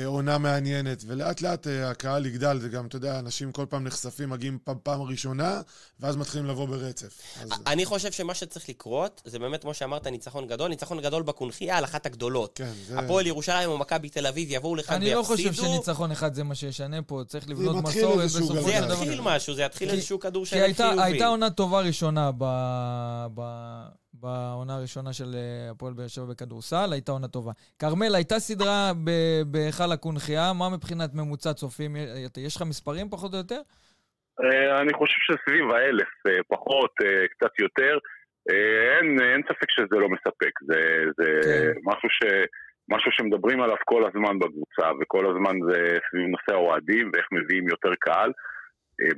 אה, 0.01 0.07
עונה 0.07 0.39
מעניינת, 0.39 1.03
ולאט 1.07 1.41
לאט 1.41 1.67
אה, 1.67 1.91
הקהל 1.91 2.27
יגדל, 2.27 2.59
זה 2.59 2.69
גם, 2.69 2.87
אתה 2.87 2.97
יודע, 2.97 3.19
אנשים 3.19 3.53
כל 3.53 3.67
פעם 3.69 3.85
נחשפים, 3.85 4.31
מגיעים 4.31 4.59
פעם, 4.65 4.77
פעם 4.83 5.03
ראשונה, 5.03 5.61
ואז 6.01 6.17
מתחילים 6.17 6.47
לבוא 6.47 6.67
ברצף. 6.69 7.21
אז... 7.43 7.51
אני 7.67 7.85
חושב 7.85 8.13
שמה 8.13 8.35
שצריך 8.35 8.69
לקרות, 8.69 9.23
זה 9.25 9.39
באמת, 9.39 9.63
כמו 9.63 9.75
שאמרת, 9.75 10.07
ניצחון 10.07 10.47
גדול, 10.47 10.69
ניצחון 10.69 11.01
גדול 11.01 11.23
בקונחייה 11.23 11.79
על 11.79 11.85
אחת 11.85 12.07
הגדולות. 12.07 12.53
כן, 12.55 12.73
זה... 12.87 12.99
הפועל 12.99 13.27
ירושלים 13.27 13.71
או 13.71 13.79
מכבי 13.79 14.09
תל 14.09 14.27
אביב 14.27 14.49
יבואו 14.51 14.75
לכאן 14.75 14.95
ויפסידו. 14.95 15.13
אני 15.13 15.19
לא 15.19 15.23
חושב 15.23 15.53
שניצחון 15.53 16.13
אחד 16.13 16.35
זה 16.35 16.45
מה 16.45 16.55
שישנה 16.55 17.03
פה, 17.03 17.23
צריך 17.27 17.49
לבנות 17.49 17.85
מסורת 17.85 18.25
בסופו 18.25 18.47
של 18.47 18.55
דבר. 18.55 18.63
זה 18.63 18.73
יתחיל 18.73 19.21
משהו, 19.21 19.55
זה 19.55 19.63
יתחיל 19.63 19.91
איזשהו 19.91 20.21
כדור 20.21 20.47
של 20.47 20.57
חיובי. 20.77 21.03
הייתה 21.03 21.27
עונה 21.27 21.51
טובה 21.51 21.81
ראשונה 21.81 22.31
ב... 22.39 22.45
בעונה 24.21 24.77
הראשונה 24.77 25.13
של 25.13 25.31
אה, 25.35 25.71
הפועל 25.71 25.93
באר 25.95 26.09
שבע 26.09 26.25
בכדורסל, 26.25 26.89
הייתה 26.93 27.13
עונה 27.13 27.29
טובה. 27.29 27.53
כרמל, 27.79 28.15
הייתה 28.15 28.39
סדרה 28.39 28.93
בהיכל 29.47 29.93
הקונחייה, 29.93 30.53
מה 30.59 30.67
מבחינת 30.77 31.11
ממוצע 31.15 31.53
צופים? 31.53 31.97
יש 32.47 32.57
לך 32.57 32.63
מספרים 32.63 33.09
פחות 33.11 33.33
או 33.33 33.39
יותר? 33.39 33.61
אה, 34.45 34.81
אני 34.81 34.93
חושב 34.95 35.19
שסביב 35.27 35.71
האלף, 35.71 36.13
אה, 36.29 36.43
פחות, 36.49 36.93
קצת 37.31 37.59
יותר. 37.59 37.99
אין, 38.49 39.07
אין 39.33 39.43
ספק 39.49 39.71
שזה 39.71 39.97
לא 40.03 40.09
מספק, 40.09 40.53
זה, 40.69 40.81
זה 41.19 41.29
כן. 41.45 41.81
משהו, 41.85 42.09
ש, 42.11 42.21
משהו 42.89 43.13
שמדברים 43.13 43.61
עליו 43.63 43.77
כל 43.85 44.03
הזמן 44.09 44.39
בקבוצה, 44.39 44.87
וכל 45.01 45.27
הזמן 45.31 45.57
זה 45.71 45.99
סביב 46.11 46.27
נושא 46.27 46.53
האוהדים 46.53 47.11
ואיך 47.13 47.27
מביאים 47.33 47.69
יותר 47.69 47.93
קהל. 48.01 48.33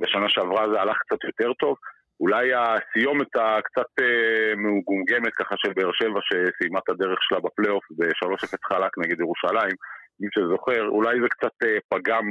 בשנה 0.01 0.29
שעברה 0.29 0.69
זה 0.73 0.81
הלך 0.81 0.97
קצת 0.97 1.23
יותר 1.23 1.53
טוב. 1.53 1.75
אולי 2.19 2.45
הסיומת 2.53 3.31
הקצת 3.35 3.91
אה, 4.01 4.55
מגומגמת 4.55 5.33
ככה 5.39 5.55
של 5.57 5.73
באר 5.73 5.91
שבע 5.93 6.19
שסיימה 6.27 6.79
את 6.79 6.89
הדרך 6.89 7.19
שלה 7.21 7.39
בפלייאוף 7.39 7.85
ב-3-0 7.97 8.57
חלק 8.69 8.91
נגד 8.97 9.19
ירושלים, 9.19 9.75
מי 10.19 10.27
שזוכר, 10.35 10.83
אולי 10.87 11.15
זה 11.21 11.29
קצת 11.29 11.55
אה, 11.63 11.77
פגם 11.89 12.25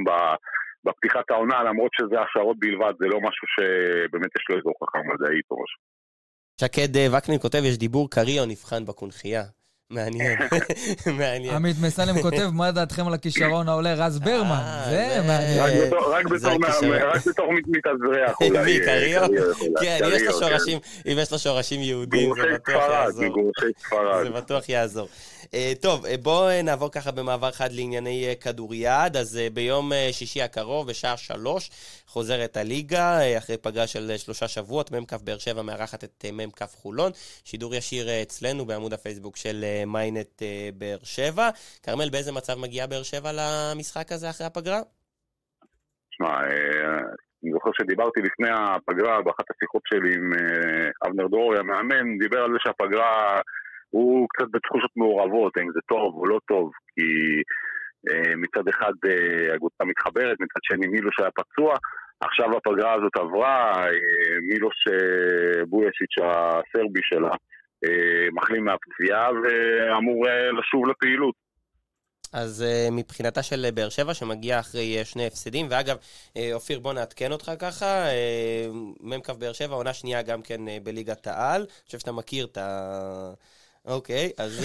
בפתיחת 0.84 1.30
העונה, 1.30 1.62
למרות 1.62 1.91
שזה 1.95 2.16
השערות 2.20 2.57
בלבד, 2.59 2.93
זה 3.01 3.07
לא 3.07 3.18
משהו 3.20 3.47
שבאמת 3.55 4.30
יש 4.36 4.45
לו 4.49 4.57
איזו 4.57 4.68
הוכחה 4.68 4.99
מדעית 4.99 5.47
או 5.51 5.57
משהו. 5.62 5.80
שקד 6.61 6.97
אה, 6.97 7.18
וקנין 7.18 7.39
כותב, 7.39 7.62
יש 7.64 7.78
דיבור 7.78 8.11
קריא 8.11 8.41
או 8.41 8.47
נבחן 8.47 8.84
בקונכייה. 8.86 9.43
מעניין, 9.91 10.39
מעניין. 11.18 11.55
עמית 11.55 11.76
מסלם 11.82 12.20
כותב, 12.22 12.49
מה 12.53 12.70
דעתכם 12.70 13.07
על 13.07 13.14
הכישרון 13.14 13.68
העולה 13.68 13.95
רז 13.95 14.18
ברמן? 14.18 14.51
אה, 14.51 14.84
זה 14.91 15.22
מעניין. 15.26 15.93
רק 15.93 16.26
בתור 17.26 17.53
מתאזרח. 17.66 18.39
מי, 18.64 18.80
קריו? 18.84 19.28
כן, 19.80 19.99
אם 21.07 21.18
יש 21.18 21.32
לו 21.32 21.39
שורשים 21.39 21.80
יהודים, 21.80 22.32
זה 22.34 22.55
בטוח 22.55 22.82
יעזור. 22.91 23.53
זה 24.22 24.30
בטוח 24.30 24.68
יעזור. 24.68 25.09
אה, 25.55 25.72
טוב, 25.80 26.07
אה, 26.07 26.16
בואו 26.16 26.62
נעבור 26.62 26.91
ככה 26.91 27.11
במעבר 27.11 27.51
חד 27.51 27.72
לענייני 27.72 28.34
כדוריד. 28.41 29.16
אז 29.16 29.39
ביום 29.53 29.93
שישי 30.12 30.43
הקרוב, 30.43 30.89
בשעה 30.89 31.16
שלוש, 31.16 31.70
חוזרת 32.07 32.57
הליגה, 32.57 33.39
אחרי 33.39 33.57
פגרה 33.57 33.86
של 33.86 34.12
שלושה 34.16 34.49
שבועות, 34.49 34.93
מ"כ 34.93 35.12
באר 35.12 35.39
שבע 35.39 35.62
מארחת 35.62 36.05
את 36.05 36.24
מ"כ 36.32 36.62
חולון. 36.82 37.12
שידור 37.45 37.74
ישיר 37.74 38.22
אצלנו 38.22 38.66
בעמוד 38.66 38.93
הפייסבוק 38.93 39.36
של 39.36 39.64
מיינט 39.87 40.43
באר 40.74 40.99
שבע. 41.03 41.49
כרמל, 41.83 42.11
באיזה 42.12 42.33
מצב 42.33 42.55
מגיעה 42.62 42.87
באר 42.87 43.03
שבע 43.03 43.31
למשחק 43.33 44.12
הזה 44.12 44.31
אחרי 44.31 44.47
הפגרה? 44.47 44.81
תשמע, 46.11 46.41
אני 47.43 47.53
זוכר 47.53 47.70
שדיברתי 47.79 48.20
לפני 48.20 48.49
הפגרה, 48.51 49.22
באחת 49.22 49.45
השיחות 49.51 49.83
שלי 49.89 50.14
עם 50.14 50.33
אבנר 51.07 51.26
דרורי, 51.26 51.59
המאמן, 51.59 52.18
דיבר 52.18 52.43
על 52.45 52.53
זה 52.53 52.59
שהפגרה 52.61 53.41
הוא 53.91 54.26
קצת 54.31 54.47
בתחושות 54.53 54.91
מעורבות, 54.97 55.57
האם 55.57 55.72
זה 55.74 55.81
טוב 55.89 56.14
או 56.14 56.26
לא 56.26 56.39
טוב, 56.49 56.70
כי 56.95 57.09
מצד 58.37 58.68
אחד 58.68 58.93
הקבוצה 59.55 59.85
מתחברת, 59.85 60.37
מצד 60.41 60.61
שני 60.62 60.87
מילוש 60.87 61.14
היה 61.20 61.31
פצוע, 61.31 61.76
עכשיו 62.20 62.57
הפגרה 62.57 62.95
הזאת 62.95 63.16
עברה, 63.16 63.87
מילוש 64.49 64.76
בויאשיץ' 65.68 66.16
הסרבי 66.18 67.01
שלה 67.03 67.35
מחלים 68.33 68.64
מהפציעה 68.64 69.29
ואמור 69.31 70.26
לקשוב 70.59 70.89
לפעילות. 70.89 71.35
אז 72.33 72.64
uh, 72.68 72.91
מבחינתה 72.91 73.43
של 73.43 73.68
באר 73.74 73.89
שבע, 73.89 74.14
שמגיע 74.14 74.61
אחרי 74.61 75.05
שני 75.05 75.26
הפסדים, 75.26 75.66
ואגב, 75.70 75.97
אופיר, 76.53 76.79
בוא 76.79 76.93
נעדכן 76.93 77.33
אותך 77.33 77.53
ככה, 77.59 78.05
מ"כ 79.01 79.31
באר 79.31 79.53
שבע, 79.53 79.74
עונה 79.74 79.95
שנייה 79.95 80.22
גם 80.22 80.43
כן 80.43 80.61
בליגת 80.83 81.26
העל, 81.26 81.61
אני 81.61 81.87
חושב 81.87 81.99
שאתה 81.99 82.12
מכיר 82.12 82.47
את 82.47 82.59
ה... 82.59 83.33
אוקיי, 83.85 84.33
אז 84.39 84.61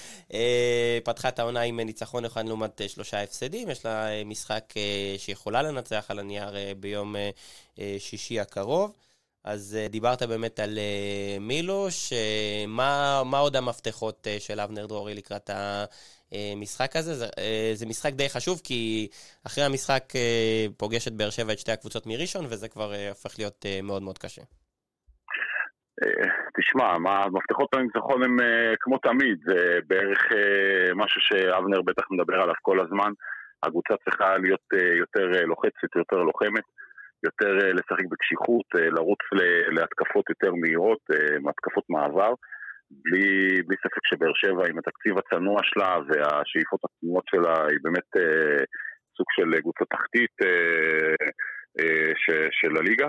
פתחה 1.04 1.28
את 1.28 1.38
העונה 1.38 1.60
עם 1.60 1.80
ניצחון 1.80 2.24
אחד 2.24 2.46
לעומת 2.46 2.80
שלושה 2.88 3.22
הפסדים, 3.22 3.70
יש 3.70 3.84
לה 3.84 4.24
משחק 4.24 4.74
שיכולה 5.18 5.62
לנצח 5.62 6.04
על 6.08 6.18
הנייר 6.18 6.48
ביום 6.80 7.16
שישי 7.98 8.40
הקרוב. 8.40 9.05
אז 9.46 9.78
דיברת 9.90 10.22
באמת 10.22 10.60
על 10.60 10.78
מילוש, 11.40 12.12
מה, 12.68 13.22
מה 13.24 13.38
עוד 13.38 13.56
המפתחות 13.56 14.26
של 14.38 14.60
אבנר 14.60 14.86
דרורי 14.86 15.14
לקראת 15.14 15.50
המשחק 16.32 16.96
הזה? 16.96 17.14
זה, 17.14 17.26
זה 17.74 17.86
משחק 17.86 18.12
די 18.12 18.28
חשוב, 18.28 18.60
כי 18.64 19.08
אחרי 19.46 19.64
המשחק 19.64 20.04
פוגש 20.76 21.08
את 21.08 21.12
באר 21.12 21.30
שבע 21.30 21.52
את 21.52 21.58
שתי 21.58 21.72
הקבוצות 21.72 22.06
מראשון, 22.06 22.44
וזה 22.44 22.68
כבר 22.68 22.92
הופך 23.10 23.38
להיות 23.38 23.66
מאוד 23.82 24.02
מאוד 24.02 24.18
קשה. 24.18 24.42
אה, 26.02 26.28
תשמע, 26.56 26.98
מה, 26.98 27.26
מפתחות 27.32 27.74
הניצחון 27.74 28.22
הם 28.24 28.40
אה, 28.40 28.74
כמו 28.80 28.98
תמיד, 28.98 29.38
זה 29.46 29.78
בערך 29.86 30.32
אה, 30.32 30.94
משהו 30.94 31.20
שאבנר 31.20 31.82
בטח 31.82 32.04
מדבר 32.10 32.34
עליו 32.34 32.54
כל 32.62 32.80
הזמן. 32.80 33.12
הקבוצה 33.62 33.94
צריכה 34.04 34.38
להיות 34.38 34.66
יותר 34.98 35.26
לוחצת, 35.44 35.96
יותר 35.96 36.16
לוחמת, 36.16 36.64
יותר 37.28 37.52
לשחק 37.78 38.06
בקשיחות, 38.10 38.66
לרוץ 38.96 39.22
להתקפות 39.76 40.24
יותר 40.28 40.52
מהירות, 40.60 41.02
התקפות 41.50 41.84
מעבר. 41.88 42.32
בלי, 42.90 43.62
בלי 43.66 43.76
ספק 43.84 44.04
שבאר 44.08 44.32
שבע 44.34 44.64
עם 44.70 44.78
התקציב 44.78 45.14
הצנוע 45.18 45.58
שלה 45.62 45.92
והשאיפות 46.08 46.80
הצנועות 46.84 47.24
שלה 47.30 47.56
היא 47.70 47.78
באמת 47.82 48.10
אה, 48.16 48.64
סוג 49.16 49.26
של 49.36 49.60
קבוצה 49.60 49.84
תחתית 49.94 50.36
אה, 50.42 51.14
אה, 51.80 52.12
ש, 52.22 52.26
של 52.60 52.76
הליגה. 52.76 53.08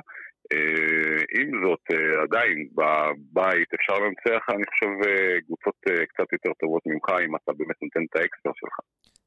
אה, 0.54 1.22
עם 1.40 1.50
זאת, 1.64 1.84
אה, 1.92 2.24
עדיין, 2.24 2.58
בבית 2.78 3.70
אפשר 3.78 3.94
לנצח, 4.04 4.42
אני 4.54 4.66
חושב, 4.70 4.92
אה, 5.08 5.42
קבוצות 5.46 5.80
קצת 6.10 6.34
יותר 6.34 6.52
טובות 6.60 6.84
ממך, 6.86 7.08
אם 7.26 7.36
אתה 7.36 7.52
באמת 7.58 7.80
נותן 7.84 8.04
את 8.10 8.16
האקסטרה 8.16 8.52
שלך. 8.56 8.76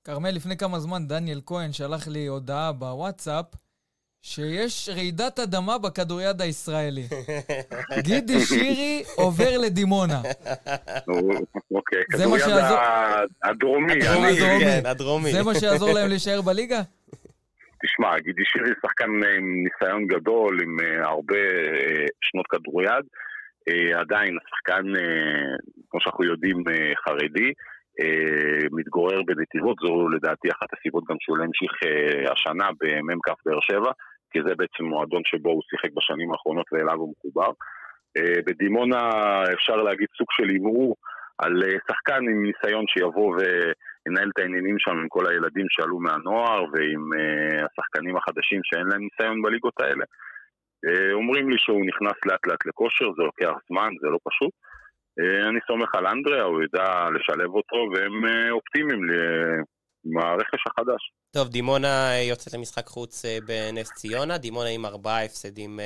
כרמל, 0.05 0.31
לפני 0.37 0.57
כמה 0.57 0.79
זמן 0.79 1.03
דניאל 1.09 1.41
כהן 1.47 1.73
שלח 1.73 2.09
לי 2.09 2.27
הודעה 2.27 2.73
בוואטסאפ 2.73 3.47
שיש 4.23 4.89
רעידת 4.89 5.39
אדמה 5.39 5.79
בכדוריד 5.79 6.41
הישראלי. 6.41 7.03
גידי 8.07 8.41
שירי 8.41 9.03
עובר 9.17 9.59
לדימונה. 9.65 10.21
אוקיי, 11.71 12.03
כדוריד 12.13 12.43
הדרומי. 13.43 13.93
הדרומי. 14.85 15.33
זה 15.33 15.43
מה 15.43 15.55
שיעזור 15.55 15.93
להם 15.93 16.09
להישאר 16.09 16.43
בליגה? 16.43 16.81
תשמע, 17.83 18.19
גידי 18.19 18.43
שירי 18.45 18.71
שחקן 18.83 19.11
עם 19.37 19.65
ניסיון 19.65 20.07
גדול, 20.07 20.63
עם 20.63 20.77
אה, 20.81 21.09
הרבה 21.09 21.37
אה, 21.37 22.07
שנות 22.21 22.47
כדוריד. 22.47 23.05
אה, 23.69 24.01
עדיין 24.01 24.39
השחקן, 24.45 24.83
כמו 25.91 26.01
שאנחנו 26.01 26.25
יודעים, 26.25 26.57
חרדי. 27.05 27.53
מתגורר 28.73 29.23
בנתיבות, 29.23 29.77
זו 29.83 30.09
לדעתי 30.09 30.49
אחת 30.49 30.69
הסיבות 30.73 31.05
גם 31.11 31.17
שהוא 31.21 31.39
לא 31.39 31.45
המשיך 31.45 31.73
השנה 32.33 32.69
במ"כ 32.81 33.29
באר 33.47 33.59
שבע, 33.61 33.93
כי 34.31 34.39
זה 34.47 34.55
בעצם 34.55 34.85
מועדון 34.85 35.23
שבו 35.25 35.51
הוא 35.51 35.63
שיחק 35.71 35.91
בשנים 35.97 36.33
האחרונות 36.33 36.67
ואליו 36.73 36.95
הוא 36.95 37.15
מחובר. 37.17 37.51
בדימונה 38.47 39.01
אפשר 39.55 39.77
להגיד 39.77 40.09
סוג 40.19 40.27
של 40.31 40.49
הימור 40.49 40.97
על 41.39 41.63
שחקן 41.89 42.23
עם 42.31 42.43
ניסיון 42.43 42.85
שיבוא 42.89 43.37
ו... 43.37 43.41
ינהל 44.09 44.31
את 44.33 44.39
העניינים 44.39 44.77
שם 44.79 44.91
עם 44.91 45.09
כל 45.09 45.27
הילדים 45.27 45.67
שעלו 45.69 45.99
מהנוער 45.99 46.63
ועם 46.73 47.05
uh, 47.21 47.67
השחקנים 47.67 48.17
החדשים 48.17 48.61
שאין 48.65 48.87
להם 48.87 49.03
ניסיון 49.07 49.43
בליגות 49.43 49.81
האלה. 49.81 50.05
אומרים 51.13 51.51
לי 51.51 51.59
שהוא 51.59 51.87
נכנס 51.87 52.19
לאט 52.27 52.47
לאט 52.47 52.67
לכושר, 52.67 53.09
זה 53.17 53.23
לוקח 53.23 53.55
זמן, 53.69 53.91
זה 54.03 54.09
לא 54.09 54.19
פשוט. 54.29 54.53
אני 55.49 55.61
סומך 55.67 55.95
על 55.95 56.07
אנדריה, 56.07 56.43
הוא 56.43 56.63
ידע 56.63 57.09
לשלב 57.15 57.51
אותו, 57.51 57.77
והם 57.93 58.15
אופטימיים 58.51 59.01
עם 60.05 60.19
הרכש 60.19 60.67
החדש. 60.67 61.13
טוב, 61.31 61.49
דימונה 61.49 62.19
יוצאת 62.19 62.55
למשחק 62.55 62.87
חוץ 62.87 63.25
בנס 63.47 63.93
ציונה, 63.93 64.39
דימונה 64.39 64.69
עם 64.69 64.87
ארבעה 64.87 65.25
הפסדים 65.25 65.81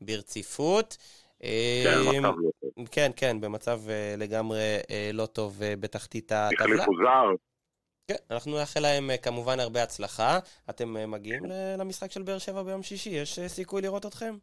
ברציפות. 0.00 0.96
כן, 1.40 1.46
במצב 2.06 2.22
לא 2.22 2.50
טוב. 2.76 2.86
כן, 2.90 3.10
כן, 3.16 3.40
במצב 3.40 3.80
לגמרי 4.18 4.78
לא 5.12 5.26
טוב 5.26 5.60
בתחתית 5.80 6.32
הטבלה. 6.32 6.74
החליפו 6.74 6.92
זר. 6.96 7.44
כן, 8.08 8.14
אנחנו 8.30 8.58
נאחל 8.58 8.80
להם 8.80 9.10
כמובן 9.22 9.60
הרבה 9.60 9.82
הצלחה. 9.82 10.38
אתם 10.70 11.10
מגיעים 11.10 11.44
למשחק 11.78 12.12
של 12.12 12.22
באר 12.22 12.38
שבע 12.38 12.62
ביום 12.62 12.82
שישי? 12.82 13.10
יש 13.10 13.38
סיכוי 13.46 13.82
לראות 13.82 14.06
אתכם? 14.06 14.36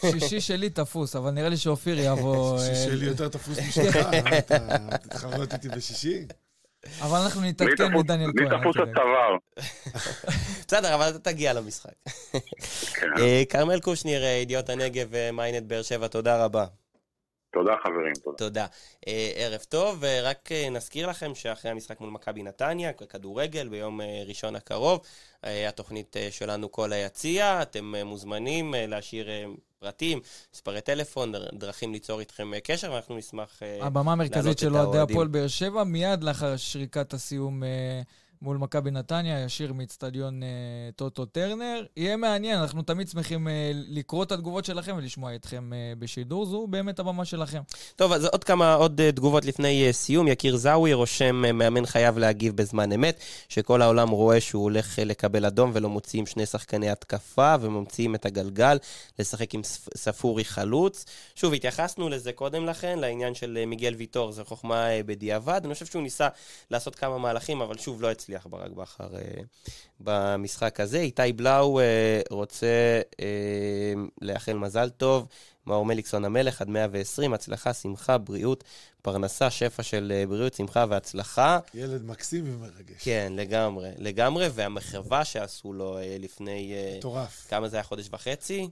שישי 0.00 0.40
שלי 0.40 0.70
תפוס, 0.70 1.16
אבל 1.16 1.30
נראה 1.30 1.48
לי 1.48 1.56
שאופיר 1.56 1.98
יבוא... 1.98 2.58
שישי 2.66 2.90
שלי 2.90 3.06
יותר 3.06 3.28
תפוס 3.28 3.58
משלך, 3.68 3.96
אתה 4.38 4.78
תתחרות 5.02 5.52
איתי 5.52 5.68
בשישי? 5.68 6.26
אבל 7.00 7.18
אנחנו 7.18 7.40
נתעדכן 7.40 7.94
מדניאל 7.94 8.30
כהן. 8.36 8.48
מי 8.48 8.60
תפוס 8.60 8.76
הצוואר. 8.76 9.36
בסדר, 10.68 10.94
אבל 10.94 11.08
אתה 11.08 11.18
תגיע 11.18 11.52
למשחק. 11.52 11.90
כן. 12.94 13.06
אה, 13.18 13.42
כרמל 13.48 13.80
קושניר, 13.80 14.22
אה, 14.24 14.28
ידיעות 14.28 14.68
הנגב 14.68 15.06
ומיינט 15.10 15.66
באר 15.66 15.82
שבע, 15.82 16.06
תודה 16.06 16.44
רבה. 16.44 16.64
תודה 17.56 17.74
חברים, 17.82 18.12
תודה. 18.24 18.36
תודה. 18.38 18.66
אה, 19.08 19.32
ערב 19.34 19.60
טוב, 19.68 20.04
רק 20.22 20.48
נזכיר 20.70 21.06
לכם 21.06 21.34
שאחרי 21.34 21.70
המשחק 21.70 22.00
מול 22.00 22.10
מכבי 22.10 22.42
נתניה, 22.42 22.92
כדורגל, 22.92 23.68
ביום 23.68 24.00
ראשון 24.26 24.56
הקרוב, 24.56 25.00
התוכנית 25.42 26.16
שלנו 26.30 26.72
כל 26.72 26.92
היציע, 26.92 27.62
אתם 27.62 27.94
מוזמנים 28.04 28.74
להשאיר 28.88 29.28
פרטים, 29.78 30.20
מספרי 30.54 30.80
טלפון, 30.80 31.32
דרכים 31.52 31.92
ליצור 31.92 32.20
איתכם 32.20 32.54
אה, 32.54 32.60
קשר, 32.60 32.92
ואנחנו 32.92 33.16
נשמח 33.16 33.62
אה, 33.62 33.86
הבמה 33.86 34.12
המרכזית 34.12 34.58
של 34.58 34.76
אוהדי 34.76 34.98
הפועל 34.98 35.28
באר 35.28 35.48
שבע, 35.48 35.84
מיד 35.84 36.24
לאחר 36.24 36.56
שריקת 36.56 37.14
הסיום 37.14 37.64
אה, 37.64 38.02
מול 38.42 38.56
מכבי 38.56 38.90
נתניה, 38.90 39.44
ישיר 39.44 39.72
מאיצטדיון 39.72 40.42
אה, 40.42 40.48
טוטו 40.96 41.24
טרנר. 41.24 41.84
יהיה 41.96 42.16
מעניין, 42.16 42.58
אנחנו 42.58 42.82
תמיד 42.82 43.08
שמחים 43.08 43.48
אה, 43.48 43.70
לקרוא 43.74 44.24
את 44.24 44.32
התגובות 44.32 44.64
שלכם 44.64 44.94
ולשמוע 44.96 45.34
אתכם 45.34 45.72
אה, 45.72 45.92
בשידור. 45.98 46.46
זו 46.46 46.66
באמת 46.66 46.98
הבמה 46.98 47.24
שלכם. 47.24 47.60
טוב, 47.96 48.12
אז 48.12 48.24
עוד 48.24 48.44
כמה 48.44 48.74
עוד 48.74 49.00
אה, 49.00 49.12
תגובות 49.12 49.44
לפני 49.44 49.86
אה, 49.86 49.92
סיום. 49.92 50.28
יקיר 50.28 50.56
זאווי 50.56 50.92
רושם, 50.92 51.44
אה, 51.44 51.52
מאמן 51.52 51.86
חייב 51.86 52.18
להגיב 52.18 52.56
בזמן 52.56 52.92
אמת, 52.92 53.20
שכל 53.48 53.82
העולם 53.82 54.08
רואה 54.10 54.40
שהוא 54.40 54.62
הולך 54.62 54.98
אה, 54.98 55.04
לקבל 55.04 55.44
אדום 55.44 55.70
ולא 55.74 55.88
מוציאים 55.88 56.26
שני 56.26 56.46
שחקני 56.46 56.90
התקפה 56.90 57.54
וממציאים 57.60 58.14
את 58.14 58.26
הגלגל, 58.26 58.78
לשחק 59.18 59.54
עם 59.54 59.60
ספורי 59.96 60.44
חלוץ. 60.44 61.04
שוב, 61.34 61.54
התייחסנו 61.54 62.08
לזה 62.08 62.32
קודם 62.32 62.66
לכן, 62.66 62.98
לעניין 62.98 63.34
של 63.34 63.58
אה, 63.60 63.66
מיגל 63.66 63.94
ויטור, 63.94 64.32
זו 64.32 64.44
חוכמה 64.44 64.90
אה, 64.90 65.02
בדיעבד. 65.02 65.60
אני 65.64 65.74
חושב 65.74 65.86
שהוא 65.86 66.02
ניסה 66.02 66.28
לעשות 66.70 66.94
כמה 66.94 67.18
מהלכים, 67.18 67.60
אבל 67.62 67.78
שוב, 67.78 68.02
לא. 68.02 68.08
הצליח 68.26 68.46
ברק 68.46 68.70
בכר 68.70 69.08
uh, 69.08 69.44
במשחק 70.00 70.80
הזה. 70.80 70.98
איתי 70.98 71.32
בלאו 71.32 71.80
uh, 71.80 71.82
רוצה 72.30 73.00
uh, 73.10 73.18
לאחל 74.22 74.52
מזל 74.52 74.90
טוב, 74.90 75.26
מאור 75.66 75.84
מליקסון 75.84 76.24
המלך 76.24 76.60
עד 76.60 76.68
120, 76.68 77.34
הצלחה, 77.34 77.74
שמחה, 77.74 78.18
בריאות, 78.18 78.64
פרנסה, 79.02 79.50
שפע 79.50 79.82
של 79.82 80.24
בריאות, 80.28 80.54
שמחה 80.54 80.84
והצלחה. 80.88 81.58
ילד 81.74 82.04
מקסים 82.04 82.44
ומרגש. 82.46 83.04
כן, 83.04 83.32
לגמרי, 83.36 83.90
לגמרי, 83.98 84.48
והמחווה 84.54 85.24
שעשו 85.24 85.72
לו 85.72 85.98
לפני... 86.18 86.74
מטורף. 86.98 87.46
כמה 87.48 87.68
זה 87.68 87.76
היה, 87.76 87.82
חודש 87.82 88.08
וחצי? 88.12 88.68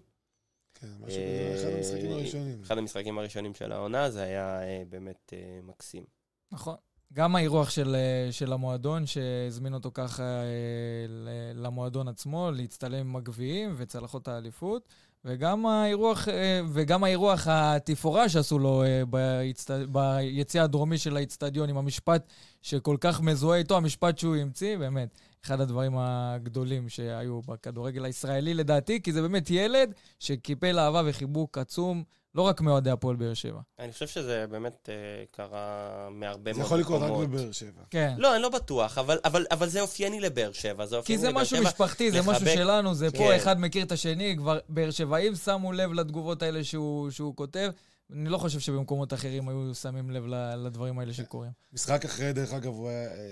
כן, 0.74 0.86
משהו 1.00 1.20
אחד 1.54 1.68
המשחקים 1.76 2.12
הראשונים. 2.12 2.62
אחד 2.62 2.78
המשחקים 2.78 3.18
הראשונים 3.18 3.54
של 3.54 3.72
העונה, 3.72 4.10
זה 4.10 4.22
היה 4.22 4.60
באמת 4.88 5.32
מקסים. 5.62 6.04
נכון. 6.52 6.76
גם 7.14 7.36
האירוח 7.36 7.70
של, 7.70 7.94
אה, 7.94 8.32
של 8.32 8.52
המועדון, 8.52 9.06
שהזמין 9.06 9.74
אותו 9.74 9.90
ככה 9.94 10.22
אה, 10.22 10.46
למועדון 11.54 12.08
עצמו, 12.08 12.50
להצטלם 12.52 13.08
עם 13.08 13.16
הגביעים 13.16 13.74
וצלחות 13.76 14.28
האליפות, 14.28 14.88
וגם 15.24 15.66
האירוח, 15.66 16.28
אה, 16.28 16.60
וגם 16.72 17.04
האירוח 17.04 17.48
התפאורה 17.50 18.28
שעשו 18.28 18.58
לו 18.58 18.82
ביצט... 19.10 19.70
ביציע 19.70 20.62
הדרומי 20.62 20.98
של 20.98 21.16
האיצטדיון, 21.16 21.68
עם 21.68 21.76
המשפט 21.76 22.32
שכל 22.62 22.96
כך 23.00 23.20
מזוהה 23.20 23.58
איתו, 23.58 23.76
המשפט 23.76 24.18
שהוא 24.18 24.36
המציא, 24.36 24.76
באמת, 24.76 25.08
אחד 25.44 25.60
הדברים 25.60 25.92
הגדולים 25.98 26.88
שהיו 26.88 27.42
בכדורגל 27.42 28.04
הישראלי 28.04 28.54
לדעתי, 28.54 29.02
כי 29.02 29.12
זה 29.12 29.22
באמת 29.22 29.50
ילד 29.50 29.94
שקיפל 30.18 30.78
אהבה 30.78 31.02
וחיבוק 31.04 31.58
עצום. 31.58 32.04
לא 32.34 32.42
רק 32.42 32.60
מאוהדי 32.60 32.90
הפועל 32.90 33.16
באר 33.16 33.34
שבע. 33.34 33.60
אני 33.78 33.92
חושב 33.92 34.06
שזה 34.06 34.46
באמת 34.50 34.88
אה, 34.92 35.24
קרה 35.30 36.08
מהרבה 36.10 36.52
מאוד 36.52 36.56
מקומות. 36.56 36.56
זה 36.56 36.60
יכול 36.60 36.78
לקרות 36.80 37.02
רק 37.02 37.28
בבאר 37.28 37.52
שבע. 37.52 37.82
כן. 37.90 38.14
לא, 38.18 38.34
אני 38.34 38.42
לא 38.42 38.48
בטוח, 38.48 38.98
אבל, 38.98 39.18
אבל, 39.24 39.46
אבל 39.50 39.68
זה 39.68 39.80
אופייני 39.80 40.20
לבאר 40.20 40.52
שבע. 40.52 40.86
זה 40.86 40.96
כי 41.04 41.18
זה 41.18 41.32
משהו 41.32 41.56
שבע, 41.56 41.68
משפחתי, 41.68 42.10
זה 42.10 42.18
לחבק... 42.18 42.34
משהו 42.34 42.46
שלנו, 42.46 42.94
זה 42.94 43.10
כן. 43.10 43.18
פה, 43.18 43.36
אחד 43.36 43.60
מכיר 43.60 43.84
את 43.84 43.92
השני, 43.92 44.34
כבר 44.38 44.58
באר 44.68 44.90
שבעים 44.90 45.34
שמו 45.34 45.72
לב 45.72 45.92
לתגובות 45.92 46.42
האלה 46.42 46.64
שהוא, 46.64 47.10
שהוא 47.10 47.36
כותב. 47.36 47.70
אני 48.12 48.28
לא 48.28 48.38
חושב 48.38 48.58
שבמקומות 48.58 49.12
אחרים 49.12 49.48
היו 49.48 49.74
שמים 49.74 50.10
לב 50.10 50.24
לדברים 50.56 50.98
האלה 50.98 51.12
שקורים. 51.12 51.50
משחק 51.72 52.04
אחרי, 52.04 52.32
דרך 52.32 52.52
אגב, 52.52 52.74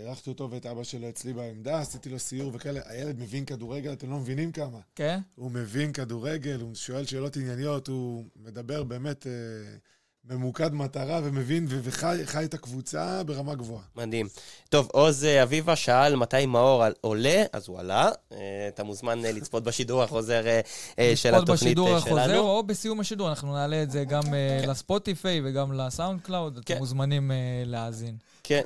אירחתי 0.01 0.31
אותו 0.31 0.51
ואת 0.51 0.67
אבא 0.67 0.85
שלו 0.85 1.09
אצלי 1.09 1.33
בעמדה, 1.33 1.81
עשיתי 1.81 2.09
לו 2.09 2.19
סיור 2.19 2.51
וכאלה. 2.55 2.81
הילד 2.85 3.21
מבין 3.21 3.45
כדורגל, 3.45 3.93
אתם 3.93 4.11
לא 4.11 4.17
מבינים 4.17 4.53
כמה. 4.53 4.79
כן? 4.95 5.21
הוא 5.35 5.51
מבין 5.51 5.93
כדורגל, 5.93 6.61
הוא 6.61 6.75
שואל 6.75 7.05
שאלות 7.05 7.37
ענייניות, 7.37 7.89
הוא 7.89 8.25
מדבר 8.37 8.85
באמת... 8.85 9.27
אה, 9.27 9.33
ממוקד 10.31 10.75
מטרה 10.75 11.21
ומבין 11.25 11.67
וחי 11.69 12.45
את 12.45 12.55
הקבוצה 12.55 13.23
ברמה 13.27 13.55
גבוהה. 13.55 13.83
מדהים. 13.97 14.29
טוב, 14.69 14.89
עוז 14.93 15.25
אה, 15.25 15.43
אביבה 15.43 15.77
שאל 15.77 16.17
מתי 16.17 16.47
מאור 16.47 16.85
עולה, 17.01 17.43
אז 17.53 17.69
הוא 17.69 17.79
עלה. 17.81 18.11
אה, 18.33 18.39
אתה 18.69 18.85
מוזמן 18.85 19.25
אה, 19.25 19.33
לצפות 19.33 19.65
בשידור 19.65 20.03
החוזר 20.03 20.43
של 20.45 20.45
התוכנית 20.45 21.19
שלנו. 21.19 21.39
לצפות 21.39 21.51
בשידור 21.51 21.97
החוזר 21.97 22.39
או 22.39 22.63
בסיום 22.63 23.01
השידור, 23.01 23.29
אנחנו 23.29 23.53
נעלה 23.53 23.83
את 23.83 23.91
זה 23.91 24.05
גם 24.05 24.23
כן. 24.23 24.69
ל 24.69 24.78
Spotify 24.78 25.41
וגם 25.45 25.73
ל 25.73 26.21
SoundCloud, 26.21 26.57
אתם 26.57 26.75
כן. 26.75 26.79
מוזמנים 26.79 27.31
להאזין. 27.67 28.17
כן, 28.45 28.63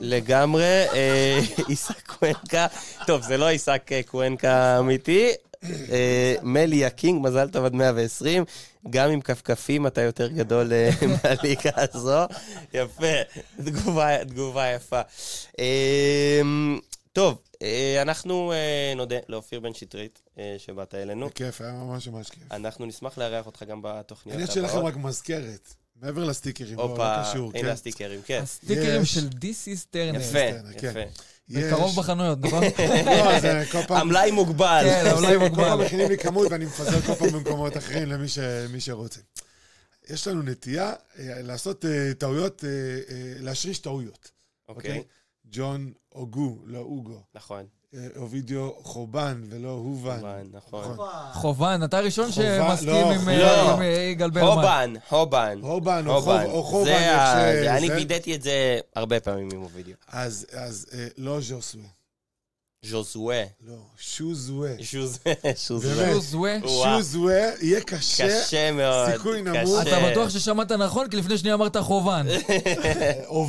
לגמרי. 0.00 0.84
איסק 1.68 2.06
קואנקה, 2.06 2.66
טוב, 3.06 3.22
זה 3.22 3.36
לא 3.36 3.48
איסק 3.48 3.90
קואנקה 4.06 4.78
אמיתי, 4.78 5.32
אה, 5.64 6.34
מלי 6.42 6.84
ה 6.84 6.91
king, 6.91 7.26
מזל 7.26 7.48
טוב 7.48 7.64
עד 7.64 7.74
120. 7.74 8.44
גם 8.90 9.10
עם 9.10 9.20
כפכפים 9.20 9.86
אתה 9.86 10.02
יותר 10.02 10.28
גדול 10.28 10.72
אה, 10.72 10.90
מהליגה 11.22 11.70
הזו. 11.76 12.18
יפה, 12.74 13.22
תגובה, 13.64 14.24
תגובה 14.24 14.66
יפה. 14.66 15.00
אה, 15.58 16.42
טוב, 17.12 17.38
אנחנו 18.02 18.52
נודה 18.96 19.16
לאופיר 19.28 19.60
בן 19.60 19.74
שטרית, 19.74 20.22
שבאת 20.58 20.94
אלינו. 20.94 21.28
בכיף, 21.28 21.60
היה 21.60 21.72
ממש 21.72 22.08
ממש 22.08 22.30
כיף. 22.30 22.42
אנחנו 22.50 22.86
נשמח 22.86 23.18
לארח 23.18 23.46
אותך 23.46 23.62
גם 23.62 23.80
בתוכניות 23.82 24.36
אני 24.36 24.44
הבאות. 24.44 24.50
אשאיר 24.50 24.64
לכם 24.64 24.86
רק 24.86 24.96
מזכרת, 24.96 25.74
מעבר 26.02 26.24
לסטיקרים, 26.24 26.78
לא 26.78 27.22
קשור, 27.22 27.50
הנה 27.54 27.62
כן. 27.62 27.68
הסטיקרים, 27.68 28.20
כן. 28.26 28.40
הסטיקרים. 28.42 29.04
של 29.04 29.28
This 29.28 29.66
is 29.66 29.86
טרנר. 29.90 30.20
יפה, 30.20 30.38
כן. 30.78 30.88
יפה. 30.90 31.00
יש- 31.50 31.64
בקרוב 31.64 31.96
בחנויות, 31.96 32.38
נכון? 32.40 32.62
לא, 33.06 33.40
זה 33.40 33.64
כל 33.72 33.82
פעם... 33.88 33.96
המלאי 34.00 34.30
מוגבל. 34.30 34.82
כן, 34.84 35.04
המלאי 35.16 35.32
כל 35.32 35.38
פעם 35.38 35.48
מוגבל. 35.70 35.84
מכינים 35.86 36.08
לי 36.08 36.18
כמות 36.18 36.46
ואני 36.50 36.64
מפזר 36.64 37.00
כל 37.00 37.14
פעם 37.14 37.28
במקומות 37.30 37.76
אחרים 37.76 38.08
למי 38.08 38.28
ש- 38.28 38.38
מי 38.72 38.80
שרוצה. 38.80 39.20
יש 40.08 40.28
לנו 40.28 40.42
נטייה 40.42 40.88
אה, 41.18 41.42
לעשות 41.42 41.84
אה, 41.84 42.14
טעויות, 42.18 42.64
אה, 42.64 42.68
אה, 42.70 43.32
להשריש 43.40 43.78
טעויות. 43.78 44.30
אוקיי, 44.68 45.02
ג'ון 45.50 45.92
אוגו, 46.14 46.58
לא 46.66 46.78
אוגו. 46.78 47.22
נכון. 47.34 47.66
אה, 47.94 48.06
אובידיו 48.16 48.70
חובן 48.82 49.42
ולא 49.50 49.68
הובן. 49.68 50.20
נכון, 50.52 50.92
נכון. 50.92 51.08
חובן, 51.32 51.80
אתה 51.84 51.98
הראשון 51.98 52.32
שמסכים 52.32 52.88
לא, 52.88 53.12
עם 53.12 53.28
אה, 53.28 53.38
לא. 53.38 53.72
עם, 53.74 53.82
אה, 53.82 53.86
יגאל 53.86 54.30
ברמן. 54.30 54.94
או 56.06 56.20
או 56.50 56.62
חובן. 56.62 56.84
זה 56.84 56.96
איך 56.96 57.18
ה- 57.20 57.34
ש- 57.34 57.64
זה- 57.64 57.76
אני. 57.76 57.90
וידאתי 57.90 58.34
את 58.34 58.42
זה 58.42 58.78
הרבה 58.96 59.20
פעמים 59.20 59.48
עם 59.52 59.60
הווידאו. 59.62 59.92
אז 60.08 60.46
אז, 60.52 60.86
אה, 60.94 61.06
לא 61.18 61.40
ז'וסווה. 61.40 61.84
ז'וזואה. 62.82 63.44
לא, 63.66 63.74
שוזווה. 63.98 64.70
שוזואה. 64.82 65.34
שוזואה. 65.56 66.08
שוזווה. 66.12 66.52
שוזווה 66.68 67.34
יהיה 67.60 67.80
קשה. 67.80 68.28
קשה 68.28 68.72
מאוד. 68.72 69.10
סיכוי. 69.12 69.42
נמוך. 69.42 69.82
אתה 69.82 70.10
בטוח 70.10 70.28
ששמעת 70.30 70.72
נכון? 70.72 71.08
כי 71.08 71.16
לפני 71.16 71.38
שנייה 71.38 71.54
אמרת 71.54 71.76
חובן. 71.76 72.26
אה, 72.30 73.12
או 73.26 73.46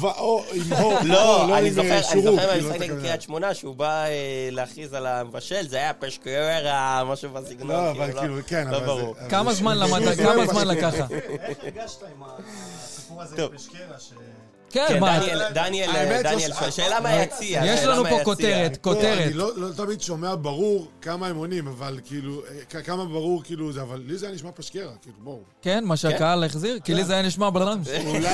עם 0.53 0.61
הו. 0.73 0.91
לא, 1.03 1.03
לא 1.47 1.57
אני 1.57 1.67
עם, 1.67 1.73
זוכר, 1.73 1.89
אה, 1.89 1.95
אני 1.97 2.03
שורוק, 2.03 2.23
זוכר 2.41 2.51
כאילו, 2.51 2.69
במשחק 2.69 2.83
אתה 2.85 2.93
נגד. 2.93 3.01
קריית 3.01 3.21
שמונה, 3.21 3.53
שהוא 3.53 3.75
בא 3.75 4.03
אה, 4.05 4.09
להכריז 4.51 4.93
על 4.93 5.05
המבשל, 5.07 5.67
זה 5.67 5.77
היה 5.77 5.93
פשקרה, 5.93 7.03
משהו 7.03 7.29
בסגנון. 7.29 7.67
לא, 7.67 7.91
כאילו, 7.91 8.03
אבל 8.05 8.19
כאילו, 8.19 8.35
כן, 8.47 8.67
לא 8.71 8.77
אבל 8.77 8.85
ברור. 8.85 9.13
זה... 9.15 9.21
אבל 9.21 9.29
כמה 9.29 9.51
זה- 9.53 9.57
זמן 9.59 9.77
למדת? 9.77 10.17
כמה. 10.17 10.47
זמן 10.47 10.67
לקח? 10.67 10.93
לך? 10.93 11.11
איך 11.11 11.57
הרגשת 11.63 12.03
עם 12.03 12.23
הסיפור 12.23 13.21
הזה. 13.21 13.43
עם 13.43 13.57
פשקרה? 13.57 13.79
כן, 14.71 14.85
כן, 14.87 14.99
מה? 14.99 15.19
דניאל, 15.53 15.91
דניאל, 16.23 16.51
לא 16.61 16.71
שאלה 16.71 16.99
מהיציע. 16.99 17.61
יש 17.65 17.79
שאלה 17.79 17.93
לנו 17.93 18.03
פה. 18.09 18.23
כותרת, 18.23 18.77
פה 18.77 18.93
כותרת. 18.93 19.19
אני 19.25 19.33
לא, 19.33 19.51
לא 19.57 19.67
תמיד 19.75 20.01
שומע 20.01 20.35
ברור 20.41 20.87
כמה 21.01 21.27
הם 21.27 21.35
עונים, 21.35 21.67
אבל 21.67 21.99
כאילו, 22.05 22.41
כ- 22.69 22.85
כמה 22.85 23.05
ברור 23.05 23.43
כאילו 23.43 23.71
זה, 23.71 23.81
אבל 23.81 24.01
לי 24.07 24.17
זה 24.17 24.25
היה 24.25 24.35
נשמע 24.35 24.49
פשקרה, 24.55 24.91
כאילו, 25.01 25.15
בואו. 25.23 25.39
כן, 25.61 25.83
מה 25.85 25.97
שהקהל 25.97 26.43
החזיר? 26.43 26.79
כי 26.83 26.93
לי 26.93 27.03
זה 27.03 27.13
היה 27.13 27.21
נשמע 27.21 27.49
בלם. 27.49 27.81
אולי, 28.07 28.27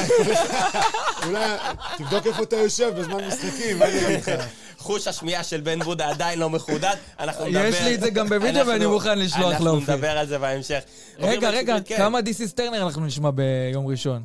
אולי, 1.28 1.50
תבדוק 1.98 2.28
איפה 2.28 2.44
אתה 2.44 2.56
יושב 2.56 2.92
בזמן 3.00 3.28
משחקים, 3.28 3.80
מה 3.80 3.86
אני 3.86 4.06
אגיד 4.06 4.20
לך? 4.20 4.32
חוש 4.78 5.08
השמיעה 5.08 5.44
של 5.44 5.62
בן 5.62 5.80
בודה 5.80 6.10
עדיין 6.10 6.40
לא 6.40 6.50
מחודד, 6.50 6.96
אנחנו 7.20 7.46
נדבר... 7.46 7.66
יש 7.66 7.82
לי 7.82 7.96
את 7.96 8.00
זה 8.02 8.10
גם 8.10 8.30
בווידאו 8.30 8.60
אנחנו- 8.60 8.74
ואני 8.74 8.86
מוכן 8.86 9.20
לשלוח 9.20 9.52
אנחנו 9.52 9.66
לאופיר. 9.66 9.96
נדבר 9.96 10.18
על 10.18 10.28
זה 10.28 10.38
בהמשך. 10.38 10.80
רגע, 11.20 11.40
בן 11.52 11.58
רגע, 11.58 11.76
כן. 11.86 11.98
כמה 11.98 12.22
דיסיס 12.22 12.54
טרנר 12.54 12.82
אנחנו 12.84 13.06
נשמע 13.06 13.30
ביום 13.32 13.88
ראשון? 13.88 14.24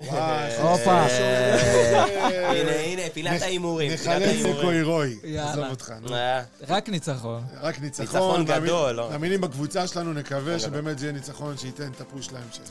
וואי, 0.00 0.56
הופה. 0.56 1.06
הנה, 2.50 2.70
הנה, 2.70 3.02
פינת 3.12 3.42
ההימורים. 3.42 3.92
ההימורים. 4.06 4.56
לקוי 4.58 4.82
רוי. 4.82 5.18
עזוב 5.38 5.64
אותך, 5.70 5.92
נו. 6.00 6.14
אה, 6.14 6.42
רק 6.68 6.88
ניצחון. 6.88 7.42
רק 7.60 7.80
ניצחון. 7.80 8.06
ניצחון 8.06 8.44
גדול, 8.44 8.92
לא? 8.92 9.10
מאמינים 9.10 9.40
בקבוצה 9.40 9.86
שלנו, 9.86 10.12
נקווה. 10.12 10.58
שבאמת 10.58 10.98
זה 10.98 11.06
יהיה 11.06 11.12
ניצחון 11.12 11.56
שייתן 11.58 11.90
את 11.96 12.00
הפוש 12.00 12.32
להמשך. 12.32 12.62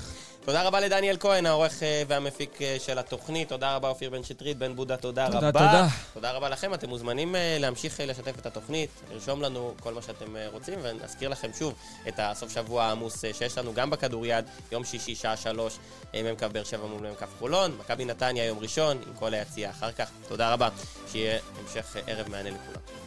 תודה 0.47 0.63
רבה 0.63 0.79
לדניאל 0.79 1.17
כהן, 1.19 1.45
העורך 1.45 1.83
אה, 1.83 2.03
והמפיק 2.07 2.61
אה, 2.61 2.77
של 2.79 2.99
התוכנית. 2.99 3.49
תודה 3.49 3.75
רבה 3.75 3.89
אופיר 3.89 4.09
בן 4.09 4.23
שטרית, 4.23 4.57
בן 4.57 4.75
בודה, 4.75 4.97
תודה 4.97 5.25
תודה, 5.25 5.37
רבה. 5.37 5.51
תודה. 5.51 5.87
תודה 6.13 6.31
רבה 6.31 6.49
לכם, 6.49 6.73
אתם 6.73 6.89
מוזמנים 6.89 7.35
אה, 7.35 7.57
להמשיך 7.59 7.99
לשתף 7.99 8.39
את 8.39 8.45
התוכנית, 8.45 8.89
לרשום 9.11 9.41
לנו 9.41 9.73
כל 9.79 9.93
מה 9.93 10.01
שאתם 10.01 10.35
רוצים, 10.51 10.79
ונזכיר 10.81 11.29
לכם 11.29 11.49
שוב 11.59 11.73
את 12.07 12.13
הסוף 12.17 12.53
שבוע 12.53 12.83
העמוס 12.83 13.25
שיש 13.33 13.57
לנו 13.57 13.73
גם 13.73 13.89
בכדוריד, 13.89 14.45
יום 14.71 14.83
שישי, 14.83 15.15
שעה 15.15 15.37
שלוש, 15.37 15.77
מ"כ 16.13 16.43
באר 16.43 16.63
שבע 16.63 16.87
מול 16.87 17.07
מ"כ 17.07 17.23
חולון, 17.39 17.77
מכבי 17.79 18.05
נתניה 18.05 18.45
יום 18.45 18.59
ראשון, 18.59 18.97
עם 19.07 19.13
כל 19.13 19.33
היציע 19.33 19.69
אחר 19.69 19.91
כך. 19.91 20.09
תודה 20.27 20.53
רבה, 20.53 20.69
שיהיה 21.11 21.39
המשך 21.59 21.95
ערב 22.07 22.29
מהנה 22.29 22.49
לכולם. 22.49 23.06